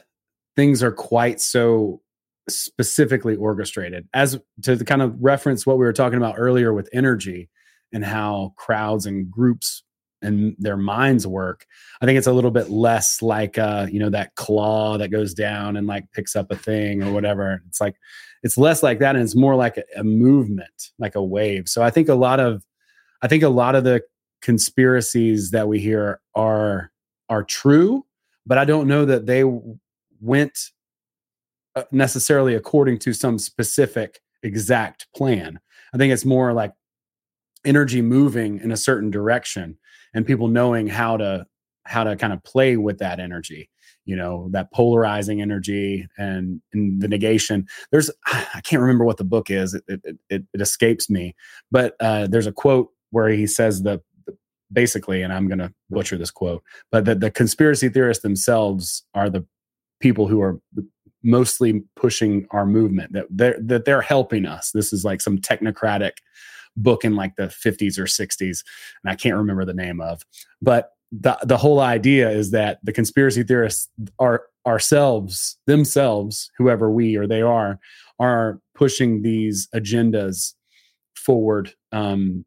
[0.56, 2.00] things are quite so
[2.48, 4.08] specifically orchestrated.
[4.14, 7.48] As to kind of reference what we were talking about earlier with energy
[7.92, 9.82] and how crowds and groups
[10.22, 11.66] and their minds work
[12.00, 15.34] i think it's a little bit less like uh you know that claw that goes
[15.34, 17.62] down and like picks up a thing or whatever.
[17.68, 17.96] It's like
[18.42, 21.68] it's less like that and it's more like a, a movement like a wave.
[21.68, 22.64] So i think a lot of
[23.22, 24.02] i think a lot of the
[24.42, 26.90] conspiracies that we hear are
[27.28, 28.04] are true
[28.46, 29.44] but i don't know that they
[30.20, 30.70] went
[31.90, 35.58] necessarily according to some specific exact plan.
[35.94, 36.72] I think it's more like
[37.64, 39.78] energy moving in a certain direction
[40.14, 41.46] and people knowing how to
[41.84, 43.70] how to kind of play with that energy
[44.06, 47.66] you know that polarizing energy and, and the negation.
[47.90, 49.74] There's i can't remember what the book is.
[49.74, 51.34] It, it, it, it escapes me.
[51.70, 54.00] But uh, there's a quote where he says the
[54.72, 59.30] basically and i'm going to butcher this quote but that the conspiracy theorists themselves are
[59.30, 59.46] the
[60.00, 60.58] people who are
[61.22, 64.70] mostly pushing our movement that they're that they're helping us.
[64.72, 66.12] This is like some technocratic
[66.76, 68.62] book in like the 50s or 60s
[69.02, 70.22] and i can't remember the name of.
[70.60, 73.88] But the the whole idea is that the conspiracy theorists
[74.18, 77.78] are ourselves themselves whoever we or they are
[78.18, 80.54] are pushing these agendas
[81.14, 82.44] forward um,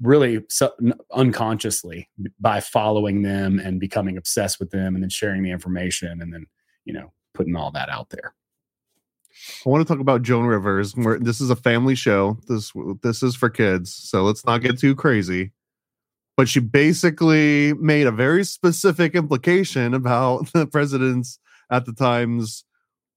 [0.00, 0.72] really so,
[1.12, 2.08] unconsciously
[2.38, 6.44] by following them and becoming obsessed with them and then sharing the information and then
[6.84, 8.34] you know putting all that out there
[9.64, 10.94] I want to talk about Joan Rivers.
[10.94, 12.38] this is a family show.
[12.48, 12.72] This
[13.02, 15.52] this is for kids, so let's not get too crazy
[16.36, 21.38] but she basically made a very specific implication about the president's
[21.70, 22.64] at the time's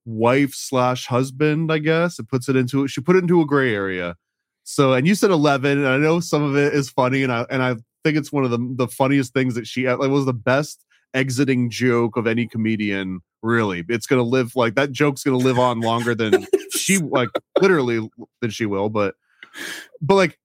[0.06, 1.72] wife slash husband.
[1.72, 4.16] I guess it puts it into she put it into a gray area.
[4.64, 7.46] So, and you said eleven, and I know some of it is funny, and I
[7.50, 10.34] and I think it's one of the the funniest things that she it was the
[10.34, 13.22] best exiting joke of any comedian.
[13.42, 16.46] Really, it's gonna live like that joke's gonna live on longer than
[16.76, 17.30] she like
[17.62, 18.10] literally
[18.42, 18.90] than she will.
[18.90, 19.16] But
[20.02, 20.40] but like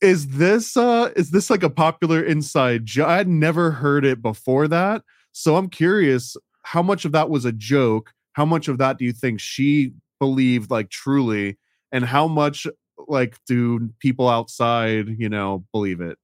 [0.00, 3.08] is this uh is this like a popular inside joke?
[3.08, 5.02] i'd never heard it before that.
[5.32, 8.12] So I'm curious how much of that was a joke?
[8.32, 11.58] How much of that do you think she believed like truly?
[11.90, 12.66] And how much
[13.08, 16.18] like do people outside, you know, believe it?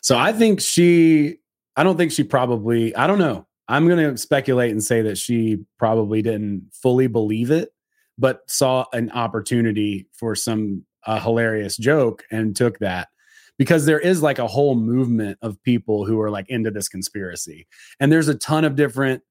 [0.00, 1.36] So I think she
[1.80, 3.46] I don't think she probably I don't know.
[3.66, 7.72] I'm going to speculate and say that she probably didn't fully believe it,
[8.18, 13.08] but saw an opportunity for some uh, hilarious joke and took that
[13.56, 17.66] because there is like a whole movement of people who are like into this conspiracy.
[17.98, 19.22] And there's a ton of different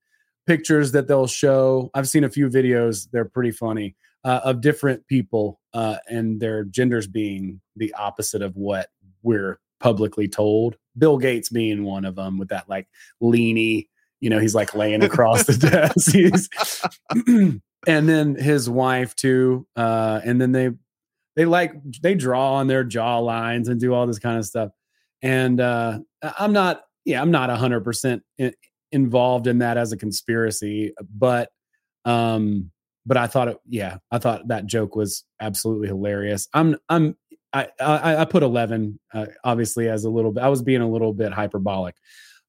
[0.48, 1.92] pictures that they'll show.
[1.94, 6.64] I've seen a few videos, they're pretty funny, uh, of different people uh, and their
[6.64, 8.88] genders being the opposite of what
[9.22, 10.78] we're publicly told.
[11.00, 12.88] Bill Gates being one of them with that like
[13.22, 13.88] leany,
[14.20, 15.54] you know, he's like laying across the
[17.14, 17.62] desk.
[17.88, 19.66] and then his wife too.
[19.76, 20.72] Uh, and then they
[21.36, 24.72] they like they draw on their jaw lines and do all this kind of stuff.
[25.22, 26.00] And uh,
[26.38, 28.24] I'm not, yeah, I'm not hundred percent
[28.92, 31.50] involved in that as a conspiracy, but
[32.06, 32.72] um,
[33.06, 36.48] but I thought it, yeah, I thought that joke was absolutely hilarious.
[36.54, 37.18] I'm, I'm,
[37.54, 40.90] I, I, I put 11, uh, obviously as a little bit, I was being a
[40.90, 41.96] little bit hyperbolic,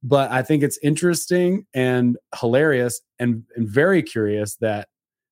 [0.03, 4.89] but I think it's interesting and hilarious and, and very curious that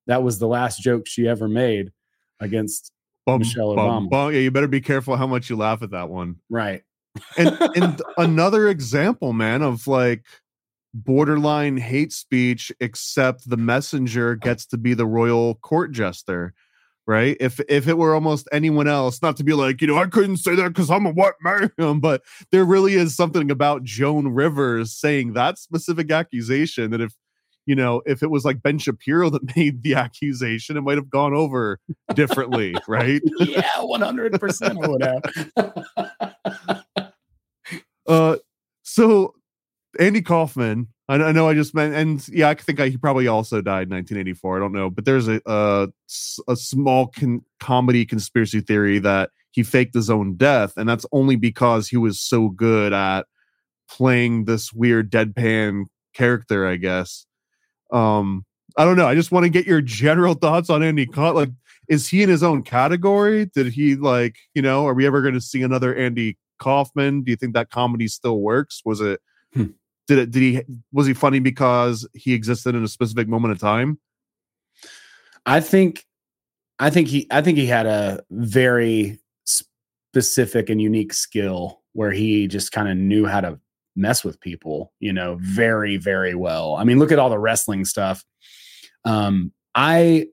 [0.07, 1.93] that was the last joke she ever made
[2.41, 2.93] against
[3.27, 4.11] bum, Michelle bum, Obama.
[4.11, 4.33] Bum.
[4.33, 6.37] Yeah, you better be careful how much you laugh at that one.
[6.49, 6.83] Right.
[7.37, 10.25] and and another example, man, of like
[10.95, 16.55] borderline hate speech, except the messenger gets to be the royal court jester.
[17.09, 17.39] Right.
[17.41, 20.37] If if it were almost anyone else, not to be like, you know, I couldn't
[20.37, 22.21] say that because I'm a white man, but
[22.53, 27.15] there really is something about Joan Rivers saying that specific accusation that if
[27.65, 31.09] you know, if it was like Ben Shapiro that made the accusation, it might have
[31.09, 31.81] gone over
[32.13, 33.23] differently, right?
[33.39, 35.83] yeah, 100% would have.
[38.07, 38.37] uh,
[38.83, 39.33] so
[39.99, 43.27] Andy Kaufman, I, I, know I just meant, and yeah, I think I, he probably
[43.27, 44.57] also died in 1984.
[44.57, 45.89] I don't know, but there's a a,
[46.47, 51.37] a small con- comedy conspiracy theory that he faked his own death, and that's only
[51.37, 53.27] because he was so good at
[53.89, 57.27] playing this weird deadpan character, I guess.
[57.91, 58.45] Um,
[58.77, 59.09] I don't know.
[59.09, 61.35] I just want to get your general thoughts on Andy Kaufman.
[61.35, 61.51] Like,
[61.89, 63.47] is he in his own category?
[63.47, 67.23] Did he like, you know, are we ever going to see another Andy Kaufman?
[67.23, 68.83] Do you think that comedy still works?
[68.85, 69.21] Was it?
[69.55, 69.69] Hmm.
[70.09, 70.31] Did it?
[70.31, 70.63] Did he?
[70.93, 73.99] Was he funny because he existed in a specific moment of time?
[75.47, 76.05] I think,
[76.79, 82.47] I think he, I think he had a very specific and unique skill where he
[82.49, 83.59] just kind of knew how to
[83.97, 86.77] mess with people, you know, very, very well.
[86.77, 88.25] I mean, look at all the wrestling stuff.
[89.05, 90.27] Um, I,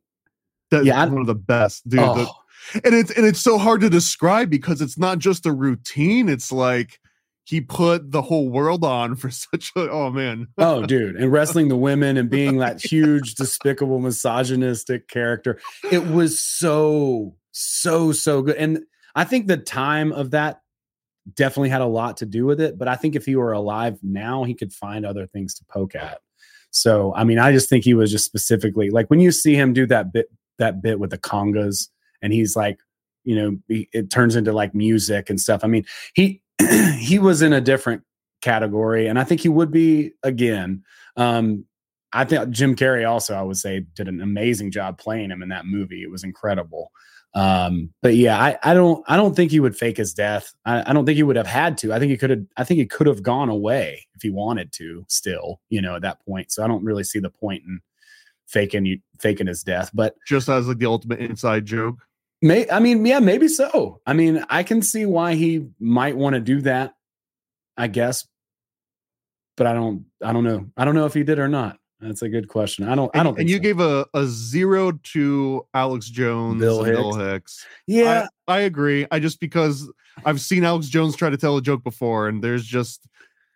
[0.71, 1.99] That's yeah, one of the best, dude.
[2.01, 2.15] Oh.
[2.15, 6.29] The, and it's and it's so hard to describe because it's not just a routine.
[6.29, 6.99] It's like
[7.45, 11.69] he put the whole world on for such a oh man oh dude and wrestling
[11.69, 15.59] the women and being that huge despicable misogynistic character
[15.91, 18.79] it was so so so good and
[19.15, 20.61] i think the time of that
[21.33, 22.77] definitely had a lot to do with it.
[22.77, 25.95] But I think if he were alive now, he could find other things to poke
[25.95, 26.19] at.
[26.71, 29.73] So I mean, I just think he was just specifically like when you see him
[29.73, 30.27] do that bit
[30.59, 31.87] that bit with the congas,
[32.21, 32.77] and he's like,
[33.23, 35.63] you know, he, it turns into like music and stuff.
[35.63, 36.41] I mean, he
[36.97, 38.03] he was in a different
[38.41, 40.83] category, and I think he would be again.
[41.17, 41.65] Um,
[42.13, 45.49] I think Jim Carrey also, I would say, did an amazing job playing him in
[45.49, 46.01] that movie.
[46.01, 46.91] It was incredible.
[47.33, 50.53] Um, but yeah, I, I don't I don't think he would fake his death.
[50.65, 51.91] I, I don't think he would have had to.
[51.91, 54.71] I think he could have I think he could have gone away if he wanted
[54.73, 56.53] to still, you know, at that point.
[56.53, 57.81] So I don't really see the point in
[58.47, 59.91] faking you faking his death.
[59.93, 61.97] But just as like the ultimate inside joke.
[62.45, 64.01] May I mean, yeah, maybe so.
[64.05, 66.93] I mean, I can see why he might want to do that,
[67.75, 68.27] I guess.
[69.57, 70.67] But I don't I don't know.
[70.77, 71.79] I don't know if he did or not.
[71.99, 72.87] That's a good question.
[72.87, 73.09] I don't.
[73.15, 73.39] And, I don't.
[73.39, 73.61] and you so.
[73.63, 76.97] gave a, a zero to Alex Jones, Bill Hicks.
[76.97, 77.65] Bill Hicks.
[77.87, 79.07] Yeah, I, I agree.
[79.09, 79.91] I just because
[80.23, 83.07] I've seen Alex Jones try to tell a joke before, and there's just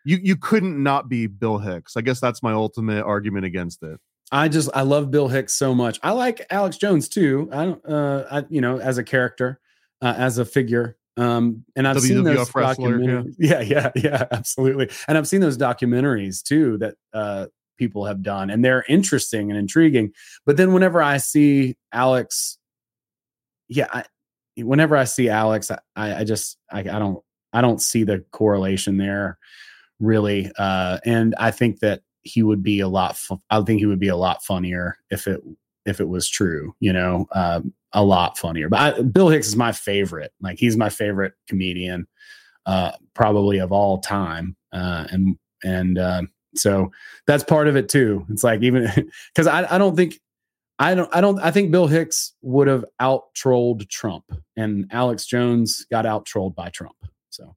[0.03, 1.95] you you couldn't not be Bill Hicks.
[1.95, 3.99] I guess that's my ultimate argument against it.
[4.31, 5.99] I just I love Bill Hicks so much.
[6.03, 7.49] I like Alex Jones too.
[7.51, 7.85] I don't.
[7.85, 9.59] Uh, I you know as a character,
[10.01, 10.97] uh, as a figure.
[11.17, 13.35] Um, and I've seen those wrestler, documentaries.
[13.39, 13.61] Yeah.
[13.61, 14.89] yeah, yeah, absolutely.
[15.07, 17.47] And I've seen those documentaries too that uh,
[17.77, 20.13] people have done, and they're interesting and intriguing.
[20.45, 22.57] But then whenever I see Alex,
[23.67, 24.05] yeah, I,
[24.57, 27.19] whenever I see Alex, I, I, I just I, I don't
[27.51, 29.37] I don't see the correlation there
[29.99, 30.51] really.
[30.57, 33.17] Uh, and I think that he would be a lot.
[33.17, 35.41] Fu- I think he would be a lot funnier if it
[35.85, 36.75] if it was true.
[36.79, 38.69] You know, um, a lot funnier.
[38.69, 40.31] But I, Bill Hicks is my favorite.
[40.41, 42.07] Like he's my favorite comedian,
[42.65, 44.55] uh, probably of all time.
[44.71, 46.21] Uh, and and uh,
[46.55, 46.91] so
[47.27, 48.25] that's part of it too.
[48.29, 48.89] It's like even
[49.33, 50.19] because I, I don't think
[50.77, 54.25] I don't I don't I think Bill Hicks would have out trolled Trump,
[54.55, 56.95] and Alex Jones got out trolled by Trump.
[57.29, 57.55] So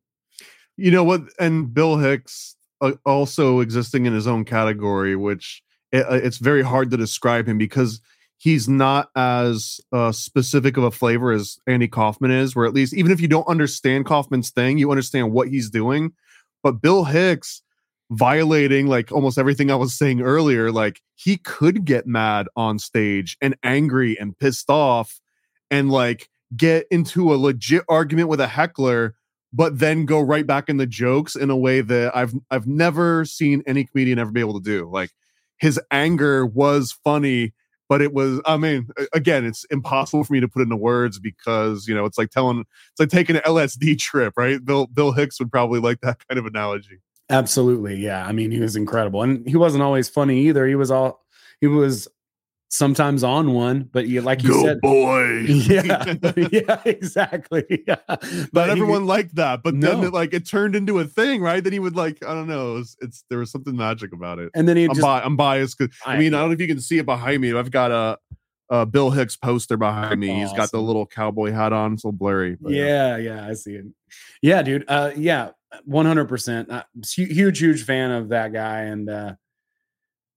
[0.77, 1.23] You know what?
[1.39, 2.57] And Bill Hicks
[3.05, 7.59] also existing in his own category, which it, uh, it's very hard to describe him
[7.59, 8.01] because
[8.39, 12.57] he's not as uh, specific of a flavor as Andy Kaufman is.
[12.57, 16.13] Where at least even if you don't understand Kaufman's thing, you understand what he's doing.
[16.63, 17.63] But Bill Hicks
[18.11, 23.37] violating like almost everything I was saying earlier, like he could get mad on stage
[23.41, 25.21] and angry and pissed off
[25.71, 29.15] and like get into a legit argument with a heckler
[29.53, 33.25] but then go right back in the jokes in a way that I've I've never
[33.25, 34.89] seen any comedian ever be able to do.
[34.91, 35.11] Like
[35.59, 37.53] his anger was funny,
[37.89, 41.87] but it was I mean, again, it's impossible for me to put into words because,
[41.87, 44.65] you know, it's like telling it's like taking an LSD trip, right?
[44.65, 47.01] Bill Bill Hicks would probably like that kind of analogy.
[47.29, 47.97] Absolutely.
[47.97, 48.27] Yeah.
[48.27, 49.23] I mean, he was incredible.
[49.23, 50.67] And he wasn't always funny either.
[50.67, 51.25] He was all
[51.61, 52.09] he was
[52.73, 55.43] sometimes on one, but you like you said boy.
[55.47, 56.15] Yeah.
[56.51, 57.65] yeah, exactly.
[57.87, 57.97] Yeah.
[58.09, 61.43] Not But he- everyone liked that, but then it, like it turned into a thing,
[61.43, 61.63] right?
[61.63, 64.39] Then he would like I don't know, it was, it's there was something magic about
[64.39, 64.51] it.
[64.55, 66.61] and then he I'm, bi- I'm biased because I, I- mean I don't know if
[66.61, 67.53] you can see it behind me.
[67.53, 68.19] I've got a,
[68.71, 70.29] a Bill Hicks poster behind me.
[70.41, 71.93] He's got the little cowboy hat on.
[71.93, 72.57] It's a little blurry.
[72.59, 73.85] but, yeah, yeah, I see it.
[74.41, 74.85] Yeah, dude.
[74.89, 75.51] Uh yeah,
[75.87, 76.71] 100%.
[76.71, 79.35] Uh, huge huge fan of that guy and uh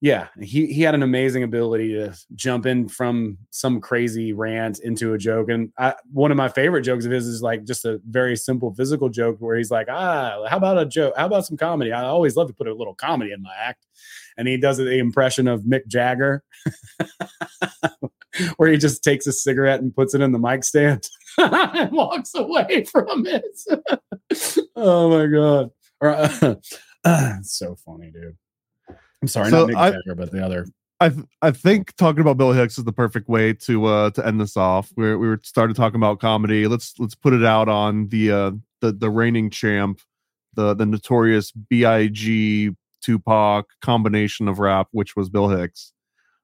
[0.02, 5.14] yeah, he he had an amazing ability to jump in from some crazy rant into
[5.14, 8.02] a joke and I, one of my favorite jokes of his is like just a
[8.10, 11.14] very simple physical joke where he's like, "Ah, how about a joke?
[11.16, 11.92] How about some comedy?
[11.92, 13.86] I always love to put a little comedy in my act."
[14.38, 16.44] And he does the impression of Mick Jagger
[18.58, 21.08] where he just takes a cigarette and puts it in the mic stand
[21.38, 23.60] and walks away from it.
[24.76, 25.72] oh my god!
[27.04, 28.36] Uh, so funny, dude.
[29.26, 30.68] I'm sorry, So not Mick I- Jagger, but the other.
[31.02, 34.26] I th- I think talking about Bill Hicks is the perfect way to uh to
[34.26, 34.92] end this off.
[34.96, 36.68] We we started talking about comedy.
[36.68, 40.00] Let's let's put it out on the uh the the reigning champ,
[40.54, 45.92] the the notorious Big Tupac combination of rap, which was Bill Hicks.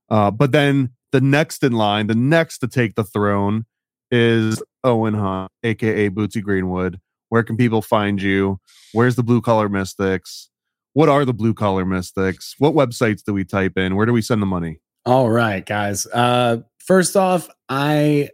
[0.09, 3.65] Uh, but then the next in line, the next to take the throne,
[4.11, 6.99] is Owen Hunt, aka Bootsy Greenwood.
[7.29, 8.59] Where can people find you?
[8.91, 10.49] Where's the Blue Collar Mystics?
[10.93, 12.55] What are the Blue Collar Mystics?
[12.57, 13.95] What websites do we type in?
[13.95, 14.79] Where do we send the money?
[15.05, 16.05] All right, guys.
[16.07, 18.29] Uh, first off, I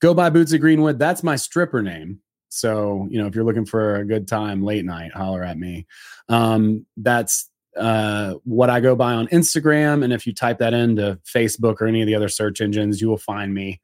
[0.00, 0.98] go by Bootsy Greenwood.
[0.98, 2.20] That's my stripper name.
[2.48, 5.86] So, you know, if you're looking for a good time late night, holler at me.
[6.28, 10.02] Um, that's uh, what I go by on Instagram.
[10.02, 13.08] And if you type that into Facebook or any of the other search engines, you
[13.08, 13.80] will find me.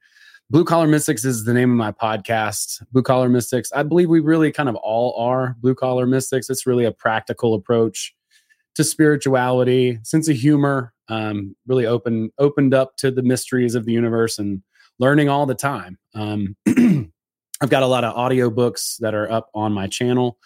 [0.53, 2.83] Blue Collar Mystics is the name of my podcast.
[2.91, 3.71] Blue Collar Mystics.
[3.73, 6.47] I believe we really kind of all are Blue Collar Mystics.
[6.47, 8.13] It's really a practical approach
[8.75, 13.93] to spirituality, sense of humor, um, really open opened up to the mysteries of the
[13.93, 14.61] universe and
[14.99, 15.97] learning all the time.
[16.13, 20.37] Um, I've got a lot of audiobooks that are up on my channel.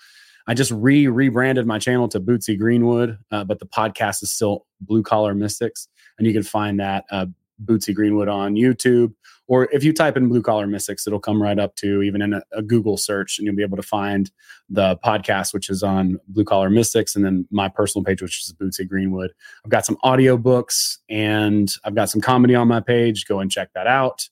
[0.48, 4.68] I just re rebranded my channel to Bootsy Greenwood, uh, but the podcast is still
[4.80, 7.26] Blue Collar Mystics, and you can find that uh,
[7.64, 9.14] Bootsy Greenwood on YouTube.
[9.48, 12.34] Or if you type in Blue Collar Mystics, it'll come right up to even in
[12.34, 14.30] a, a, Google search, and you'll be able to find
[14.70, 18.54] the podcast, which is on Blue Collar Mystics, and then my personal page, which is
[18.54, 19.32] Bootsy Greenwood.
[19.64, 23.26] I've got some audio books and I've got some comedy on my page.
[23.26, 24.28] Go and check that out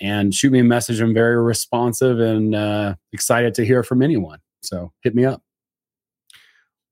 [0.00, 1.00] and shoot me a message.
[1.00, 4.40] I'm very responsive and uh, excited to hear from anyone.
[4.62, 5.42] So hit me up.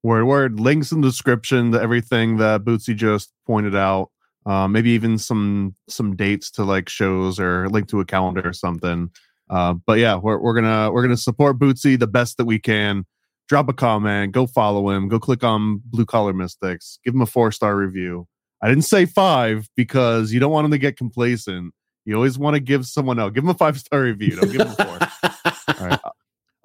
[0.02, 0.60] Word, word.
[0.60, 4.10] Links in the description to everything that Bootsy just pointed out
[4.46, 8.52] uh, maybe even some some dates to like shows or link to a calendar or
[8.52, 9.10] something.
[9.50, 13.06] Uh, but yeah, we're we're gonna we're gonna support Bootsy the best that we can.
[13.46, 17.26] Drop a comment, go follow him, go click on Blue Collar Mystics, give him a
[17.26, 18.26] four star review.
[18.62, 21.74] I didn't say five because you don't want him to get complacent.
[22.06, 23.32] You always want to give someone else.
[23.32, 24.36] Give him a five star review.
[24.36, 25.74] Don't give him a four.
[25.80, 26.00] All right.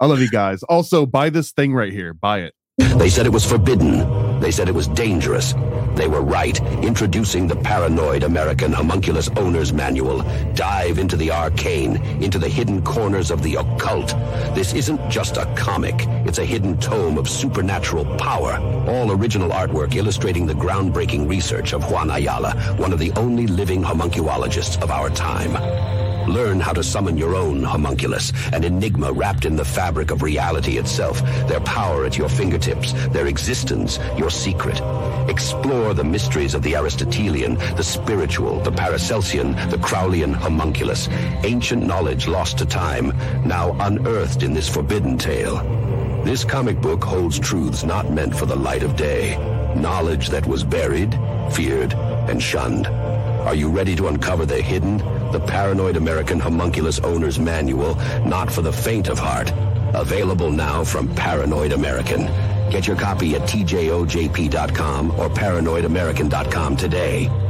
[0.00, 0.62] I love you guys.
[0.62, 2.14] Also, buy this thing right here.
[2.14, 2.54] Buy it.
[2.78, 4.40] They said it was forbidden.
[4.40, 5.52] They said it was dangerous.
[6.00, 6.58] They were right.
[6.82, 10.22] Introducing the paranoid American homunculus owner's manual.
[10.54, 14.14] Dive into the arcane, into the hidden corners of the occult.
[14.54, 16.06] This isn't just a comic.
[16.24, 18.56] It's a hidden tome of supernatural power.
[18.88, 23.82] All original artwork illustrating the groundbreaking research of Juan Ayala, one of the only living
[23.82, 25.52] homunculologists of our time.
[26.30, 30.78] Learn how to summon your own homunculus, an enigma wrapped in the fabric of reality
[30.78, 34.80] itself, their power at your fingertips, their existence, your secret.
[35.90, 41.08] Explore the mysteries of the Aristotelian, the spiritual, the Paracelsian, the Crowleyan homunculus,
[41.42, 43.08] ancient knowledge lost to time,
[43.44, 45.56] now unearthed in this forbidden tale.
[46.24, 49.36] This comic book holds truths not meant for the light of day,
[49.74, 51.18] knowledge that was buried,
[51.50, 52.86] feared, and shunned.
[52.86, 54.98] Are you ready to uncover the hidden,
[55.32, 59.50] the Paranoid American Homunculus Owner's Manual, not for the faint of heart?
[59.92, 62.28] Available now from Paranoid American.
[62.70, 67.49] Get your copy at tjojp.com or paranoidamerican.com today.